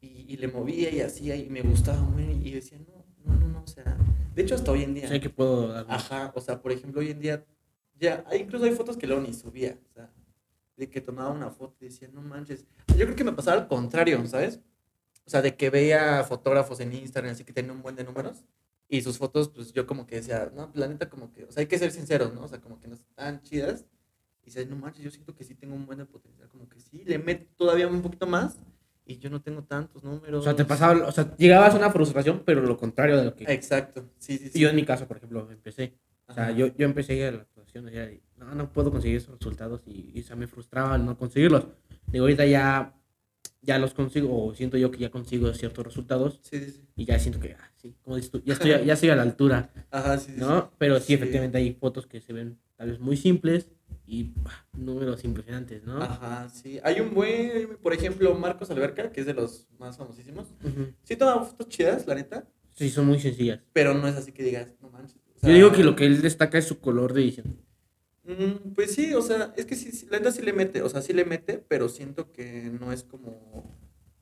[0.02, 3.48] y, y le movía y hacía y me gustaba, güey, y decía, no, no, no,
[3.48, 3.98] no, o sea,
[4.34, 5.08] de hecho hasta hoy en día.
[5.08, 5.78] Sé que puedo.
[5.88, 7.46] Ajá, o sea, por ejemplo, hoy en día,
[8.00, 10.12] ya, incluso hay fotos que luego ni subía, o sea,
[10.76, 12.66] de que tomaba una foto y decía, no manches.
[12.98, 14.60] Yo creo que me pasaba al contrario, ¿sabes?
[15.26, 18.44] O sea, de que veía fotógrafos en Instagram, así que tenían un buen de números,
[18.90, 21.52] y sus fotos, pues yo como que decía, no, pues la neta, como que, o
[21.52, 22.44] sea, hay que ser sinceros, ¿no?
[22.44, 23.86] O sea, como que no están chidas,
[24.44, 26.80] y dices, no manches, yo siento que sí tengo un buen de potencial, como que
[26.80, 28.60] sí, le meto todavía un poquito más,
[29.06, 30.42] y yo no tengo tantos números.
[30.42, 33.36] O sea, te pasaba, o sea, llegabas a una frustración, pero lo contrario de lo
[33.36, 33.46] que.
[33.46, 34.60] Exacto, sí, sí, sí.
[34.60, 35.98] Yo en mi caso, por ejemplo, empecé.
[36.28, 36.52] O sea, Ajá.
[36.52, 37.90] yo, yo empecé a la actuación
[38.38, 41.68] no, no puedo conseguir esos resultados y, y o sea, me frustraba al no conseguirlos.
[42.08, 42.94] Digo, ahorita ya,
[43.68, 46.82] ya los consigo, o siento yo que ya consigo ciertos resultados Sí, sí, sí.
[46.96, 49.16] y ya siento que, ah, sí, como dices tú, ya estoy, a- ya estoy a
[49.18, 50.40] la altura, Ajá, sí, sí.
[50.40, 50.72] ¿no?
[50.80, 53.68] Pero sí, efectivamente hay fotos que se ven tal vez muy simples
[54.06, 56.02] y ah, números impresionantes, ¿no?
[56.02, 56.80] Ajá, sí.
[56.84, 60.48] Hay un buen, por ejemplo, Marcos Alberca, que es de los más famosísimos.
[61.04, 63.60] Sí toma fotos chidas, la neta, Sí, son muy sencillas.
[63.74, 65.18] pero no es así que digas, no manches.
[65.36, 67.58] o sea, Yo digo que lo que él destaca es su color de edición.
[68.28, 70.90] Mm, pues sí, o sea, es que sí, sí, la neta sí le mete, o
[70.90, 73.76] sea, sí le mete, pero siento que no es como...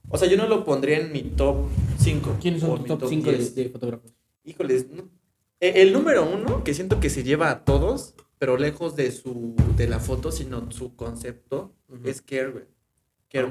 [0.09, 2.37] O sea, yo no lo pondría en mi top 5.
[2.39, 4.13] ¿Quiénes son tus top 5 de, de fotógrafos?
[4.43, 5.09] Híjoles, no.
[5.59, 9.55] E- El número uno, que siento que se lleva a todos, pero lejos de su
[9.75, 12.65] de la foto, sino su concepto, es Care, güey.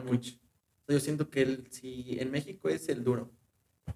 [0.07, 0.33] Mucho.
[0.87, 3.31] Sea, yo siento que él, sí, en México es el duro.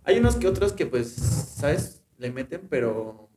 [0.05, 2.03] Hay unos que otros que, pues, ¿sabes?
[2.19, 3.28] Le meten, pero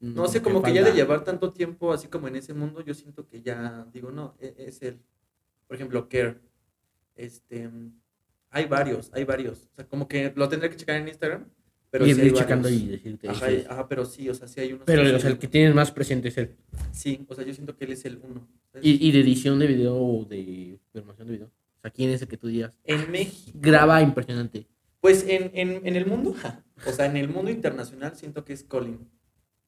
[0.00, 2.94] no sé, como que ya de llevar tanto tiempo así como en ese mundo, yo
[2.94, 4.98] siento que ya, digo, no, e- es él.
[5.66, 6.38] Por ejemplo, Care.
[7.14, 7.70] Este,
[8.50, 9.68] hay varios, hay varios.
[9.72, 11.44] O sea, como que lo tendré que checar en Instagram,
[11.90, 13.28] pero y sí ir checando y decirte.
[13.28, 14.84] Ajá, ajá, pero sí, o sea, sí hay unos.
[14.86, 16.56] Pero o sea, el que tienes más presente es él.
[16.92, 18.48] Sí, o sea, yo siento que él es el uno.
[18.80, 21.46] Y, y de edición de video o de formación de video.
[21.48, 22.72] O sea, ¿quién es el que tú digas?
[22.84, 23.58] En México.
[23.60, 24.66] Graba impresionante.
[25.00, 26.34] Pues en, en, en el mundo,
[26.86, 29.08] o sea, en el mundo internacional siento que es Colin.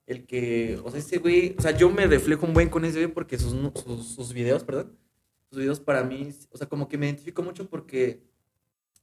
[0.07, 2.99] El que, o sea, ese güey, o sea, yo me reflejo un buen con ese
[3.01, 3.53] güey porque sus,
[3.85, 4.97] sus, sus videos, perdón,
[5.49, 8.23] sus videos para mí, o sea, como que me identifico mucho porque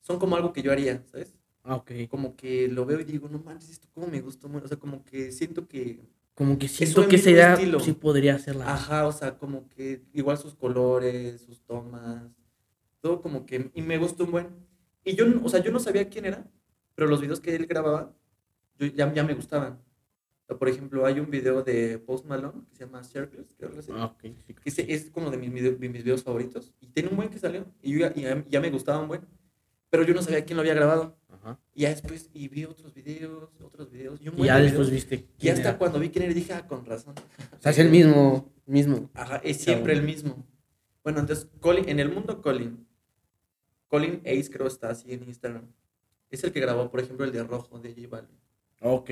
[0.01, 1.35] son como algo que yo haría, ¿sabes?
[1.63, 1.91] Ah, ok.
[2.09, 4.77] Como que lo veo y digo, no manches, esto cómo me gustó, mucho", o sea,
[4.77, 6.01] como que siento que,
[6.35, 7.79] Como que siento que esa idea estilo.
[7.79, 8.71] sí podría hacerla.
[8.73, 12.23] ajá, o sea, como que igual sus colores, sus tomas,
[13.01, 14.47] todo como que, y me gustó un buen.
[15.05, 16.45] Y yo, o sea, yo no sabía quién era,
[16.95, 18.13] pero los videos que él grababa,
[18.77, 19.79] yo, ya, ya me gustaban.
[20.57, 24.05] Por ejemplo, hay un video de Post Malone que se llama Circles, creo que Ah,
[24.05, 24.21] ok.
[24.47, 26.73] sí, que ese es como de mis, video- de mis videos favoritos.
[26.81, 27.65] Y tiene un buen que salió.
[27.83, 29.21] Y yo ya, y ya, ya me gustaba un buen.
[29.91, 31.17] Pero yo no sabía quién lo había grabado.
[31.29, 31.59] Ajá.
[31.73, 34.19] Y ya después, y vi otros videos, otros videos.
[34.21, 35.27] Y, un Y buen ya de después viste.
[35.39, 35.77] Y hasta era.
[35.77, 37.13] cuando vi quién era, dije, ah, con razón.
[37.59, 38.51] O sea, es el mismo.
[38.65, 39.09] mismo.
[39.13, 40.45] Ajá, es siempre el mismo.
[41.03, 42.85] Bueno, entonces, Colin, en el mundo Colin,
[43.87, 45.63] Colin Ace creo está así en Instagram.
[46.29, 48.37] Es el que grabó, por ejemplo, el de Rojo de J Balvin.
[48.81, 49.09] Ok.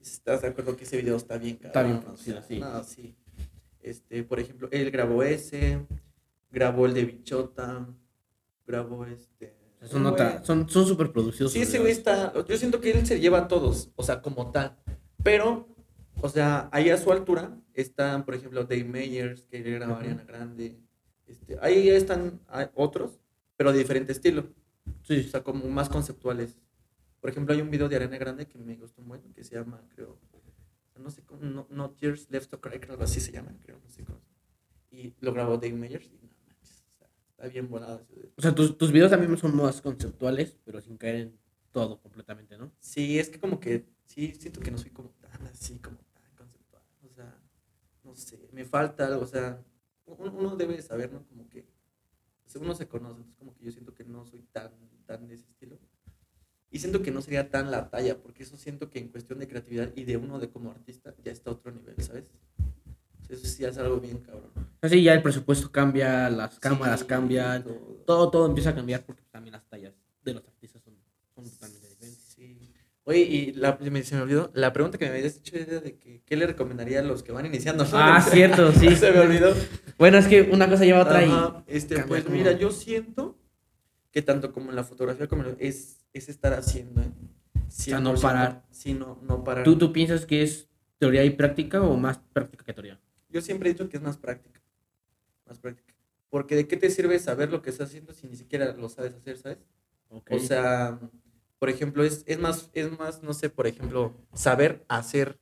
[0.00, 2.14] ¿Estás de acuerdo que ese video está bien Está bien cabrón?
[2.14, 2.58] O producido, sea, sí.
[2.58, 3.16] No, sí.
[3.82, 5.86] Este, por ejemplo, él grabó ese,
[6.50, 7.86] grabó el de Bichota,
[8.66, 9.54] grabó este...
[9.84, 11.52] Son, otra- son, son súper producidos.
[11.52, 12.34] Sí, ese güey está.
[12.46, 14.76] Yo siento que él se lleva a todos, o sea, como tal.
[15.22, 15.68] Pero,
[16.20, 20.00] o sea, ahí a su altura están, por ejemplo, Dave Meyers, que graba Ujú.
[20.02, 20.76] Ariana Grande.
[21.26, 22.40] Este, ahí están
[22.74, 23.20] otros,
[23.56, 24.48] pero de diferente estilo.
[25.02, 26.58] Sí, O sea, como más conceptuales.
[27.20, 29.82] Por ejemplo, hay un video de Ariana Grande que me gustó mucho, que se llama,
[29.94, 30.18] creo,
[31.00, 33.78] no sé cómo, no, no Tears Left to Cry, creo algo así se llama, creo,
[33.82, 34.20] no sé cómo.
[34.90, 38.06] Y lo grabó Dave Meyers y no manches, o sea, está bien volado.
[38.36, 41.38] O sea, tus, tus videos también son más conceptuales, pero sin caer en
[41.72, 42.72] todo completamente, ¿no?
[42.80, 46.34] Sí, es que como que, sí, siento que no soy como tan así, como tan
[46.36, 46.82] conceptual.
[47.04, 47.38] O sea,
[48.04, 49.62] no sé, me falta algo, o sea,
[50.06, 51.26] uno, uno debe saber, ¿no?
[51.26, 51.68] Como que,
[52.44, 54.72] o sea, uno se conoce, entonces como que yo siento que no soy tan,
[55.06, 55.49] tan de ese
[56.80, 59.90] siento que no sería tan la talla, porque eso siento que en cuestión de creatividad
[59.94, 62.24] y de uno de como artista ya está a otro nivel, ¿sabes?
[63.28, 64.50] Eso sí es algo bien cabrón.
[64.82, 68.02] Así ya el presupuesto cambia, las cámaras Sí, cambian, todo.
[68.06, 69.92] todo, todo empieza a cambiar porque también las tallas
[70.24, 70.94] de los artistas son,
[71.34, 72.24] son totalmente diferentes.
[72.34, 72.72] Sí.
[73.04, 75.96] Oye, y la, me- se me olvidó, la pregunta que me habías hecho era de
[75.96, 77.86] que, ¿qué le recomendaría a los que van iniciando?
[77.92, 78.94] Ah, cierto, sí.
[78.96, 79.54] se me olvidó.
[79.96, 83.38] Bueno, es que una cosa lleva a otra Ajá, y este, pues mira, yo siento
[84.10, 87.12] que tanto como en la fotografía como en lo- es, es estar haciendo, ¿eh?
[87.68, 88.64] sea, no 100%, parar.
[88.98, 89.64] No, no parar.
[89.64, 93.00] ¿tú, ¿tú piensas que es teoría y práctica o más práctica que teoría?
[93.28, 94.60] Yo siempre he dicho que es más práctica.
[95.46, 95.94] Más práctica.
[96.28, 99.14] Porque de qué te sirve saber lo que estás haciendo si ni siquiera lo sabes
[99.14, 99.58] hacer, ¿sabes?
[100.08, 100.98] O sea,
[101.58, 105.38] por ejemplo, es, es más, es más, no sé, por ejemplo, saber hacer,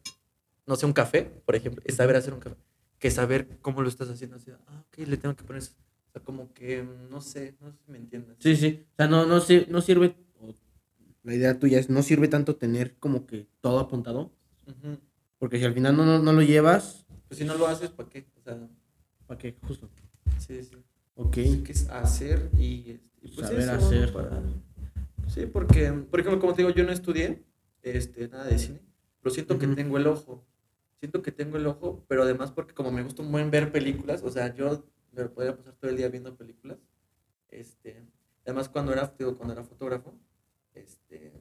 [0.66, 2.56] no sé, un café, por ejemplo, es saber hacer un café,
[2.98, 4.36] que saber cómo lo estás haciendo.
[4.36, 5.72] Así, ah, ok, le tengo que poner eso.
[6.08, 8.36] O sea, como que, no sé, no sé si me entiendes.
[8.40, 8.86] Sí, sí.
[8.92, 9.36] O sea, no, no,
[9.68, 10.14] no sirve,
[11.22, 14.32] la idea tuya es, no sirve tanto tener como que todo apuntado,
[15.38, 18.08] porque si al final no, no, no lo llevas, Pues si no lo haces, ¿para
[18.08, 18.26] qué?
[18.38, 18.58] O sea,
[19.26, 19.56] ¿para qué?
[19.66, 19.88] Justo.
[20.38, 20.76] sí, sí.
[21.14, 21.36] Ok.
[21.38, 24.12] Hay que es hacer y, este, y pues Saber eso, hacer.
[24.12, 24.42] para-
[25.26, 27.44] Sí, porque, por ejemplo, como te digo, yo no estudié
[27.82, 28.80] este, nada de cine,
[29.20, 30.46] pero siento que tengo el ojo.
[31.00, 34.22] Siento que tengo el ojo, pero además porque como me gusta un buen ver películas,
[34.24, 36.78] o sea, yo me podría pasar todo el día viendo películas.
[37.50, 38.04] Este,
[38.44, 40.14] además cuando era, digo, cuando era fotógrafo,
[40.74, 41.32] este,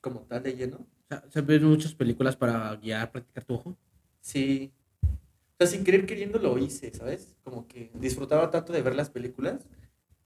[0.00, 0.86] como tal de lleno,
[1.28, 3.76] ¿se ven muchas películas para guiar, practicar tu ojo?
[4.20, 4.72] Sí.
[5.02, 7.34] O sea, sin querer queriendo lo hice, ¿sabes?
[7.42, 9.66] Como que disfrutaba tanto de ver las películas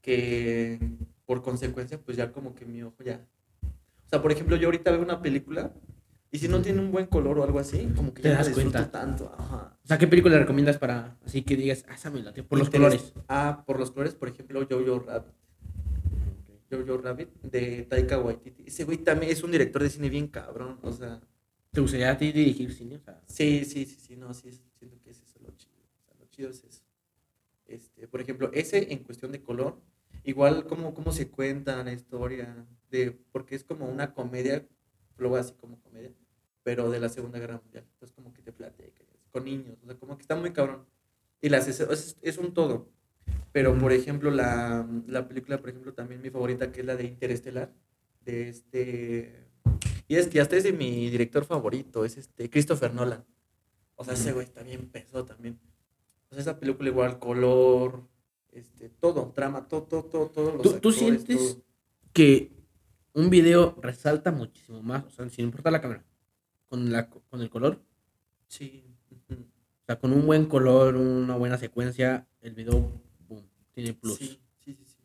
[0.01, 0.78] que
[1.26, 3.24] por consecuencia, pues ya como que mi ojo ya.
[3.62, 5.72] O sea, por ejemplo, yo ahorita veo una película
[6.33, 8.39] y si no tiene un buen color o algo así, como que Te ya no
[8.39, 8.91] das disfruto cuenta.
[8.91, 9.35] tanto.
[9.37, 9.76] Ajá.
[9.83, 12.70] O sea, ¿qué película recomiendas para así que digas, ah, esa me late, por los
[12.70, 13.12] colores?
[13.28, 15.33] Ah, por los colores, por ejemplo, Jojo Rabbit.
[16.70, 18.64] Jojo Rabbit de Taika Waititi.
[18.66, 21.20] Ese güey también es un director de cine bien cabrón, o sea.
[21.72, 22.97] ¿Te gustaría a ti dirigir cine?
[22.97, 25.74] O sea, Sí, sí, sí, sí, no, sí, siento que ese es lo chido.
[25.83, 26.83] O sea, lo chido es eso.
[27.66, 29.81] Este, por ejemplo, ese en cuestión de color,
[30.24, 34.66] igual como cómo se cuenta la historia, de, porque es como una comedia,
[35.18, 36.12] lo voy así como comedia,
[36.62, 37.84] pero de la Segunda Guerra Mundial.
[37.92, 40.86] Entonces como que te platica, con niños, o sea, como que está muy cabrón.
[41.40, 42.90] Y las, es, es, un todo.
[43.52, 47.04] Pero, por ejemplo, la, la película, por ejemplo, también mi favorita, que es la de
[47.04, 47.72] Interestelar,
[48.24, 49.46] de este...
[50.06, 53.24] Y es que hasta es de mi director favorito, es este Christopher Nolan.
[53.94, 55.58] O sea, ese güey está bien pesado también.
[56.28, 58.08] O sea, esa película igual, color,
[58.52, 61.64] este, todo, trama, todo, todo, todo, todos los ¿Tú, sientes todo.
[62.12, 62.52] que
[63.12, 66.04] un video resalta muchísimo más, o sea, sin importar la cámara,
[66.71, 67.83] con, la, con el color?
[68.47, 68.85] Sí.
[69.11, 72.93] O sea, con un buen color, una buena secuencia, el video,
[73.29, 74.16] boom, tiene plus.
[74.16, 74.97] Sí, sí, sí, sí.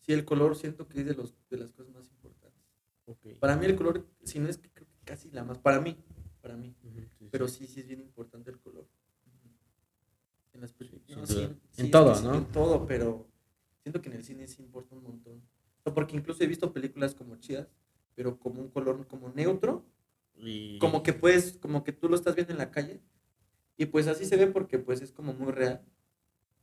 [0.00, 2.62] Sí, el color siento que es de, los, de las cosas más importantes.
[3.04, 3.38] Ok.
[3.38, 5.98] Para mí el color, si no es que creo que casi la más, para mí,
[6.40, 6.74] para mí.
[6.80, 7.28] Sí.
[7.30, 8.88] Pero sí, sí es bien importante el color.
[10.54, 11.18] En las películas.
[11.18, 12.34] no, sí, En todo, ¿no?
[12.36, 13.28] En todo, pero
[13.82, 15.42] siento que en el cine sí importa un montón.
[15.80, 17.68] O sea, porque incluso he visto películas como chidas,
[18.14, 19.84] pero como un color como neutro,
[20.38, 23.00] Y- como que puedes, como que tú lo estás viendo en la calle,
[23.76, 25.82] y pues así se ve porque pues es como muy real.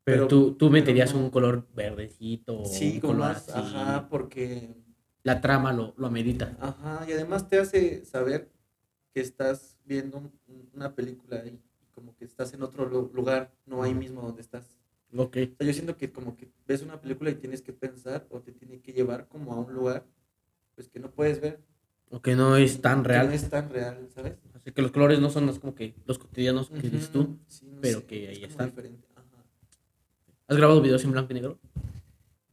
[0.03, 2.65] Pero, pero- tú, tú meterías un color verdecito.
[2.65, 3.75] Sí, un como color más, así.
[3.75, 4.75] ajá, porque,
[5.23, 6.57] La trama lo, lo amerita.
[6.59, 8.51] ajá, y además te hace saber
[9.13, 11.59] que estás viendo un- una película y
[11.93, 14.77] como que estás en otro lu- lugar, no ahí mismo donde estás.
[15.15, 15.37] Ok.
[15.53, 18.41] O sea, yo siento que como que ves una película y tienes que pensar o
[18.41, 20.05] te tiene que llevar como a un lugar
[20.75, 21.61] pues que no puedes ver.
[22.15, 23.27] O que no es tan real.
[23.27, 24.35] No es tan real, ¿sabes?
[24.53, 27.21] Así que los colores no son los como que los cotidianos que dices tú.
[27.21, 28.69] Ujú, sí, no pero sé, que ahí están.
[28.69, 29.43] diferente, ajá.
[30.47, 31.59] ¿Has grabado videos en blanco y negro?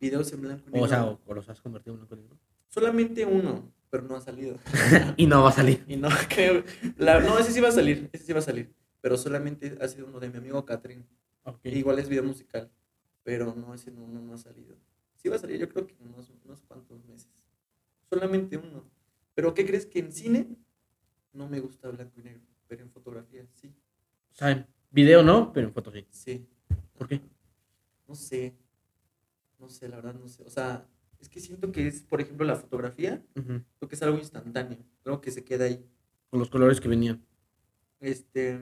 [0.01, 0.89] Videos en blanco y O, negro.
[0.89, 2.39] sea, o, o los has convertido en blanco y negro.
[2.69, 4.57] Solamente uno, pero no ha salido.
[5.19, 5.85] y no va a salir.
[5.87, 6.65] y no creo.
[6.97, 8.73] la- no, ese sí va a salir, ese sí va a salir.
[9.03, 11.05] Pero solamente ha sido uno de mi amigo Catherine.
[11.43, 11.61] Ok.
[11.67, 12.71] Igual es video musical,
[13.23, 14.75] pero no, ese no, no, no ha salido.
[15.17, 17.29] Sí va a salir, yo creo que unos, unos cuantos meses.
[18.09, 18.90] Solamente uno.
[19.41, 20.55] Pero ¿qué crees que en cine
[21.33, 22.43] no me gusta blanco y negro?
[22.69, 23.69] Pero en fotografía sí.
[24.33, 26.05] O sea, en video no, pero en foto sí.
[26.11, 26.47] Sí.
[26.93, 27.23] ¿Por qué?
[28.07, 28.55] No sé.
[29.59, 30.43] No sé, la verdad no sé.
[30.43, 30.87] O sea,
[31.19, 33.65] es que siento que es, por ejemplo, la fotografía, Ujú.
[33.79, 34.77] creo que es algo instantáneo,
[35.07, 35.89] algo que se queda ahí.
[36.29, 37.25] Con los colores que venían.
[37.99, 38.61] Este,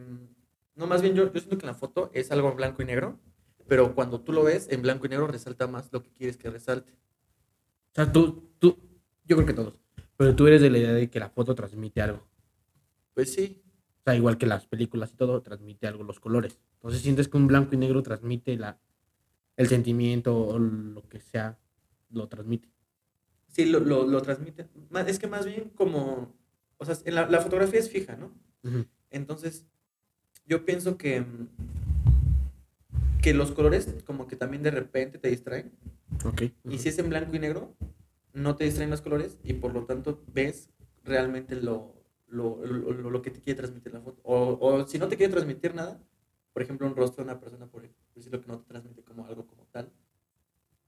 [0.76, 3.18] no, más bien yo, yo siento que en la foto es algo blanco y negro,
[3.66, 6.48] pero cuando tú lo ves en blanco y negro resalta más lo que quieres que
[6.50, 6.92] resalte.
[6.92, 8.78] O sea, tú, tú,
[9.24, 9.80] yo creo que todos.
[10.18, 12.26] Pero tú eres de la idea de que la foto transmite algo.
[13.14, 13.62] Pues sí,
[14.00, 16.58] O sea, igual que las películas y todo, transmite algo los colores.
[16.74, 18.78] Entonces sientes que un blanco y negro transmite la,
[19.56, 21.58] el sentimiento o lo que sea,
[22.10, 22.68] lo transmite.
[23.46, 24.68] sí, lo, lo, lo transmite.
[25.06, 26.34] Es que más bien como,
[26.78, 28.32] o sea, en la, la fotografía es fija, ¿no?
[29.10, 29.66] Entonces,
[30.46, 31.24] yo pienso que,
[33.22, 35.72] que los colores como que también de repente te distraen.
[36.24, 36.42] Ok.
[36.68, 37.74] Y si es en blanco y negro,
[38.38, 40.70] no te distraen los colores y por lo tanto ves
[41.04, 41.94] realmente lo,
[42.26, 44.20] lo, lo- lo- que te quiere transmitir la foto.
[44.24, 46.00] O, o si no te quiere transmitir nada,
[46.52, 49.46] por ejemplo, un rostro de una persona, por decirlo que no te transmite como algo
[49.46, 49.90] como tal,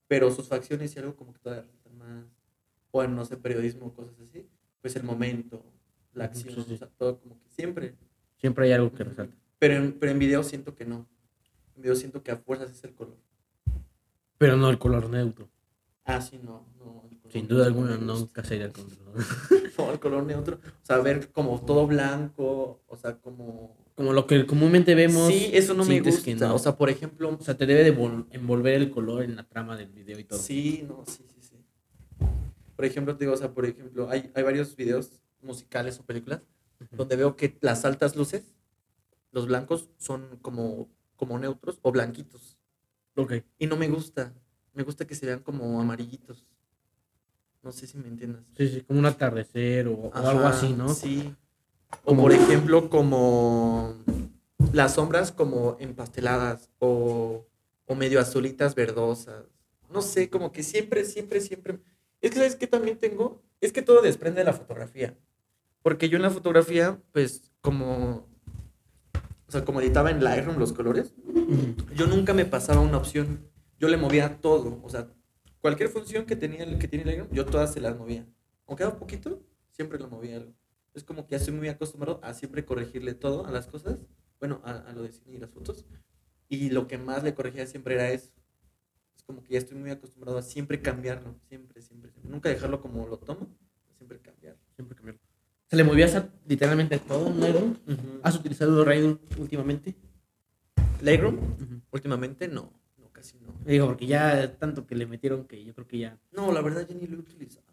[0.09, 2.25] pero sus facciones y algo como que todavía resaltan más,
[2.91, 4.49] o en, no sé, periodismo o cosas así,
[4.81, 5.63] pues el momento,
[6.13, 6.75] la sí, acción, sí.
[6.75, 7.95] o sea, todo como que siempre.
[8.37, 9.37] Siempre hay algo que resalta.
[9.59, 11.07] Pero en, pero en video siento que no.
[11.77, 13.17] En video siento que a fuerzas es el color.
[14.39, 15.49] Pero no el color neutro.
[16.05, 16.65] Ah, sí, no.
[17.31, 18.91] Sin duda alguna, nunca sería el color.
[19.79, 20.57] No, el color neutro.
[20.65, 23.77] O sea, ver como todo blanco, o sea, como...
[23.95, 25.29] Como lo que comúnmente vemos.
[25.33, 26.49] Sí, eso no me gusta.
[26.49, 26.55] no.
[26.55, 27.37] O sea, por ejemplo...
[27.39, 30.25] O sea, te debe de vol- envolver el color en la trama del video y
[30.25, 30.39] todo.
[30.39, 31.57] Sí, no, sí, sí, sí.
[32.77, 36.43] Por ejemplo, te digo, o sea, por ejemplo, hay, hay varios videos musicales o películas
[36.93, 38.55] donde veo que las altas luces,
[39.33, 42.57] los blancos, son como, como neutros o blanquitos.
[43.17, 43.35] Ok.
[43.59, 44.35] Y no me gusta.
[44.73, 46.47] Me gusta que se vean como amarillitos.
[47.63, 48.43] No sé si me entiendas.
[48.57, 50.95] Sí, sí, como un atardecer o, o algo así, ¿no?
[50.95, 51.35] Sí.
[52.05, 53.97] O por ejemplo, como
[54.73, 57.47] las sombras como empasteladas o,
[57.87, 59.45] o medio azulitas verdosas.
[59.91, 61.81] No sé, como que siempre, siempre, siempre.
[62.21, 63.43] Es que, ¿sabes qué también tengo?
[63.61, 65.17] Es que todo desprende de la fotografía.
[65.83, 68.27] Porque yo en la fotografía, pues, como.
[69.49, 71.13] O sea, como editaba en Lightroom los colores,
[71.97, 73.49] yo nunca me pasaba una opción.
[73.81, 74.79] Yo le movía todo.
[74.85, 75.09] O sea,
[75.61, 78.27] cualquier función que tenía que tiene Lightroom, yo todas se las movía.
[78.67, 80.55] Aunque era poquito, siempre lo movía algo.
[80.95, 83.99] Es como que ya estoy muy acostumbrado a siempre corregirle todo a las cosas.
[84.39, 85.87] Bueno, a, a lo de cine y las fotos.
[86.49, 88.33] Y lo que más le corregía siempre era eso.
[89.15, 91.37] Es como que ya estoy muy acostumbrado a siempre cambiarlo.
[91.49, 92.31] Siempre, siempre, siempre.
[92.31, 93.49] Nunca dejarlo como lo tomo,
[93.97, 94.61] siempre cambiarlo.
[94.75, 95.21] Siempre cambiarlo.
[95.69, 97.77] ¿Se le movías a literalmente todo Lightroom?
[98.25, 99.95] ¿Has utilizado Lightroom últimamente?
[101.01, 101.81] Lightroom, Ujú.
[101.93, 102.73] últimamente no.
[103.65, 106.87] Digo, porque ya tanto que le metieron que yo creo que ya No, la verdad
[106.89, 107.67] ya ni lo he utilizado.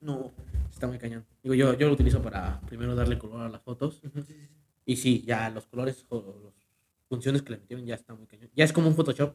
[0.00, 0.32] No.
[0.70, 1.24] está muy cañón.
[1.42, 4.02] Digo, yo, yo lo utilizo para primero darle color a las fotos.
[4.84, 6.54] Y sí, ya los colores o las
[7.08, 8.50] funciones que le metieron ya está muy cañón.
[8.54, 9.34] Ya es como un Photoshop,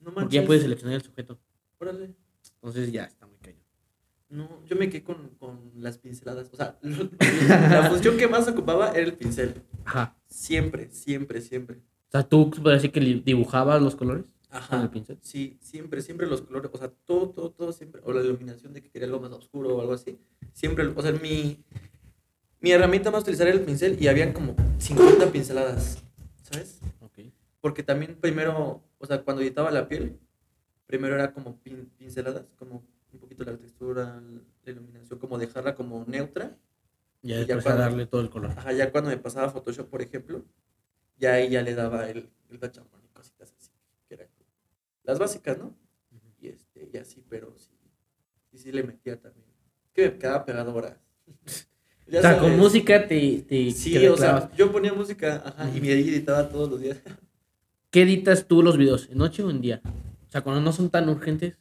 [0.00, 1.38] No porque ya puedes seleccionar el sujeto.
[1.78, 2.14] Órale.
[2.56, 3.64] Entonces ya está muy cañón.
[4.28, 6.50] No, yo me quedé con, con las pinceladas.
[6.52, 9.54] O sea, la función que más ocupaba era el pincel.
[9.86, 10.16] Ajá.
[10.26, 11.78] Siempre, siempre, siempre.
[11.78, 14.90] O sea, tú podrías decir que dibujabas los colores con el Ajá.
[14.90, 15.18] pincel.
[15.22, 16.70] Sí, siempre, siempre los colores.
[16.74, 18.00] O sea, todo, todo, todo siempre.
[18.04, 20.18] O la iluminación de que quería algo más oscuro o algo así.
[20.52, 21.64] Siempre, o sea, mi,
[22.60, 26.02] mi herramienta más utilizar era el pincel y había como 50 pinceladas.
[26.42, 26.80] ¿Sabes?
[27.00, 27.18] Ok.
[27.60, 30.18] Porque también primero, o sea, cuando editaba la piel,
[30.86, 32.82] primero era como pin- pinceladas, como
[33.12, 34.20] un poquito la textura,
[34.64, 36.56] la iluminación, como dejarla como neutra.
[37.22, 38.50] Ya ya después a cuando- darle todo el color.
[38.56, 40.42] Ajá, ya cuando me pasaba Photoshop, por ejemplo,
[41.18, 43.70] ya ahí ya le daba el, el y cositas así,
[44.08, 44.28] que eran
[45.10, 45.74] las básicas, ¿no?
[46.40, 47.70] Y este, y así, pero sí,
[48.50, 49.44] sí, sí le metía también.
[49.92, 50.96] Que me quedaba pegado horas.
[52.12, 55.80] O sea, con música te, te, Sí, te o sea, yo ponía música, ajá, y
[55.80, 56.98] me editaba todos los días.
[57.92, 59.08] ¿Qué editas tú los videos?
[59.10, 59.80] ¿En noche o en día?
[60.26, 61.56] O sea, cuando no son tan urgentes.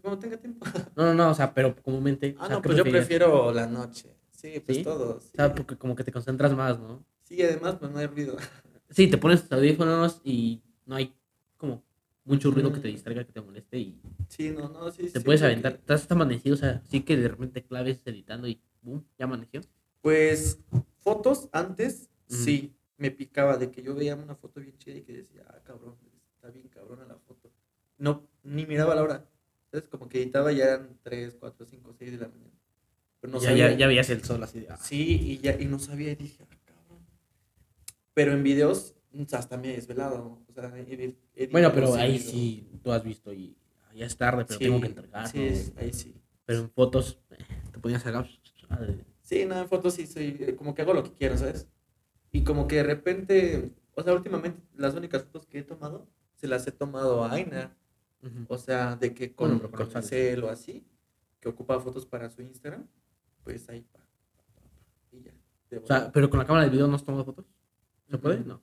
[0.00, 0.64] Cuando tenga tiempo.
[0.96, 2.34] No, no, no, o sea, pero comúnmente.
[2.38, 4.16] o Ah, sea, no, ¿qué pues yo prefiero la noche.
[4.30, 4.84] Sí, pues ¿Sí?
[4.84, 5.20] todo.
[5.20, 5.28] Sí.
[5.34, 7.04] O sea, porque como que te concentras más, ¿no?
[7.22, 8.38] Sí, además, pues no hay ruido.
[8.88, 11.14] Sí, te pones tus audífonos y no hay
[11.58, 11.82] como
[12.26, 13.98] mucho ruido que te distraiga, que te moleste y
[14.28, 15.04] Sí, no, no, sí.
[15.04, 15.72] te sí, puedes aventar.
[15.74, 19.62] Estás hasta amanecido, o sea, sí que de repente claves editando y boom, ya amaneció.
[20.02, 20.58] Pues
[21.00, 25.12] fotos antes, sí, me picaba de que yo veía una foto bien chida y que
[25.14, 25.96] decía, ah, cabrón,
[26.34, 27.50] está bien cabrona la foto.
[27.98, 29.24] No, ni miraba la hora.
[29.66, 32.50] Entonces, como que editaba ya eran 3, 4, 5, 6 de la mañana.
[33.20, 33.70] Pero no ya, sabía.
[33.72, 34.68] ya, ya veías el sol así de.
[34.70, 34.76] ah.
[34.76, 37.04] Sí, y ya, y no sabía, y dije, ah, cabrón.
[38.14, 38.94] Pero en videos,
[39.32, 40.42] hasta me he desvelado.
[40.48, 42.32] O sea, edit- edito Bueno, pero ahí seguido.
[42.32, 43.56] sí tú has visto y
[43.94, 45.28] ya es tarde, pero Sí, tengo que entregar.
[45.28, 46.14] Sí, ahí sí.
[46.44, 47.36] Pero en fotos eh,
[47.72, 48.26] te ponías acá.
[48.68, 48.80] ah,
[49.22, 51.66] Sí, no, en fotos sí soy, eh, como que hago lo que quiero, ¿sabes?
[52.30, 56.46] Y como que de repente, o sea, últimamente las únicas fotos que he tomado, se
[56.46, 57.74] las he tomado a Aina.
[58.22, 58.44] ujú.
[58.48, 60.86] O sea, de que con, Bueno, con pincel o así,
[61.40, 62.86] que ocupa fotos para su Instagram,
[63.42, 64.62] pues ahí, pa, pa, pa,
[65.12, 65.32] y ya.
[65.82, 67.46] O sea, pero con la cámara de video no has tomado fotos.
[68.10, 68.40] ¿Se puede?
[68.40, 68.48] Ujú.
[68.48, 68.62] No.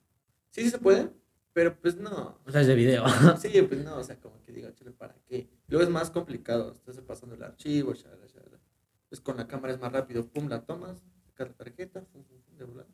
[0.54, 1.10] Sí, sí se puede,
[1.52, 2.38] pero pues no.
[2.46, 3.04] O sea, es de video.
[3.40, 5.48] Sí, pues no, o sea, como que digo, chale, ¿para qué?
[5.66, 8.60] Luego es más complicado, estás pasando el archivo, shalala, shalala.
[9.08, 12.40] Pues con la cámara es más rápido, pum, la tomas, sacas la tarjeta, pum, pum,
[12.40, 12.88] pum, de volada,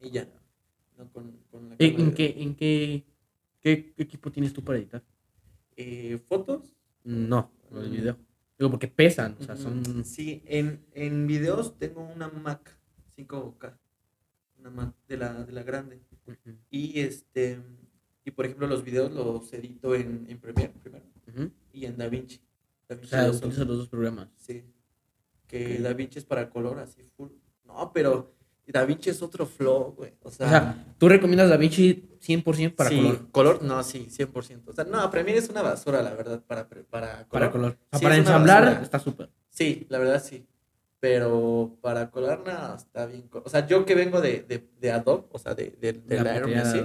[0.00, 0.28] y ya.
[0.96, 3.04] No con, con la ¿En, cámara en de- qué, en qué,
[3.60, 5.02] qué equipo tienes tú para editar?
[5.76, 6.76] Eh, ¿Fotos?
[7.02, 7.92] No, del Mm.
[7.92, 8.16] video.
[8.58, 10.04] Digo, porque pesan, o sea, son...
[10.04, 12.76] Sí, en, en videos tengo una Mac
[13.16, 13.76] 5K,
[14.58, 16.00] una Mac de la, de la grande.
[16.30, 17.60] Ujú, Y este,
[18.24, 21.50] y por ejemplo los videos los edito en, en Premiere primero ujú.
[21.72, 22.40] y en DaVinci.
[22.84, 23.36] O sea, Resolve.
[23.36, 24.28] utilizas los dos programas.
[24.36, 24.64] Sí.
[25.46, 25.80] Que Ok.
[25.82, 27.28] DaVinci es para color así full.
[27.64, 28.34] No, pero
[28.66, 30.12] DaVinci es otro flow, güey.
[30.22, 33.30] O sea, O sea, ¿tú recomiendas DaVinci 100% para sí, color?
[33.32, 34.62] color, no, sí, 100%.
[34.66, 37.28] O sea, no, Premiere es una basura, la verdad, para, para color.
[37.28, 37.70] Para color.
[37.72, 38.82] O sea, Sí, para ensamblar basura.
[38.82, 39.30] está súper.
[39.48, 40.46] Sí, la verdad sí.
[41.00, 43.28] Pero para color, no, está bien.
[43.32, 46.40] O sea, yo que vengo de, de, de Adobe, o sea, de, de, de La
[46.40, 46.78] de así,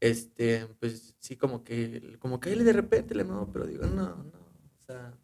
[0.00, 4.16] este, pues sí, como que, como que él de repente le muevo, pero digo, no,
[4.16, 4.40] no,
[4.78, 5.14] o sea,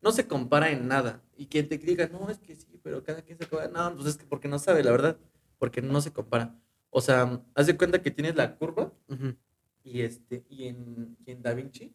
[0.00, 1.22] no se compara en nada.
[1.36, 4.08] Y quien te diga, no, es que sí, pero cada quien se compara, no, pues
[4.08, 5.18] es que porque no sabe, la verdad,
[5.58, 6.58] porque no se compara.
[6.90, 8.92] O sea, haz de cuenta que tienes la curva
[9.84, 11.94] y este, y en, y en DaVinci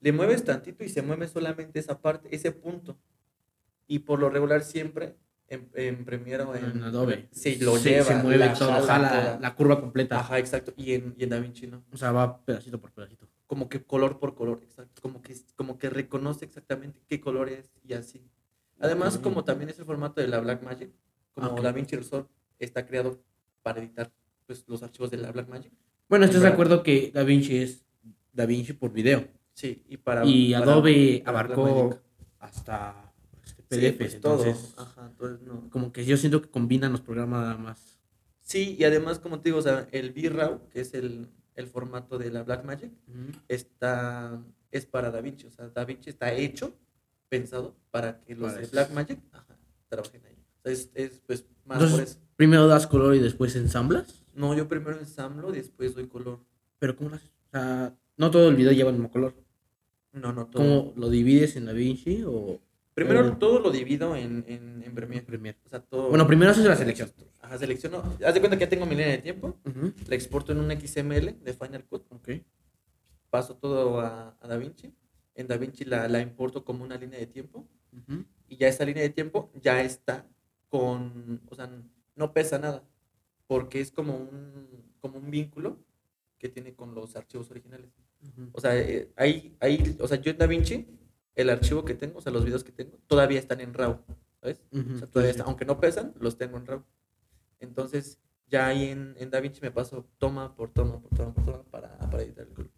[0.00, 2.98] le mueves tantito y se mueve solamente esa parte, ese punto.
[3.90, 5.16] Y por lo regular siempre
[5.48, 7.28] en, en Premiere o en, En Adobe.
[7.32, 8.04] Sí, lo lleva.
[8.04, 10.20] Se mueve la todo, jala la curva completa.
[10.20, 10.72] Ajá, exacto.
[10.76, 11.82] Y en, y en DaVinci no.
[11.92, 13.28] O sea, va pedacito por pedacito.
[13.48, 15.02] Como que color por color, exacto.
[15.02, 18.22] Como que, como que reconoce exactamente qué color es y así.
[18.78, 20.90] Además, como también es el formato de la Blackmagic,
[21.32, 21.60] como Ok.
[21.62, 22.28] DaVinci Resolve
[22.60, 23.20] está creado
[23.64, 24.08] para editar
[24.46, 25.72] pues, los archivos de la Blackmagic.
[26.08, 27.84] Bueno, ¿estás de acuerdo que DaVinci es
[28.32, 29.26] DaVinci por video?
[29.52, 30.24] Sí, y para.
[30.24, 31.98] y para- Adobe para abarcó
[32.38, 33.09] hasta
[33.70, 34.44] este, Sí, PDFs, pues, todo.
[34.76, 35.70] Ajá, entonces no.
[35.70, 37.98] como que yo siento que combinan los programas nada más.
[38.40, 42.18] Sí, y además, como te digo, o sea, el VRAW, que es el, el formato
[42.18, 42.90] de la Blackmagic,
[43.48, 45.46] está, es para DaVinci.
[45.46, 46.74] O sea, DaVinci está hecho,
[47.28, 48.66] pensado para que los Para de.
[48.68, 49.56] Blackmagic ajá,
[49.88, 50.36] trabajen ahí.
[50.58, 52.20] O sea, es, es, pues más Entonces- por eso.
[52.36, 56.40] Primero das color y después ensamblas, No, yo primero ensamblo y después doy color.
[56.78, 57.28] pero ¿cómo lo haces?
[57.28, 59.34] O sea, no todo el video lleva el mismo color.
[60.12, 60.62] No, no todo.
[60.62, 62.58] ¿Cómo lo divides en DaVinci o
[62.94, 65.24] Primero o- todo lo divido en, en, en Premiere.
[65.24, 65.58] Premiere?
[65.64, 66.08] O sea, todo.
[66.10, 67.10] Bueno, primero haces la selección.
[67.40, 68.02] Ajá, selecciono.
[68.24, 69.58] Haz de cuenta que ya tengo mi línea de tiempo.
[69.64, 72.04] Ujú, La exporto en un XML de Final Cut.
[73.30, 74.92] Paso todo a, a DaVinci.
[75.34, 77.66] En DaVinci la, la importo como una línea de tiempo.
[77.92, 78.24] ujú.
[78.48, 80.26] y ya esa línea de tiempo ya está
[80.68, 81.70] con, o sea,
[82.16, 82.84] no pesa nada,
[83.46, 84.68] porque es como un,
[85.00, 85.78] como un vínculo
[86.38, 87.90] que tiene con los archivos originales.
[88.22, 88.50] Ujú.
[88.52, 90.86] O sea, eh, ahí, ahí, o sea, yo en DaVinci,
[91.40, 94.00] el archivo que tengo, o sea, los videos que tengo, todavía están en RAW,
[94.40, 94.62] ¿sabes?
[94.72, 95.38] Ujú, O sea, todavía sí.
[95.38, 96.84] está- aunque no pesan, los tengo en RAW.
[97.60, 101.62] Entonces, ya ahí en, en DaVinci me paso toma por toma por toma por toma
[101.70, 102.70] para, para editar el.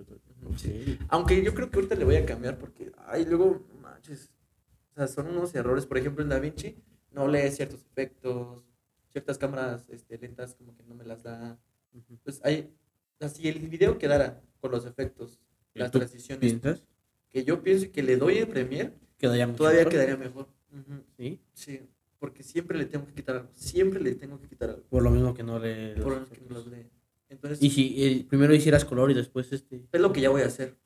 [0.00, 0.98] Ujú, sí.
[1.08, 4.30] Aunque yo creo que ahorita le voy a cambiar porque, ay, luego, manches,
[4.92, 5.86] o sea, son unos errores.
[5.86, 6.76] Por ejemplo, en DaVinci
[7.10, 8.62] no lee ciertos efectos,
[9.10, 11.58] ciertas cámaras este, lentas como que no me las da.
[11.94, 12.18] Ujú.
[12.22, 12.72] Pues hay,
[13.20, 15.40] así el video quedara con los efectos,
[15.74, 16.84] ¿Y las transiciones, ¿Piensas?
[17.30, 18.48] Que yo pienso que le doy en
[19.18, 19.92] Quedaría mucho todavía mejor.
[19.92, 20.48] quedaría mejor.
[21.16, 21.40] Sí.
[21.54, 21.80] Sí,
[22.18, 24.82] porque siempre le tengo que quitar algo, siempre le tengo que quitar algo.
[24.88, 25.94] Por lo mismo que no le.
[25.94, 26.86] Por lo menos que no lee.
[27.28, 29.84] Entonces, Y si eh, primero hicieras color y después este.
[29.90, 30.76] es lo que ya voy a hacer.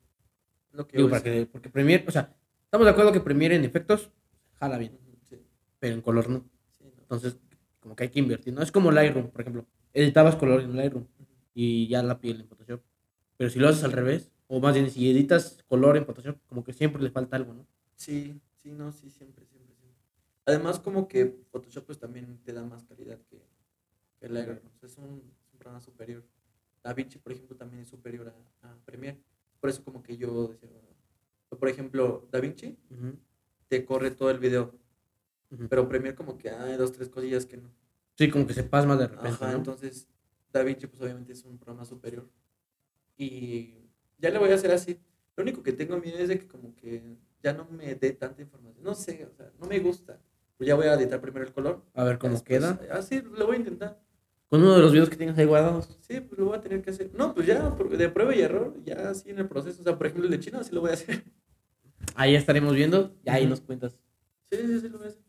[0.71, 1.45] Lo que Digo, voy a para hacer.
[1.45, 2.35] que, porque Premiere, o sea,
[2.65, 4.11] estamos de acuerdo que Premiere en efectos
[4.55, 4.97] jala bien,
[5.29, 5.37] Sí,
[5.79, 6.49] pero en color no.
[6.77, 7.01] sí, no.
[7.03, 7.37] Entonces,
[7.79, 8.53] como que hay que invertir.
[8.53, 9.65] No es como Lightroom, por ejemplo.
[9.93, 11.05] Editabas color en Lightroom
[11.53, 12.81] y ya la piel en Photoshop.
[13.37, 16.63] Pero si lo haces al revés, o más bien si editas color en Photoshop, como
[16.63, 17.67] que siempre le falta algo, ¿no?
[17.95, 20.01] Sí, sí, no, sí, siempre, siempre, siempre.
[20.45, 23.41] Además, como que Photoshop pues también te da más calidad que,
[24.19, 24.59] que Lightroom.
[24.75, 26.23] O sea, es un, es un programa superior.
[26.83, 29.23] DaVinci, por ejemplo, también es superior a, a Premiere.
[29.59, 30.69] Por eso como que yo decía,
[31.49, 33.17] por ejemplo, DaVinci Ujú,
[33.69, 34.75] te corre todo el video,
[35.69, 37.69] pero Premiere como que hay dos, tres cosillas que no.
[38.17, 39.57] Sí, como que se pasma de repente, Ajá, ¿no?
[39.57, 40.07] entonces
[40.51, 42.29] DaVinci pues obviamente es un programa superior.
[43.17, 43.82] Y
[44.23, 44.97] ya le voy a hacer así.
[45.35, 48.41] Lo único que tengo miedo es de que como que ya no me dé tanta
[48.41, 48.83] información.
[48.83, 50.19] No sé, o sea, no me gusta.
[50.57, 51.83] Pues ya voy a editar primero el color.
[51.93, 52.79] A ver cómo Después- queda.
[52.91, 53.99] Ah, sí, lo voy a intentar.
[54.47, 55.97] Con uno de los videos que tengas ahí guardados.
[56.01, 57.09] Sí, pues lo voy a tener que hacer.
[57.15, 59.81] No, pues ya, por- de prueba y error, ya así en el proceso.
[59.81, 61.23] O sea, por ejemplo, el de China, así lo voy a hacer.
[62.15, 63.15] Ahí estaremos viendo.
[63.25, 63.97] Y ahí nos cuentas
[64.51, 65.21] Sí, sí, sí, lo voy a hacer.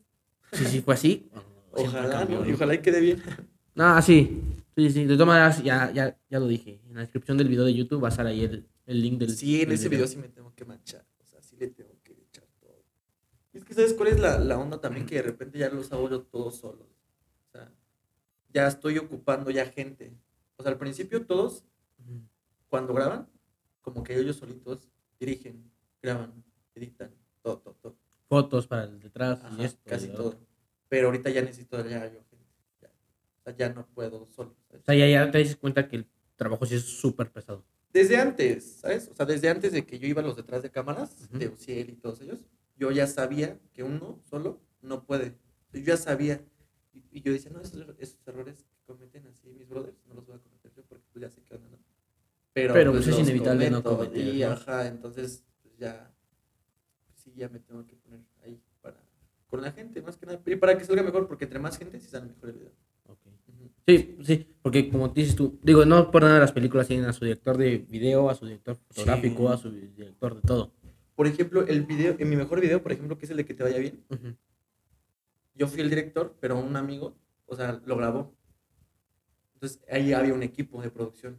[0.53, 1.29] si sí fue así.
[1.71, 2.43] Ojalá, cambió, ¿no?
[2.45, 2.49] ¿no?
[2.49, 3.21] Y ojalá y quede bien.
[3.75, 4.41] Ah, sí.
[4.77, 5.05] Sí, sí.
[5.05, 6.79] De todas maneras, ya, ya, ya lo dije.
[6.87, 9.35] En la descripción del video de YouTube va a estar ahí el, el link del.
[9.35, 11.05] Sí, en del ese video sí me tengo que manchar.
[11.19, 12.83] O sea, sí le tengo que echar todo.
[13.53, 15.05] Y es que, ¿sabes cuál es la, la onda también?
[15.05, 16.87] Que de repente ya los hago yo todos solos.
[17.47, 17.71] O sea,
[18.53, 20.13] ya estoy ocupando ya gente.
[20.57, 21.65] O sea, al principio todos,
[22.69, 23.29] cuando graban,
[23.81, 25.71] como que ellos solitos dirigen,
[26.01, 27.97] graban, editan, todo, todo, todo.
[28.27, 29.81] Fotos para el detrás y esto.
[29.85, 30.27] y casi lo todo.
[30.29, 30.39] otro.
[30.89, 32.45] Pero ahorita ya necesito ya yo gente.
[32.81, 32.89] Ya.
[32.89, 34.55] O sea, ya no puedo solo.
[34.67, 34.81] ¿sabes?
[34.81, 37.63] O sea, ya, ya te das cuenta que el trabajo sí es súper pesado.
[37.95, 39.07] Desde antes, ¿sabes?
[39.09, 41.91] O sea, desde antes de que yo iba a los detrás de cámaras, de Uciel
[41.91, 45.37] y todos ellos, yo ya sabía que uno solo no puede.
[45.71, 46.41] Yo ya sabía.
[46.91, 50.25] Y, y yo decía, no, esos, esos errores que cometen así mis brothers, no los
[50.25, 51.77] voy a cometer yo porque pues ya sé que onda, ¿no?
[52.51, 54.51] Pero, Pero, pues, es los inevitable no cometer, Y ¿no?
[54.51, 56.13] ajá, entonces, pues ya,
[57.05, 59.01] pues, sí, ya me tengo que poner ahí para,
[59.47, 60.41] con la gente, más que nada.
[60.45, 62.73] Y para que salga mejor, porque entre más gente, sí sale mejor el video.
[63.87, 67.23] Sí, sí, porque como dices tú, digo, no por nada las películas tienen a su
[67.23, 69.53] director de video, a su director fotográfico, Sí.
[69.53, 70.71] a su director de todo.
[71.15, 73.53] Por ejemplo, el video, en mi mejor video, por ejemplo, que es el de que
[73.53, 74.03] te vaya bien,
[75.53, 77.15] yo fui el director, pero un amigo,
[77.45, 78.35] o sea, lo grabó.
[79.53, 81.37] Entonces ahí había un equipo de producción.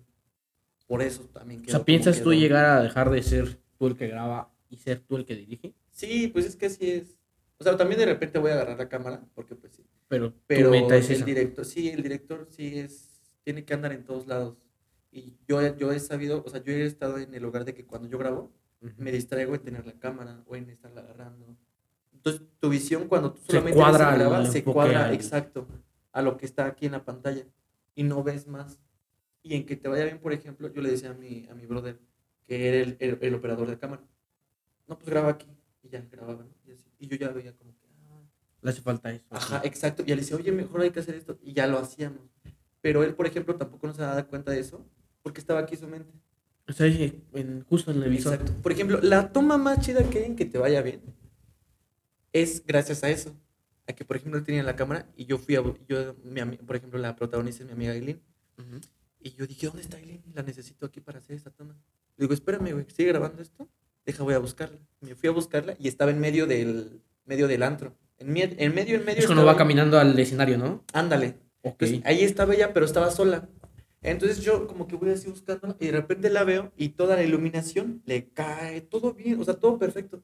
[0.86, 3.88] Por eso también O quedó sea, como ¿piensas tú llegar a dejar de ser tú
[3.88, 5.74] el que graba y ser tú el que dirige?
[5.90, 7.18] Sí, pues es que así es.
[7.58, 9.84] O sea, también de repente voy a agarrar la cámara, porque pues sí.
[10.08, 14.26] Pero, Pero es el director, sí, el director sí es, tiene que andar en todos
[14.26, 14.56] lados.
[15.10, 17.84] Y yo, yo he sabido, o sea, yo he estado en el lugar de que
[17.86, 18.52] cuando yo grabo,
[18.98, 21.56] me distraigo en tener la cámara o en estarla agarrando.
[22.12, 25.66] Entonces, tu visión cuando tú Se solamente cuadra al graba, se enfoque cuadra al- exacto
[26.12, 27.44] a lo que está aquí en la pantalla
[27.94, 28.78] y no ves más.
[29.42, 31.66] Y en que te vaya bien, por ejemplo, yo le decía a mi, a mi
[31.66, 31.98] brother
[32.46, 34.02] que era el, el- el operador de cámara.
[34.86, 35.46] No, pues graba aquí.
[35.82, 36.50] Y ya grababa, ¿no?
[36.66, 36.84] Y, así.
[36.98, 37.74] Y yo ya veía como
[38.66, 39.24] Le hace falta eso.
[39.30, 40.02] Ajá, exacto.
[40.04, 41.38] Y él decía, oye, mejor hay que hacer esto.
[41.40, 42.18] Y ya lo hacíamos.
[42.80, 44.84] Pero él, por ejemplo, tampoco no se daba cuenta de eso
[45.22, 46.12] porque estaba aquí su mente.
[46.68, 48.34] O sea, en- justo en visor.
[48.34, 48.60] Exacto.
[48.62, 51.00] Por ejemplo, la toma más chida que hay en que te vaya bien
[52.32, 53.34] es gracias a eso.
[53.86, 55.62] A que, por ejemplo, él tenía la cámara y yo fui a.
[55.88, 58.20] Yo, mi por ejemplo, la protagonista es mi amiga Eileen.
[58.58, 58.80] Ujú.
[59.20, 60.24] Y yo dije, ¿dónde está Eileen?
[60.34, 61.74] La necesito aquí para hacer esta toma.
[62.16, 63.68] Le digo, espérame, güey, ¿sigue grabando esto?
[64.04, 64.78] Deja, voy a buscarla.
[65.00, 67.96] Me fui a buscarla y estaba en medio del, medio del antro.
[68.18, 69.20] En, mie- en medio, en medio.
[69.20, 69.58] Es cuando va ella.
[69.58, 70.84] caminando al escenario, ¿no?
[70.92, 71.36] Ándale.
[71.62, 71.82] Ok.
[71.82, 73.48] Entonces, ahí estaba ella, pero estaba sola.
[74.02, 77.24] Entonces yo como que voy así buscándola y de repente la veo y toda la
[77.24, 80.22] iluminación le cae, todo bien, o sea, todo perfecto.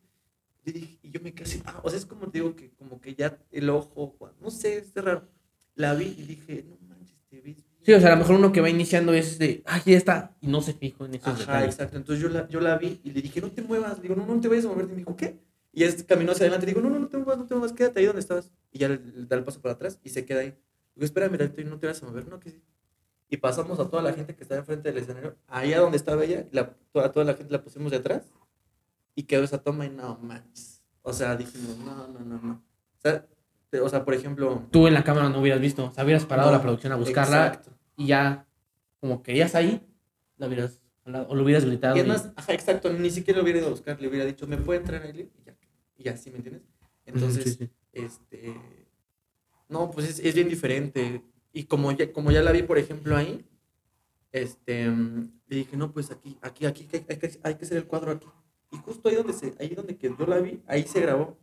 [0.65, 2.71] Y, dije- y yo me quedé así, ah, o sea, es como te digo que
[2.75, 5.29] como que ya el ojo, no sé, es raro.
[5.75, 7.67] La vi y dije, no manches, te ves bien".
[7.83, 10.37] Sí, o sea, a lo mejor uno que va iniciando es de, ah, ya está,
[10.41, 11.75] y no se fijó en esos Ajá, detalles.
[11.75, 11.97] exacto.
[11.97, 13.97] Entonces yo la, yo la vi y le dije, no te muevas.
[13.97, 14.85] Le digo, no, no te vayas a mover.
[14.85, 15.41] Y me dijo, ¿qué?
[15.73, 16.67] Y es caminó hacia adelante.
[16.67, 18.51] Le digo, no, no, no te muevas, no te muevas, quédate ahí donde estabas.
[18.71, 20.55] Y ya le, le da el paso para atrás y se queda ahí.
[20.95, 22.29] Digo, espérame, y no te vayas a mover.
[22.29, 22.63] No, que sí.
[23.31, 26.47] Y pasamos a toda la gente que estaba enfrente del escenario, allá donde estaba ella,
[26.53, 28.31] y la, toda, toda la gente la pusimos de atrás.
[29.15, 30.83] Y quedó esa toma y no manches.
[31.03, 32.53] O sea, dijimos, no, no, no, no.
[32.99, 33.27] O sea,
[33.71, 34.67] te- o sea por ejemplo.
[34.71, 36.97] Tú en la cámara no hubieras visto, o sea, hubieras parado no, la producción a
[36.97, 37.71] buscarla Exacto.
[37.97, 38.47] y ya,
[39.01, 39.81] como querías ahí,
[40.37, 41.97] la hubieras o lo hubieras gritado.
[41.97, 44.25] Y es y- más, ajá, exacto, ni siquiera lo hubiera ido a buscar, le hubiera
[44.27, 45.31] dicho, ¿me puede entrar ahí?
[45.39, 45.55] Y ya,
[45.97, 46.63] y ya, ¿sí me entiendes?
[47.07, 47.71] Entonces, Ujú, sí, sí.
[47.93, 48.55] este,
[49.69, 51.23] no, pues es, es bien diferente.
[51.53, 53.45] Y como ya, como ya la vi, por ejemplo, ahí,
[54.33, 57.87] este, le dije, no, pues aquí, aquí, aquí, hay, hay que- hay que hacer el
[57.87, 58.27] cuadro aquí.
[58.71, 61.37] Y justo ahí donde, se, ahí donde que yo la vi, ahí se grabó.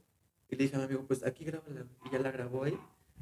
[0.50, 1.86] Y le dije a mi amigo, pues aquí grábala.
[2.06, 2.78] Y ya la grabó ahí.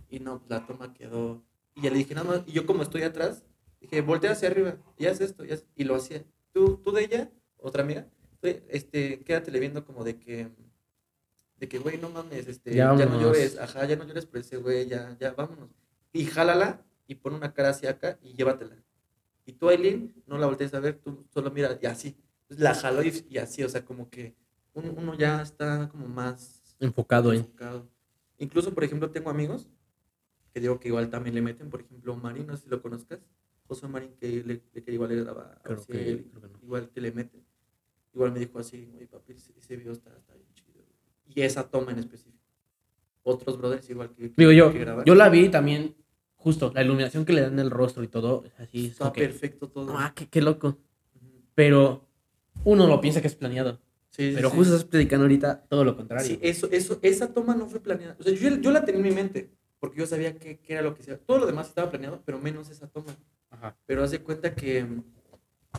[0.10, 1.44] Y no, pues la toma quedó.
[1.76, 3.44] Y ya le dije, nada más, y yo como estoy atrás,
[3.82, 6.24] dije, voltea hacia arriba, y haz esto, y, haz- y lo hacía.
[6.54, 8.08] Tú, tú de ella, otra amiga,
[8.42, 10.50] este, quédatele viendo como de que,
[11.60, 14.40] de que, güey, no mames, este, Ya ya, no llores, ajá, ya no llores por
[14.40, 15.70] ese güey, ya, ya, vámonos.
[16.14, 18.76] Y jálala, y pon una cara hacia acá, y llévatela.
[19.46, 22.18] Y tú, Aileen, no la voltees a ver, tú solo mira, y así.
[22.44, 24.36] Entonces la jaló y, y así, o sea, como que
[24.74, 27.90] uno, uno ya está como más Enfocado enfocado.
[28.38, 29.68] Incluso, por ejemplo, tengo amigos
[30.54, 33.20] que digo que igual también le meten, por ejemplo, Marín, no sé si lo conozcas,
[33.68, 36.60] José Marín, que, le, que igual le daba a Creo que- Ociel, creo que no.
[36.64, 37.44] igual que le mete.
[38.14, 40.34] Igual me dijo así, oye papi, ese, video está, está.
[41.34, 42.38] Y esa toma en específico.
[43.24, 45.96] Otros brothers igual que, que- Digo yo, que yo la vi también,
[46.36, 49.98] justo, la iluminación que le dan el rostro y todo, así, es Está perfecto todo.
[49.98, 50.78] ah, qué, qué loco.
[51.56, 52.08] Pero
[52.64, 53.80] uno lo piensa que es planeado.
[54.10, 54.56] Sí, Pero sí.
[54.56, 56.26] justo estás predicando ahorita todo lo contrario.
[56.28, 58.16] Sí, eso, eso, esa toma no fue planeada.
[58.20, 60.96] O sea, yo, yo la tenía en mi mente, porque yo sabía qué era lo
[60.96, 63.16] que se Todo lo demás estaba planeado, pero menos esa toma.
[63.52, 63.78] Ajá.
[63.86, 64.86] Pero hace cuenta que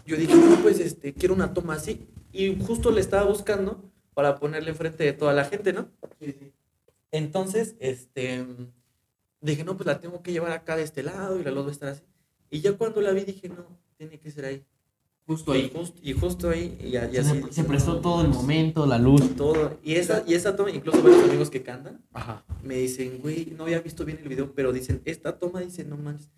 [0.07, 2.07] yo dije, no, pues este, quiero una toma así.
[2.33, 5.87] Y justo le estaba buscando para ponerle enfrente de toda la gente, ¿no?
[7.13, 8.45] Entonces, este,
[9.41, 11.69] dije, no, pues la tengo que llevar acá de este lado y la luz va
[11.69, 12.03] a estar así.
[12.51, 13.65] Y ya cuando la vi dije, no,
[13.97, 14.65] tiene que ser ahí.
[15.25, 17.09] Justo Y justo, y justo ahí, y, ya-
[17.53, 19.37] Se, prestó todo el momento, la luz.
[19.37, 19.79] Todo.
[19.85, 22.45] Y esa, y esa toma, incluso varios amigos que cantan, Ajá.
[22.65, 25.97] me dicen, güey, no había visto bien el video, pero dicen, esta toma, dice, no
[25.97, 26.29] manches.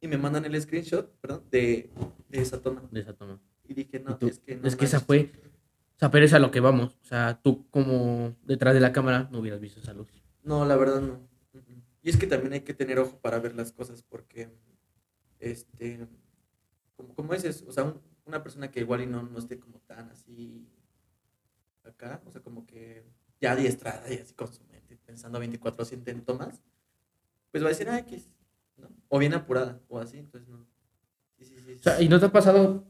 [0.00, 1.90] Y me mandan el screenshot, perdón, de,
[2.30, 2.82] de esa toma.
[2.90, 3.38] De esa toma.
[3.68, 4.66] Y dije, no, es que no.
[4.66, 5.06] es que esa manches".
[5.06, 5.47] fue.
[5.98, 6.96] O sea, pero es a lo que vamos.
[7.02, 10.08] O sea, tú como detrás de la cámara no hubieras visto esa luz.
[10.44, 11.28] No, la verdad no.
[12.02, 14.48] Y es que también hay que tener ojo para ver las cosas, porque,
[15.40, 16.06] este,
[16.96, 19.80] como, como dices, o sea, un- una persona que igual y no, no esté como
[19.80, 20.68] tan así
[21.82, 23.04] acá, o sea, como que
[23.40, 26.62] ya adiestrada y así con su mente, pensando 24-7 en tomas,
[27.50, 28.28] pues va a decir, ah, X,
[28.76, 28.88] ¿no?
[29.08, 30.64] O bien apurada, o así, entonces no.
[31.36, 31.72] Sí, sí, sí.
[31.74, 32.84] O sea, ¿y no te ha pasado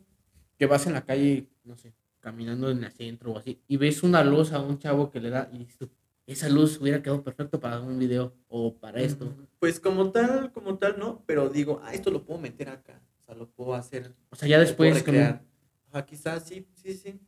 [0.58, 1.94] que vas en la calle, no sé,
[2.28, 5.30] caminando en el centro o así, y ves una luz a un chavo que le
[5.30, 5.88] da y dices
[6.26, 9.34] esa luz hubiera quedado perfecto para un video o para esto?
[9.58, 13.24] Pues como tal, como tal, no, pero digo, ah, esto lo puedo meter acá, o
[13.24, 15.42] sea, lo puedo hacer O sea, ya después recrear.
[15.90, 17.18] Ajá, quizás sí, sí, sí.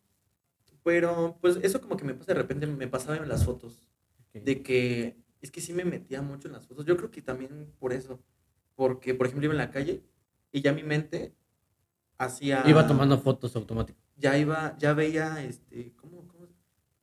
[0.84, 3.88] Pero pues eso como que me pasa de repente, me pasaba en las fotos.
[4.34, 6.84] De que es que sí me metía mucho en las fotos.
[6.84, 8.20] Yo creo que también por eso.
[8.76, 10.02] Porque, por ejemplo, iba en la calle
[10.52, 11.34] y ya mi mente
[12.18, 12.62] hacía...
[12.66, 14.02] iba tomando fotos automáticas.
[14.20, 16.46] Ya iba, ya veía, este, ¿cómo, cómo?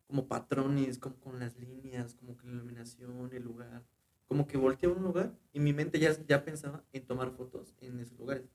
[0.05, 3.84] Como patrones, como con las líneas, como que la iluminación, el lugar.
[4.28, 7.76] Como que volteaba a un lugar y mi mente ya, ya pensaba en tomar fotos
[7.82, 8.45] en esos lugares.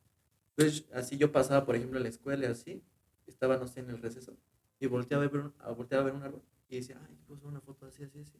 [0.56, 2.82] Entonces, así yo pasaba, por ejemplo, a la escuela y así,
[3.26, 4.36] estaba, no sé, en el receso,
[4.78, 7.60] y volteaba a ver un, volteaba a ver un árbol y decía, ay, hacer una
[7.60, 8.38] foto así, así, así.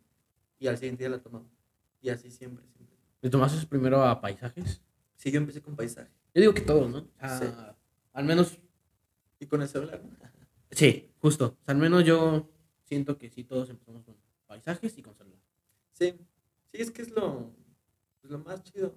[0.59, 1.47] Y al siguiente día la tomaba.
[2.01, 2.97] Y así siempre, siempre.
[3.21, 4.83] ¿Le tomaste primero a paisajes?
[5.17, 6.11] Sí, yo empecé con paisaje.
[6.35, 7.09] Yo digo que todos, ¿no?
[7.19, 7.47] Sea, Sí.
[8.13, 8.59] Al menos,
[9.43, 10.01] Y con el celular,
[10.71, 11.59] sí, justo.
[11.61, 12.49] O sea, al menos yo
[12.85, 14.15] siento que sí, todos empezamos con
[14.47, 15.41] paisajes y con celular.
[15.91, 16.15] Sí,
[16.71, 17.51] sí, es que es lo,
[18.23, 18.95] es lo más chido.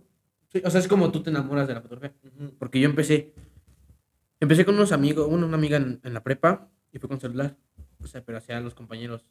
[0.50, 2.32] Sí, o sea, es como tú te enamoras de la fotografía.
[2.60, 3.34] Porque yo empecé,
[4.40, 7.58] empecé con unos amigos, una, una amiga en, en la prepa y fue con celular.
[8.04, 9.26] O sea, pero hacía los compañeros.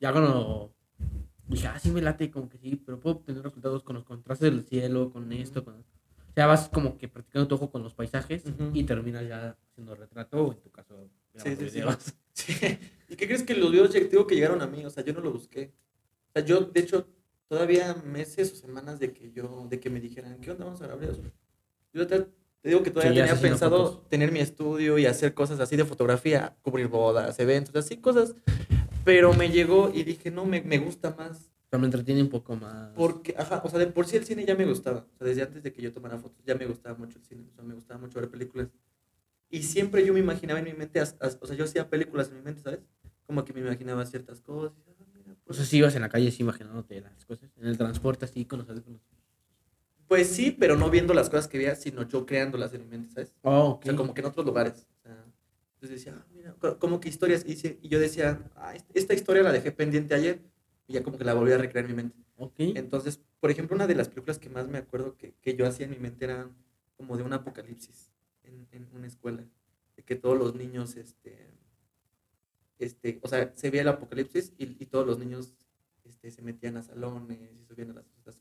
[0.00, 0.74] Ya cuando
[1.46, 4.52] dije, ah, sí me late, como que sí, pero puedo obtener resultados con los contrastes
[4.52, 5.76] del cielo, con esto, con...
[5.76, 5.84] O
[6.34, 8.70] sea, vas como que practicando tu ojo con los paisajes Ujú.
[8.74, 11.74] y terminas ya haciendo retrato o en tu caso Sí, sí, sí.
[11.76, 11.96] videos.
[12.38, 12.54] Sí.
[13.08, 14.84] ¿Y qué crees que los videos ya digo que llegaron a mí?
[14.84, 15.72] O sea, yo no lo busqué.
[16.28, 17.08] O sea, yo, de hecho,
[17.48, 20.64] todavía meses o semanas de que yo, de que me dijeran, ¿qué onda?
[20.64, 21.18] Vamos a grabar videos.
[21.92, 24.08] Yo te, te digo que todavía tenía pensado fotos.
[24.08, 28.34] tener mi estudio y hacer cosas así de fotografía, cubrir bodas, eventos, así cosas.
[29.04, 31.50] Pero me llegó y dije, no, me, me gusta más.
[31.68, 32.94] O sea, me entretiene un poco más.
[32.94, 35.06] Porque, ajá, o sea, de por sí el cine ya me gustaba.
[35.14, 37.44] O sea, desde antes de que yo tomara fotos, ya me gustaba mucho el cine.
[37.52, 38.68] O sea, me gustaba mucho ver películas.
[39.50, 42.28] Y siempre yo me imaginaba en mi mente, as- as- o sea, yo hacía películas
[42.30, 42.80] en mi mente, ¿sabes?
[43.26, 44.72] Como que me imaginaba ciertas cosas.
[44.88, 47.50] ah, mira, O pues, sea, si ibas en la calle así imaginándote las cosas.
[47.56, 49.02] En el transporte así con los audífonos.
[50.06, 53.10] Pues sí, pero no viendo las cosas que veía, sino yo creándolas en mi mente,
[53.12, 53.34] ¿sabes?
[53.42, 53.84] Oh, O ok.
[53.84, 54.86] sea, como que en otros lugares.
[55.00, 55.22] O sea,
[55.74, 57.78] entonces decía, ah, mira, co- como que historias hice.
[57.82, 60.40] Y yo decía, ah, est- esta historia la dejé pendiente ayer.
[60.88, 62.16] Y ya como que la volví a recrear en mi mente.
[62.58, 65.84] Entonces, por ejemplo, una de las películas que más me acuerdo que, que yo hacía
[65.86, 66.50] en mi mente era
[66.96, 68.10] como de un apocalipsis
[68.42, 69.44] en, en una escuela.
[69.96, 71.50] De que todos los niños, este,
[72.78, 75.54] este, o sea, se veía el apocalipsis y, y todos los niños
[76.04, 78.40] este, se metían a salones y subían a las, cosas.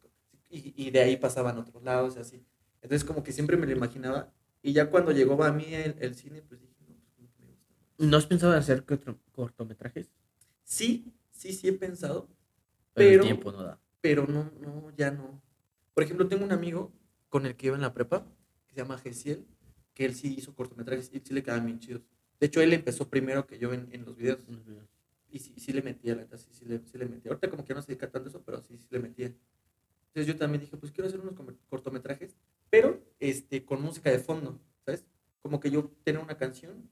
[0.50, 2.46] Y, y de ahí pasaban a otros lados y así.
[2.82, 4.32] Entonces, como que siempre me lo imaginaba.
[4.62, 7.44] Y ya cuando llegó a mí el, el cine, pues dije, no, pues como que
[7.44, 7.74] me gusta.
[7.98, 10.12] ¿No has pensado en hacer corto- cortometrajes?
[10.64, 12.30] Sí, sí, sí he pensado.
[12.98, 13.80] Pero, Pero- el tiempo no da.
[14.02, 15.42] pero no, no, ya no.
[15.94, 16.92] Por ejemplo, tengo un amigo
[17.30, 18.26] con el que iba en la prepa,
[18.68, 19.46] que se llama Gesiel,
[19.94, 22.02] que él sí hizo cortometrajes y sí le quedaban bien chidos.
[22.40, 24.46] De hecho, él empezó primero que yo en, en los videos
[25.30, 27.32] y sí, sí le metía, la neta, sí, sí le, sí le metía.
[27.32, 29.28] Ahorita como que no se dedica tanto a eso, pero sí, sí le metía.
[30.08, 31.34] Entonces yo también dije, pues quiero hacer unos
[31.70, 32.36] cortometrajes,
[32.70, 35.06] pero este, con música de fondo, ¿sabes?
[35.42, 36.90] Como que yo tener una canción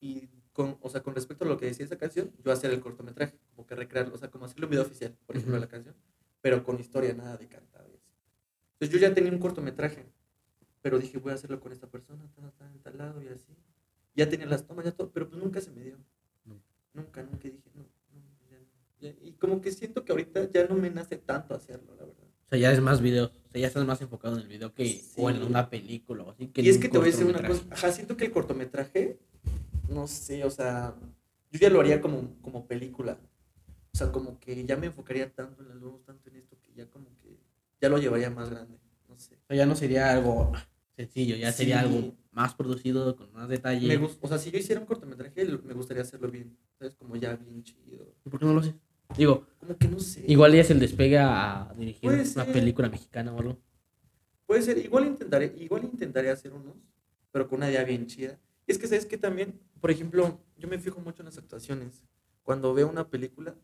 [0.00, 2.80] y con, o sea, con respecto a lo que decía esa canción, yo hacer el
[2.80, 5.68] cortometraje, como que recrearlo, o sea, como hacerle un video oficial, por ejemplo, de la
[5.68, 5.94] canción,
[6.40, 7.58] pero con historia, nada de así.
[8.74, 10.06] Entonces yo ya tenía un cortometraje,
[10.80, 13.52] pero dije, voy a hacerlo con esta persona, ta, ta, en tal lado y así.
[14.14, 15.98] Ya tenía las tomas, ya todo, pero pues nunca se me dio.
[16.44, 16.60] No.
[16.92, 18.58] Nunca, nunca dije, no, no, ya.
[19.00, 22.24] Ya- y como que siento que ahorita ya no me nace tanto hacerlo, la verdad.
[22.46, 23.30] O sea, ya es más videos.
[23.30, 25.12] O sea, ya estás más enfocado en el video que Sí.
[25.16, 26.48] o en una película o así.
[26.48, 29.18] Que y es que te voy a decir una cosa, ajá, siento que el cortometraje,
[29.88, 30.94] no sé, o sea,
[31.50, 33.18] yo ya lo haría como, como película.
[33.92, 36.72] O sea, como que ya me enfocaría tanto en las luces, tanto en esto, que
[36.74, 37.38] ya como que
[37.80, 38.78] ya lo llevaría más grande,
[39.08, 39.36] no sé.
[39.36, 40.52] O sea, ya no sería algo
[40.96, 43.86] sencillo, ya sería algo más producido, con más detalle.
[43.86, 46.94] Me o sea, si yo hiciera un cortometraje, me gustaría hacerlo bien, ¿sabes?
[46.96, 48.14] Como ya bien chido.
[48.24, 48.74] ¿Y ¿Por qué no lo haces?
[49.16, 50.24] Digo, Como que no sé.
[50.26, 52.52] igual ya se el despegue a dirigir Puede una ser.
[52.52, 53.58] película mexicana o algo.
[54.46, 56.74] Puede ser, igual intentaré, igual intentaré hacer unos,
[57.30, 58.38] pero con una idea bien chida.
[58.66, 62.04] Y es que, ¿sabes que También, por ejemplo, yo me fijo mucho en las actuaciones.
[62.42, 63.54] Cuando veo una película,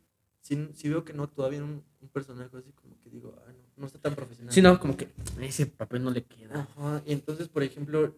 [0.41, 3.53] si, si veo que no actúa bien un, un personaje así, como que digo, ah,
[3.53, 4.55] no, no está tan profesional.
[4.55, 5.09] Sí, no, como que
[5.41, 6.61] ese papel no le queda.
[6.63, 8.17] Ajá, y entonces, por ejemplo,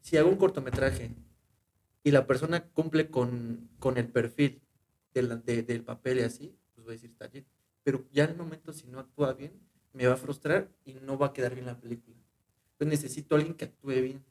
[0.00, 1.10] si hago un cortometraje
[2.04, 4.62] y la persona cumple con, con el perfil
[5.14, 7.46] del, de- del papel y así, pues voy a decir, está bien.
[7.84, 9.52] Pero ya en el momento, si no actúa bien,
[9.92, 12.16] me va a frustrar y no va a quedar bien la película.
[12.72, 14.24] Entonces necesito a alguien que actúe bien.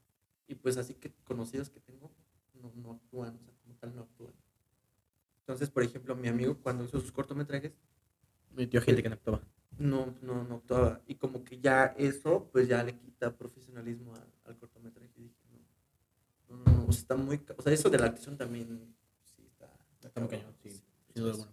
[0.47, 2.11] Y pues así que conocidos que tengo,
[2.61, 4.33] no, no actúan, o sea, como tal no actúan.
[5.41, 7.73] Entonces, por ejemplo, mi amigo cuando hizo sus cortometrajes,
[8.55, 9.41] Metió gente que no actuaba.
[9.77, 11.01] no, no, no actuaba.
[11.07, 15.09] Y como que ya eso, pues ya le quita profesionalismo a- al cortometraje.
[15.15, 15.35] Y dije,
[16.49, 17.39] no, no, no, o sea, está muy...
[17.57, 18.93] O sea, eso de la actuación también,
[19.23, 19.71] sí, está...
[20.03, 20.69] Está muy cañón, sí.
[20.69, 20.83] sí.
[21.13, 21.51] sin duda alguna.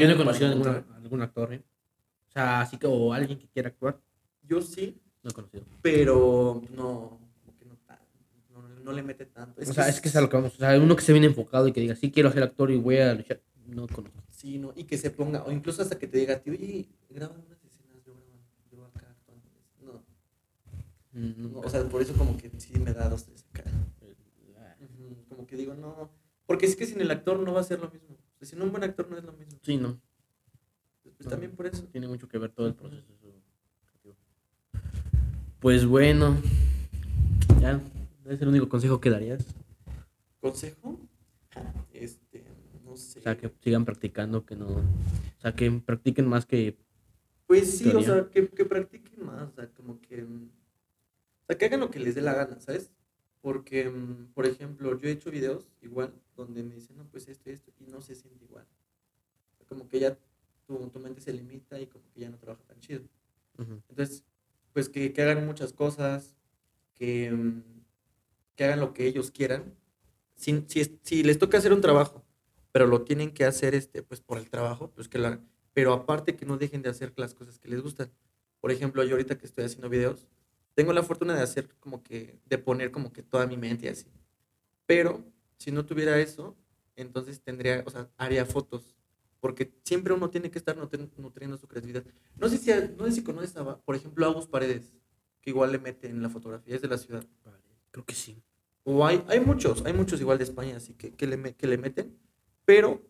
[0.00, 1.62] Yo no he conocido a algún actor, ¿eh?
[2.28, 4.00] O sea, así que, o alguien que quiera actuar,
[4.42, 5.64] Yo sí, no he conocido.
[5.80, 7.20] pero no,
[8.84, 9.60] no, le mete tanto.
[9.60, 10.54] o sea, es que es a lo que vamos.
[10.54, 12.76] O sea, uno que se viene enfocado y que diga, sí, quiero ser actor y
[12.76, 13.40] voy a luchar.
[13.66, 14.22] No conozco.
[14.30, 17.40] Sí, no, y que se ponga, o incluso hasta que te diga, tío, oye, graban
[17.40, 18.38] unas escenas, yo grabo,
[18.70, 19.48] yo acá actuando.
[19.80, 20.04] No,
[21.12, 23.64] Mm, no, o sea, por eso como que sí me da dos, tres acá.
[25.28, 26.10] Como que digo, no,
[26.46, 28.14] porque es que sin el actor no va a ser lo mismo.
[28.14, 29.58] O sea, sin un buen actor no es lo mismo.
[29.62, 29.98] Sí, no.
[31.02, 31.30] Pues No.
[31.30, 31.84] también por eso.
[31.84, 33.06] Tiene mucho que ver todo el proceso.
[35.60, 36.36] Pues bueno,
[37.60, 37.80] ya,
[38.26, 39.44] es el único consejo que darías.
[40.40, 40.98] ¿Consejo?
[41.92, 42.44] Este,
[42.96, 44.66] sea, que sigan practicando, que no.
[44.68, 46.76] O sea, que practiquen más que.
[47.46, 50.22] Pues sí, o sea, que, que practiquen más, o sea, como que...
[50.22, 50.48] mm,
[51.42, 52.90] O sea, que hagan lo que les dé la gana, ¿sabes?
[53.42, 57.50] Porque, mm, por ejemplo, yo he hecho videos igual donde me dicen, no, pues esto
[57.50, 58.66] y esto, y no se siente igual.
[59.52, 60.16] O sea, como que ya
[60.66, 63.02] tu, tu mente se limita y como que ya no trabaja tan chido.
[63.58, 64.24] Entonces,
[64.72, 66.34] pues que, que hagan muchas cosas,
[66.94, 67.62] que, mm,
[68.56, 69.74] que hagan lo que ellos quieran.
[70.34, 72.24] Si, si, si les toca hacer un trabajo,
[72.72, 75.48] pero lo tienen que hacer este, pues por el trabajo, pues que hagan.
[75.72, 78.10] Pero aparte que no dejen de hacer las cosas que les gustan.
[78.60, 80.26] Por ejemplo, yo ahorita que estoy haciendo videos,
[80.74, 83.88] tengo la fortuna de hacer como que, de poner como que toda mi mente y
[83.90, 84.06] así.
[84.86, 85.24] Pero
[85.58, 86.56] si no tuviera eso,
[86.96, 88.96] entonces tendría, o sea, haría fotos.
[89.40, 92.04] Porque siempre uno tiene que estar nutri- nutriendo su creatividad.
[92.36, 94.94] No sé si, no sé si conoces, a, por ejemplo, a Agus Paredes,
[95.42, 97.24] que igual le mete en la fotografía, es de la ciudad.
[97.44, 97.58] Vale,
[97.94, 98.42] Creo que sí.
[98.82, 101.78] O hay, hay muchos, hay muchos igual de España, así que, que, le, que le
[101.78, 102.18] meten,
[102.64, 103.00] pero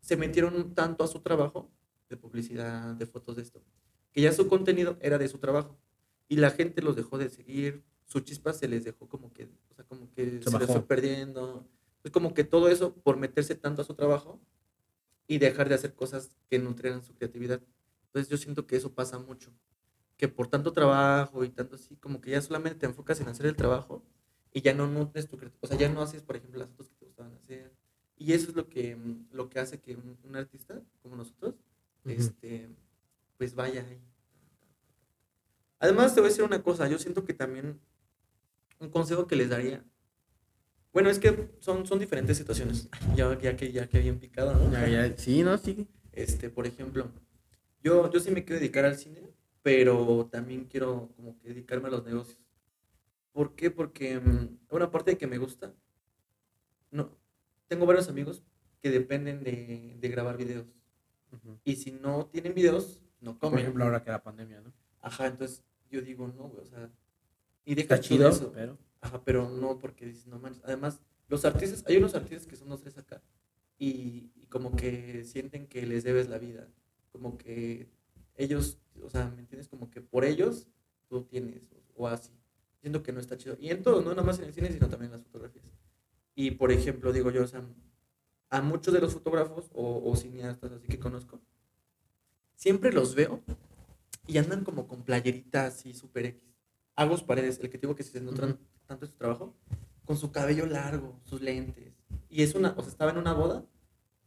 [0.00, 1.70] se metieron tanto a su trabajo
[2.08, 3.62] de publicidad, de fotos de esto,
[4.10, 5.78] que ya su contenido era de su trabajo.
[6.26, 9.74] Y la gente los dejó de seguir, su chispa se les dejó como que, o
[9.76, 11.68] sea, como que Se se, les fue perdiendo.
[12.02, 14.40] Es como que todo eso por meterse tanto a su trabajo
[15.28, 17.62] y dejar de hacer cosas que nutrieran su creatividad.
[18.06, 19.52] Entonces yo siento que eso pasa mucho,
[20.16, 23.46] que por tanto trabajo y tanto así, como que ya solamente te enfocas en hacer
[23.46, 24.02] el trabajo
[24.54, 26.88] y ya no nutres tu creatividad, o sea, ya no haces, por ejemplo, las fotos
[26.88, 27.74] que te gustaban hacer.
[28.16, 31.56] Y eso es lo que, mm, lo que hace que un, un artista como nosotros,
[32.04, 32.68] este,
[33.36, 34.00] pues vaya ahí.
[35.80, 37.80] Además, te voy a decir una cosa, yo siento que también
[38.78, 39.84] un consejo que les daría,
[40.92, 44.70] bueno, es que son, son diferentes situaciones, ya, ya que ya que bien picado, ¿no?
[44.70, 45.88] Ya, ya, sí, no, sí.
[46.12, 47.10] Este, por ejemplo,
[47.82, 51.90] yo, yo sí me quiero dedicar al cine, pero también quiero como que dedicarme a
[51.90, 52.38] los negocios.
[53.34, 53.70] ¿Por qué?
[53.70, 55.74] Porque mm, una parte de que me gusta,
[56.92, 57.10] no,
[57.66, 58.42] tengo varios amigos
[58.80, 60.66] que dependen de, de grabar videos.
[61.64, 63.64] Y si no tienen videos, no Por comen.
[63.64, 64.72] ejemplo, ahora que la pandemia, ¿no?
[65.00, 66.88] Ajá, entonces yo digo, no, güey, o sea,
[67.64, 68.52] y deja Está chido, eso.
[68.54, 68.78] pero.
[69.00, 70.62] Ajá, pero no, porque dices, no manches.
[70.64, 73.20] Además, los artistas, hay unos artistas que son los tres acá
[73.78, 76.68] y, y como que sienten que les debes la vida.
[77.10, 77.90] Como que
[78.36, 79.68] ellos, o sea, ¿me entiendes?
[79.68, 80.68] Como que por ellos
[81.08, 82.30] tú tienes, o, o así.
[82.84, 83.56] Siento que no está chido.
[83.58, 85.64] Y en todo, no nada más en el cine, sino también en las fotografías.
[86.34, 87.62] Y por ejemplo, digo yo, o sea,
[88.50, 91.40] a muchos de los fotógrafos o, o cineastas así que conozco,
[92.54, 93.42] siempre los veo
[94.26, 96.42] y andan como con playeritas así super X.
[96.94, 98.58] Agus Paredes, el que digo que se nutran Ujú.
[98.86, 99.54] tanto en su trabajo,
[100.04, 101.94] con su cabello largo, sus lentes.
[102.28, 103.64] Y es una, o sea, estaba en una boda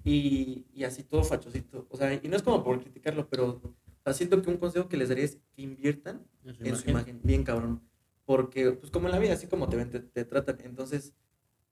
[0.03, 1.85] y, y así todo fachosito.
[1.91, 3.73] O sea, y no es como por criticarlo, pero o
[4.03, 6.89] sea, siento que un consejo que les daría es que inviertan En su en su
[6.89, 6.89] imagen.
[6.89, 7.86] imagen, bien cabrón.
[8.27, 10.57] Porque, pues como en la vida, así como te ven, te, te tratan.
[10.65, 11.13] Entonces,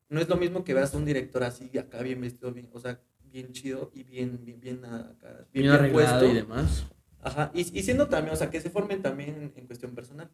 [0.08, 3.02] no es lo mismo que veas un director así, acá bien vestido, bien, o sea,
[3.26, 6.86] bien chido y bien, bien, bien, acá, Bien arreglado y demás.
[7.22, 10.32] Ajá, y, y siendo también, o sea, que se formen también en, cuestión personal.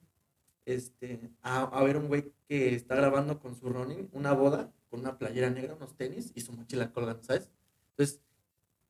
[0.64, 5.00] Este, a, a ver un güey que está grabando con su Ronin una boda, con
[5.00, 7.50] una playera negra, unos tenis y su mochila colgando, ¿sabes?
[7.98, 8.22] Entonces,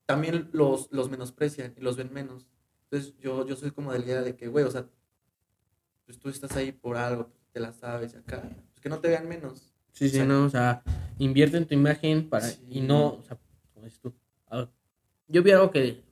[0.05, 2.45] también los, los menosprecian y los ven menos.
[2.89, 4.89] Entonces, yo, yo soy como de la idea de que, güey, o sea,
[6.11, 9.29] pues tú estás ahí por algo, te la sabes acá, pues que no te vean
[9.29, 9.73] menos.
[9.93, 10.83] Sí, sí, O sea, no, o sea,
[11.19, 12.61] invierte en tu imagen para, Sí.
[12.69, 13.38] y no, o sea,
[13.73, 14.13] como dices tú.
[15.27, 16.03] Yo vi algo que,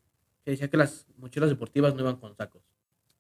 [0.45, 2.61] que decía que las mochilas deportivas no iban con sacos.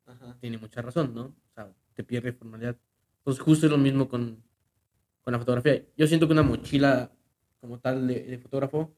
[0.05, 0.37] Ajá.
[0.39, 1.23] Tiene mucha razón, ¿no?
[1.23, 2.77] O sea, te pierde formalidad.
[3.23, 4.41] Pues justo es lo mismo con,
[5.21, 5.83] con la fotografía.
[5.97, 7.11] Yo siento que una mochila
[7.59, 8.93] como tal de, de fotógrafo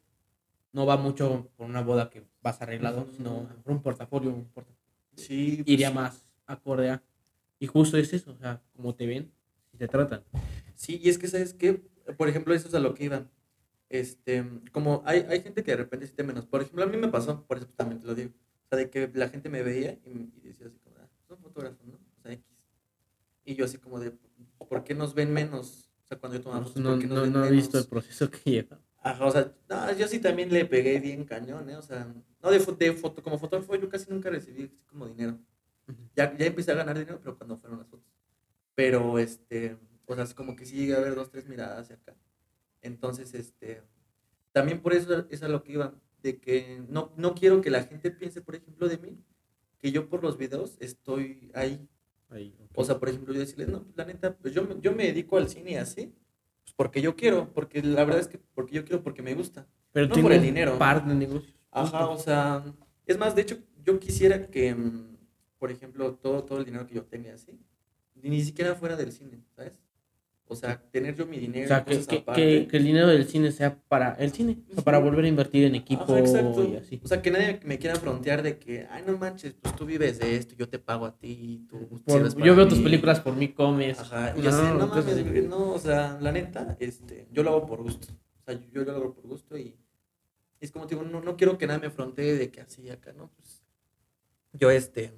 [0.73, 4.71] no va mucho por una boda que vas arreglado, sino por un portafolio, un porta-
[5.15, 7.03] Sí, pues, iría más acorde a.
[7.61, 9.31] Y justo es eso, o sea, como te ven
[9.71, 10.23] y te tratan.
[10.73, 11.75] Sí, y es que, ¿sabes qué?
[12.17, 13.29] Por ejemplo, eso es a lo que iba.
[13.88, 16.47] Este, como hay, hay gente que de repente siente menos.
[16.47, 18.31] Por ejemplo, a mí me pasó, por eso también te lo digo.
[18.65, 21.38] O sea, de que la gente me veía y, y decía así como, ah, son
[21.38, 21.99] fotógrafos, ¿no?
[22.17, 22.43] O sea, X.
[23.45, 24.11] Y yo así como de,
[24.57, 25.91] ¿por qué nos ven menos?
[26.03, 27.77] O sea, cuando yo tomaba fotos, no, ¿por qué nos no, ven no he visto
[27.77, 27.88] el menos?
[27.88, 28.81] proceso que lleva.
[29.03, 31.75] Ajá, o sea, no, yo sí también le pegué bien cañón, ¿eh?
[31.75, 32.11] O sea,
[32.41, 35.38] no de, de foto, como fotógrafo yo casi nunca recibí así como dinero.
[36.15, 38.05] Ya, ya empecé a ganar dinero, pero cuando fueron las fotos.
[38.76, 41.95] Pero, este, o sea, es como que sí llegué a ver dos, tres miradas hacia
[41.97, 42.15] acá.
[42.81, 43.81] Entonces, este,
[44.51, 47.84] también por eso es a lo que iba, de que no, no quiero que la
[47.84, 49.18] gente piense, por ejemplo, de mí,
[49.80, 51.88] que yo por los videos estoy ahí.
[52.30, 52.72] Ahí, ok.
[52.76, 55.05] O sea, por ejemplo, yo decirles, no, pues, la neta, pues yo, me- yo me
[55.05, 56.13] dedico al cine así,
[56.63, 59.68] pues porque yo quiero, porque la verdad es que porque yo quiero, porque me gusta.
[59.91, 60.77] pero no por el dinero.
[60.80, 61.53] par de negocios.
[61.72, 62.63] Ajá, o sea,
[63.05, 65.10] es más, de hecho, yo quisiera que, mm,
[65.61, 67.51] por ejemplo, todo, todo el dinero que yo tenga así,
[68.15, 69.73] ni siquiera fuera del cine, ¿sabes?
[70.47, 71.65] O sea, tener yo mi dinero.
[71.65, 72.41] O sea, que, cosas que, aparte.
[72.41, 75.27] que- que el dinero del cine sea para el cine, o sea, para volver a
[75.27, 76.63] invertir en equipo exacto.
[76.63, 76.99] y así.
[77.03, 80.17] O sea, que nadie me quiera frontear de que, ay, no manches, pues tú vives
[80.17, 82.83] de esto, yo te pago a ti, tú Por- para yo veo tus mí".
[82.85, 83.99] películas por mí comes.
[83.99, 87.51] Ajá, y yo así, no mames, güey, no, o sea, la neta, este, yo lo
[87.51, 88.07] hago por gusto.
[88.39, 89.77] O sea, yo, yo lo hago por gusto y
[90.59, 93.13] es como te digo, no, no quiero que nadie me frontee de que así acá,
[93.13, 93.29] ¿no?
[93.38, 93.63] Pues
[94.53, 95.13] yo, este,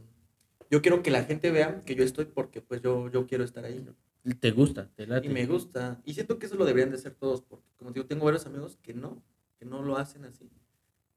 [0.74, 3.64] yo quiero que la gente vea que yo estoy porque pues yo, yo quiero estar
[3.64, 3.94] ahí, ¿no?
[4.40, 5.28] Te gusta, te late.
[5.28, 6.02] Y me gusta.
[6.04, 8.80] Y siento que eso lo deberían de hacer todos, porque como digo, tengo varios amigos
[8.82, 9.22] que no,
[9.60, 10.50] que no lo hacen así.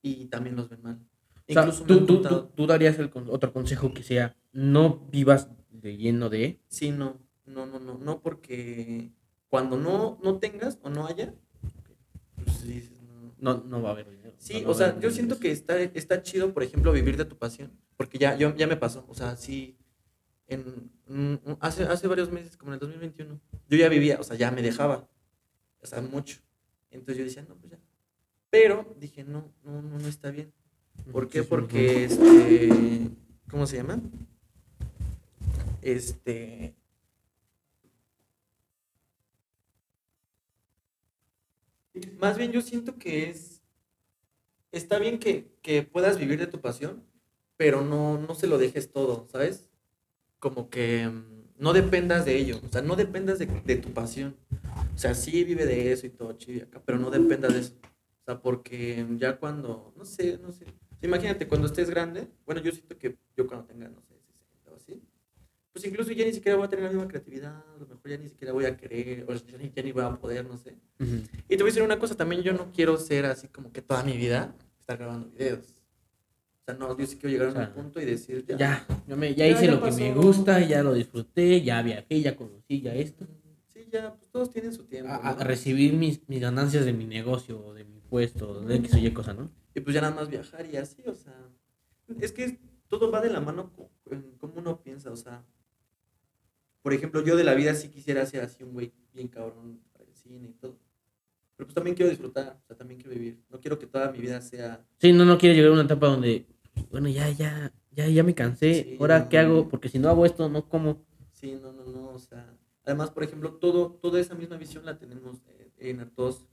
[0.03, 0.99] Y también los ven mal.
[1.49, 5.09] O sea, Incluso tú, tú, tú- tú darías el con- otro consejo que sea, no
[5.11, 6.61] vivas de lleno de...
[6.69, 9.11] Sí, no, no, no, no, no, porque
[9.49, 11.33] cuando no, no tengas o no haya,
[12.45, 13.33] pues dices, no.
[13.39, 14.35] No, no va a haber dinero.
[14.39, 17.39] Sí, no o sea, yo siento que está, está chido, por ejemplo, vivir de tu
[17.39, 19.77] pasión, porque ya, yo, ya me pasó, o sea, sí,
[20.49, 20.91] en,
[21.61, 24.63] hace, hace varios meses, como en el 2021, yo ya vivía, o sea, ya me
[24.63, 25.09] dejaba,
[25.81, 26.39] o sea, mucho.
[26.91, 27.79] Entonces yo decía, no, pues ya.
[28.51, 30.53] Pero dije, no, no, no, no está bien.
[31.13, 31.43] ¿Por qué?
[31.43, 33.11] Porque, este,
[33.51, 34.01] ¿cómo se llama?
[35.83, 36.75] Este,
[42.19, 43.63] más bien yo siento que es,
[44.73, 47.05] está bien que, que puedas vivir de tu pasión,
[47.57, 49.71] pero no, no se lo dejes todo, ¿sabes?
[50.39, 54.37] Como que mm, no dependas de ello, o sea, no dependas de, de tu pasión.
[54.95, 57.75] O sea, sí vive de eso y todo chido acá, pero no dependas de eso.
[57.83, 60.67] O sea, porque ya cuando, no sé, no sé.
[61.03, 64.77] Imagínate, cuando estés grande, bueno, yo siento que yo cuando tenga, no sé, 60 o
[64.77, 65.03] así,
[65.73, 68.17] pues incluso ya ni siquiera voy a tener la misma creatividad, a lo mejor ya
[68.17, 70.75] ni siquiera voy a querer, o ya ni, ya ni voy a poder, no sé.
[70.99, 71.23] Ujú.
[71.49, 73.83] Y te voy a decir una cosa, también yo no quiero ser así como que
[73.83, 75.76] toda mi vida estar grabando videos.
[76.69, 78.57] O sea, no, yo sí quiero llegar O sea, a un punto y decir, ya.
[78.57, 81.81] Ya, ya, me- ya Ya, hice ya lo que me gusta, ya lo disfruté, ya
[81.81, 83.25] viajé, ya conocí, ya esto.
[83.73, 85.13] Sí, ya, pues todos tienen su tiempo.
[85.13, 89.13] A, recibir mis, mis ganancias de mi negocio, de mi puesto, de X o Y
[89.13, 89.49] cosa, ¿no?
[89.77, 91.35] Y pues ya nada más viajar y así, o sea.
[92.21, 95.45] Es que todo va de la mano co- en cómo uno piensa, o sea.
[96.83, 100.05] Por ejemplo, yo de la vida sí quisiera ser así un güey bien cabrón para
[100.05, 100.77] el cine y todo.
[101.57, 103.41] Pero pues también quiero disfrutar, o sea, también quiero vivir.
[103.51, 104.85] No quiero que toda mi vida sea.
[104.99, 106.45] Sí, no, no quiero llegar a una etapa donde,
[106.91, 109.29] bueno, ya, ya, ya, ya me cansé, Sí, ahora no.
[109.29, 111.05] qué hago, porque si no hago esto, no como.
[111.33, 112.55] Sí, no, no, no, o sea.
[112.85, 116.47] Además, por ejemplo, todo, toda esa misma visión la tenemos eh, en Artos,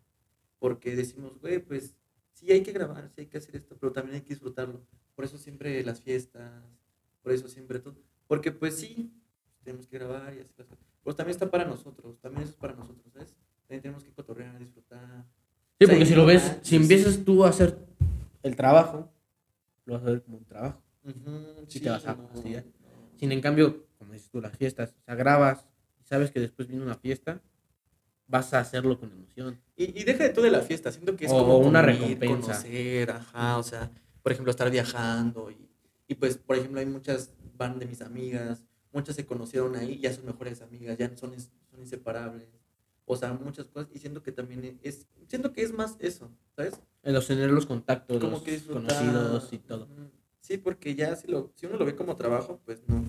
[0.59, 1.95] porque decimos, güey, pues
[2.31, 4.81] sí hay que grabar, sí hay que hacer esto, pero también hay que disfrutarlo.
[5.15, 6.51] Por eso siempre las fiestas,
[7.21, 7.95] por eso siempre todo.
[8.27, 9.13] Porque pues sí,
[9.63, 10.83] tenemos que grabar y así las cosas.
[11.03, 13.35] Pero también está para nosotros, también eso es para nosotros, ¿sabes?
[13.67, 15.25] También tenemos que cotorrear, disfrutar.
[15.79, 17.77] Sí, O sea, porque si lo ves, si empiezas tú a hacer
[18.41, 19.12] el trabajo,
[19.85, 20.81] lo vas a ver como un trabajo.
[21.03, 22.63] Ujú, Sí te vas a no, fastidiar.
[22.65, 23.17] no.
[23.19, 25.67] Sin en cambio, como dices tú, las fiestas, o sea, grabas
[25.99, 27.41] y sabes que después viene una fiesta,
[28.27, 29.59] vas a hacerlo con emoción.
[29.75, 32.19] Y, y deja de todo de la fiesta, siento que es O como una convivir,
[32.19, 32.53] recompensa.
[32.53, 33.91] conocer, ajá, o sea,
[34.21, 35.69] por ejemplo, estar viajando y,
[36.07, 40.13] y pues, por ejemplo, hay muchas, van de mis amigas, muchas se conocieron ahí, ya
[40.13, 42.47] son mejores amigas, ya son, son inseparables,
[43.05, 46.79] o sea, muchas cosas, y siento que también es, siento que es más eso, ¿sabes?
[47.03, 49.87] En los tener los contactos, Como los que conocidos y todo.
[50.39, 53.03] Sí, porque ya si, lo, si uno lo ve como trabajo, pues no.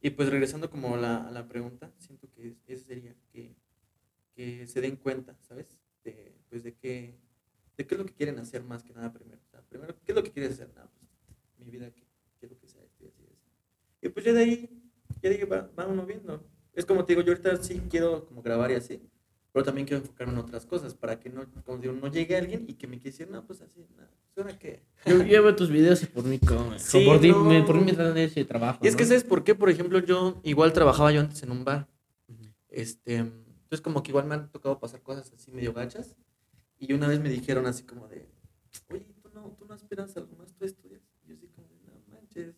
[0.00, 3.54] Y pues regresando como a la, a la pregunta, siento que es- eso sería que,
[4.34, 5.66] que se den cuenta, ¿sabes?
[6.04, 7.18] De, pues de qué,
[7.76, 9.40] de qué es lo que quieren hacer más que nada primero.
[9.46, 10.68] O sea, primero, ¿qué es lo que quieres hacer?
[10.74, 11.10] Nada, pues
[11.58, 12.04] mi vida, que
[12.38, 13.50] quiero que sea esto y así, y así.
[14.02, 14.82] Y pues ya de ahí,
[15.22, 16.44] ya de ahí va, va uno viendo.
[16.74, 19.00] Es como te digo, yo ahorita sí quiero como grabar y así,
[19.56, 22.66] pero también quiero enfocarme en otras cosas para que no, como digo, no llegue alguien
[22.68, 24.82] y que me quisiera, no, pues así, nada, ahora qué.
[25.06, 26.82] Yo, yo veo tus videos y por mí comes.
[26.82, 27.42] Sí, por, no.
[27.42, 28.80] me, por mí me dan ese trabajo.
[28.82, 29.06] Y es que.
[29.06, 29.54] ¿sabes por qué?
[29.54, 31.88] Por ejemplo, yo igual trabajaba yo antes en un bar.
[32.68, 36.16] Este, entonces como que igual me han tocado pasar cosas así medio gachas.
[36.78, 38.28] Y una vez me dijeron así como de,
[38.90, 40.52] oye, ¿tú no, tú no aspiras a algo más?
[40.52, 41.00] ¿Tú estudias?
[41.24, 42.56] Y yo así como de, no manches.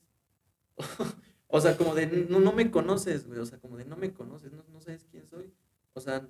[1.47, 3.39] o sea, como de, no, no me conoces, güey.
[3.39, 5.55] O sea, como de, no me conoces, no, no sabes quién soy.
[5.93, 6.27] O sea,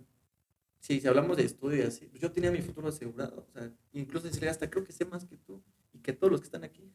[0.81, 3.47] si, si hablamos de estudio y así, pues yo tenía mi futuro asegurado.
[3.49, 6.41] O sea, incluso decirle hasta creo que sé más que tú y que todos los
[6.41, 6.91] que están aquí.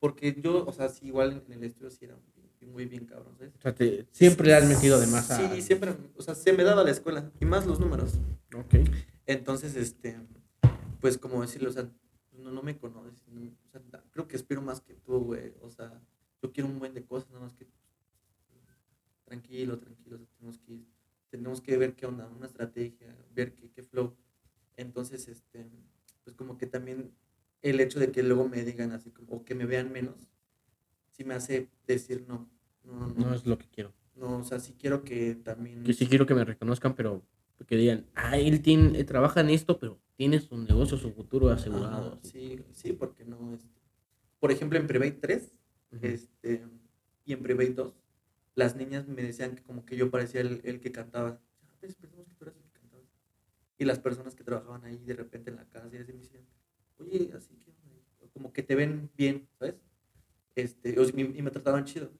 [0.00, 2.16] Porque yo, o sea, sí, igual en el estudio sí era
[2.60, 3.54] muy, bien cabrón, ¿sabes?
[3.56, 5.54] O sea, te- siempre le has metido de más a...
[5.54, 8.14] Sí, siempre, o sea, se me daba la escuela y más los números.
[8.54, 8.74] Ok.
[9.26, 10.16] Entonces, este,
[11.00, 11.90] pues como decirlo, o sea,
[12.32, 15.70] no, no me conoces, no, o sea, creo que espero más que tú, güey, o
[15.70, 16.00] sea,
[16.40, 17.66] yo quiero un buen de cosas, nada más que
[19.24, 20.86] tranquilo, tranquilo, tenemos que ir,
[21.30, 24.14] tenemos que ver qué onda, una estrategia, ver qué, qué flow.
[24.76, 25.66] Entonces, este,
[26.24, 27.12] pues como que también
[27.62, 30.14] el hecho de que luego me digan así como, o que me vean menos,
[31.10, 32.48] sí me hace decir no,
[32.84, 33.92] no, no, No es lo que quiero.
[34.14, 35.82] no, o sea, sí quiero que también...
[35.84, 37.22] Que sí quiero que me reconozcan, pero
[37.66, 42.12] Que digan, ah, él tiene, trabaja en esto, pero tiene su negocio, su futuro asegurado.
[42.12, 43.52] Ajá, sí, sí, porque no.
[43.52, 43.80] Este,
[44.38, 45.52] por ejemplo, en Private 3
[45.92, 46.06] Ujú.
[46.06, 46.64] este,
[47.24, 47.94] y en Private 2,
[48.58, 51.40] las niñas me decían que como que yo parecía el, el que cantaba.
[51.62, 53.02] Ah, pues, pensamos que tú eras el que cantaba.
[53.78, 56.44] Y las personas que trabajaban ahí de repente en la casa y así me decían,
[56.98, 57.72] oye, así que
[58.32, 59.76] como que te ven bien, ¿sabes?
[60.56, 62.10] Este, y, me trataban chido.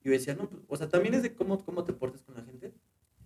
[0.00, 2.36] Y yo decía, no, pues, o sea, también es de cómo, cómo te portes con
[2.36, 2.72] la gente,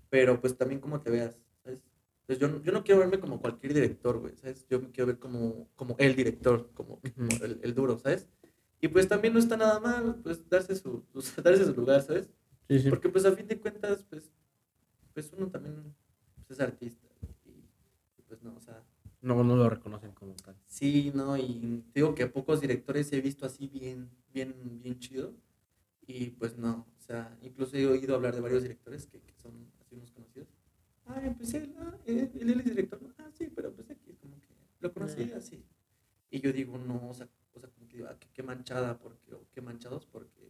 [0.08, 1.82] pero pues también cómo te veas, ¿sabes?
[2.22, 4.66] Entonces yo, no- yo no quiero verme como cualquier director, güey, ¿sabes?
[4.70, 6.98] Yo me quiero ver como, como el director, como,
[7.42, 8.26] el, el duro, ¿sabes?
[8.80, 12.30] Y pues también no está nada mal, pues darse su, pues, darse su lugar, ¿sabes?
[12.68, 12.88] Sí, sí.
[12.90, 14.30] Porque pues a fin de cuentas, pues,
[15.12, 15.94] pues uno también
[16.46, 17.06] pues, es artista.
[17.44, 18.82] Y, y, pues no, o sea,
[19.20, 20.56] No, no lo reconocen como tal.
[20.66, 25.34] sí, no, y digo que pocos directores he visto así bien, bien, bien chido.
[26.06, 29.52] Y pues no, o sea, incluso he oído hablar de varios directores que, que son
[29.80, 30.48] así unos conocidos.
[31.06, 33.00] Ah, pues él, ah, él, él es director.
[33.18, 34.48] Ah, sí, pero pues aquí como que
[34.80, 35.64] lo conocí así.
[36.30, 38.98] Y yo digo, no, o sea, o sea como que digo, ah, qué, qué manchada,
[38.98, 40.43] porque, o qué manchados, porque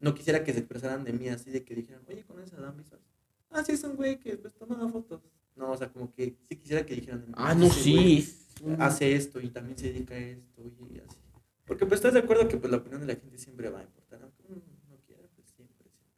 [0.00, 2.76] no quisiera que se expresaran de mí así, de que dijeran, oye, ¿conoces a Dan
[2.76, 3.04] Visuals?
[3.50, 5.22] Ah, sí, es un güey que pues tomaba fotos.
[5.54, 7.32] No, o sea, como que sí quisiera que dijeran de mí.
[7.36, 8.42] Ah, no, "Ese güey sí.
[8.78, 11.18] Hace esto y también se dedica a esto y así.
[11.66, 13.82] Porque pues estás de acuerdo que pues la opinión de la gente siempre va a
[13.82, 16.08] importar, aunque uno no quiera, pues siempre, siempre.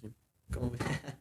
[0.00, 0.14] Pues sí.
[0.52, 0.78] Como ve.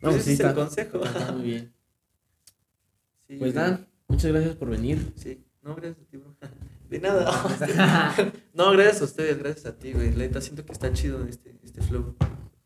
[0.00, 1.04] No, Pues ese sí, es el consejo.
[1.04, 1.72] está muy bien.
[3.26, 3.52] Sí, Pues.
[3.54, 5.12] Dan, muchas gracias por venir.
[5.16, 6.34] Sí, no, gracias a ti, bro.
[6.88, 7.30] De nada.
[8.54, 10.10] no, gracias a ustedes, gracias a ti, güey.
[10.12, 12.16] La neta siento que está chido este, este flow.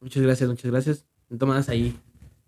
[0.01, 1.07] Muchas gracias, muchas gracias.
[1.29, 1.99] Maneras, ahí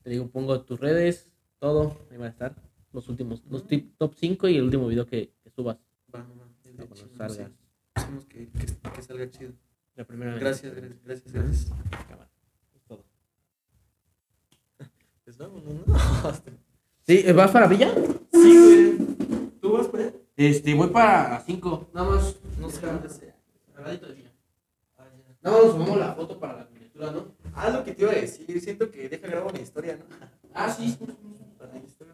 [0.02, 2.54] te digo, pongo tus redes, todo, ahí van a estar.
[2.92, 5.78] Los últimos, los tip- top 5 y el último video que, que subas.
[6.14, 6.86] Va, va, va,
[7.16, 7.42] para sí.
[7.94, 9.52] Hacemos que, que, que salga chido.
[9.96, 10.40] La primera vez.
[10.40, 11.72] Gracias, gracias, gracias, gracias.
[12.08, 12.30] Cámara.
[12.74, 13.04] Es todo.
[15.24, 15.94] Pues vámonos, ¿no?
[17.06, 17.92] Sí, ¿eh, ¿vas para Villa?
[18.32, 19.50] Sí, güey.
[19.60, 20.12] ¿Tú vas por allá?
[20.36, 21.90] Este, voy para 5.
[21.92, 22.36] Nada más.
[22.58, 23.36] No sé dónde sea.
[23.76, 24.32] Al ladito de Villa.
[25.42, 27.34] Nada más nos tomamos la foto para la miniatura, ¿no?
[27.54, 28.60] Ah, lo que te iba a decir.
[28.60, 30.04] Siento que deja grabar una historia, ¿no?
[30.52, 30.98] Ah, sí.
[31.58, 32.04] Para eso.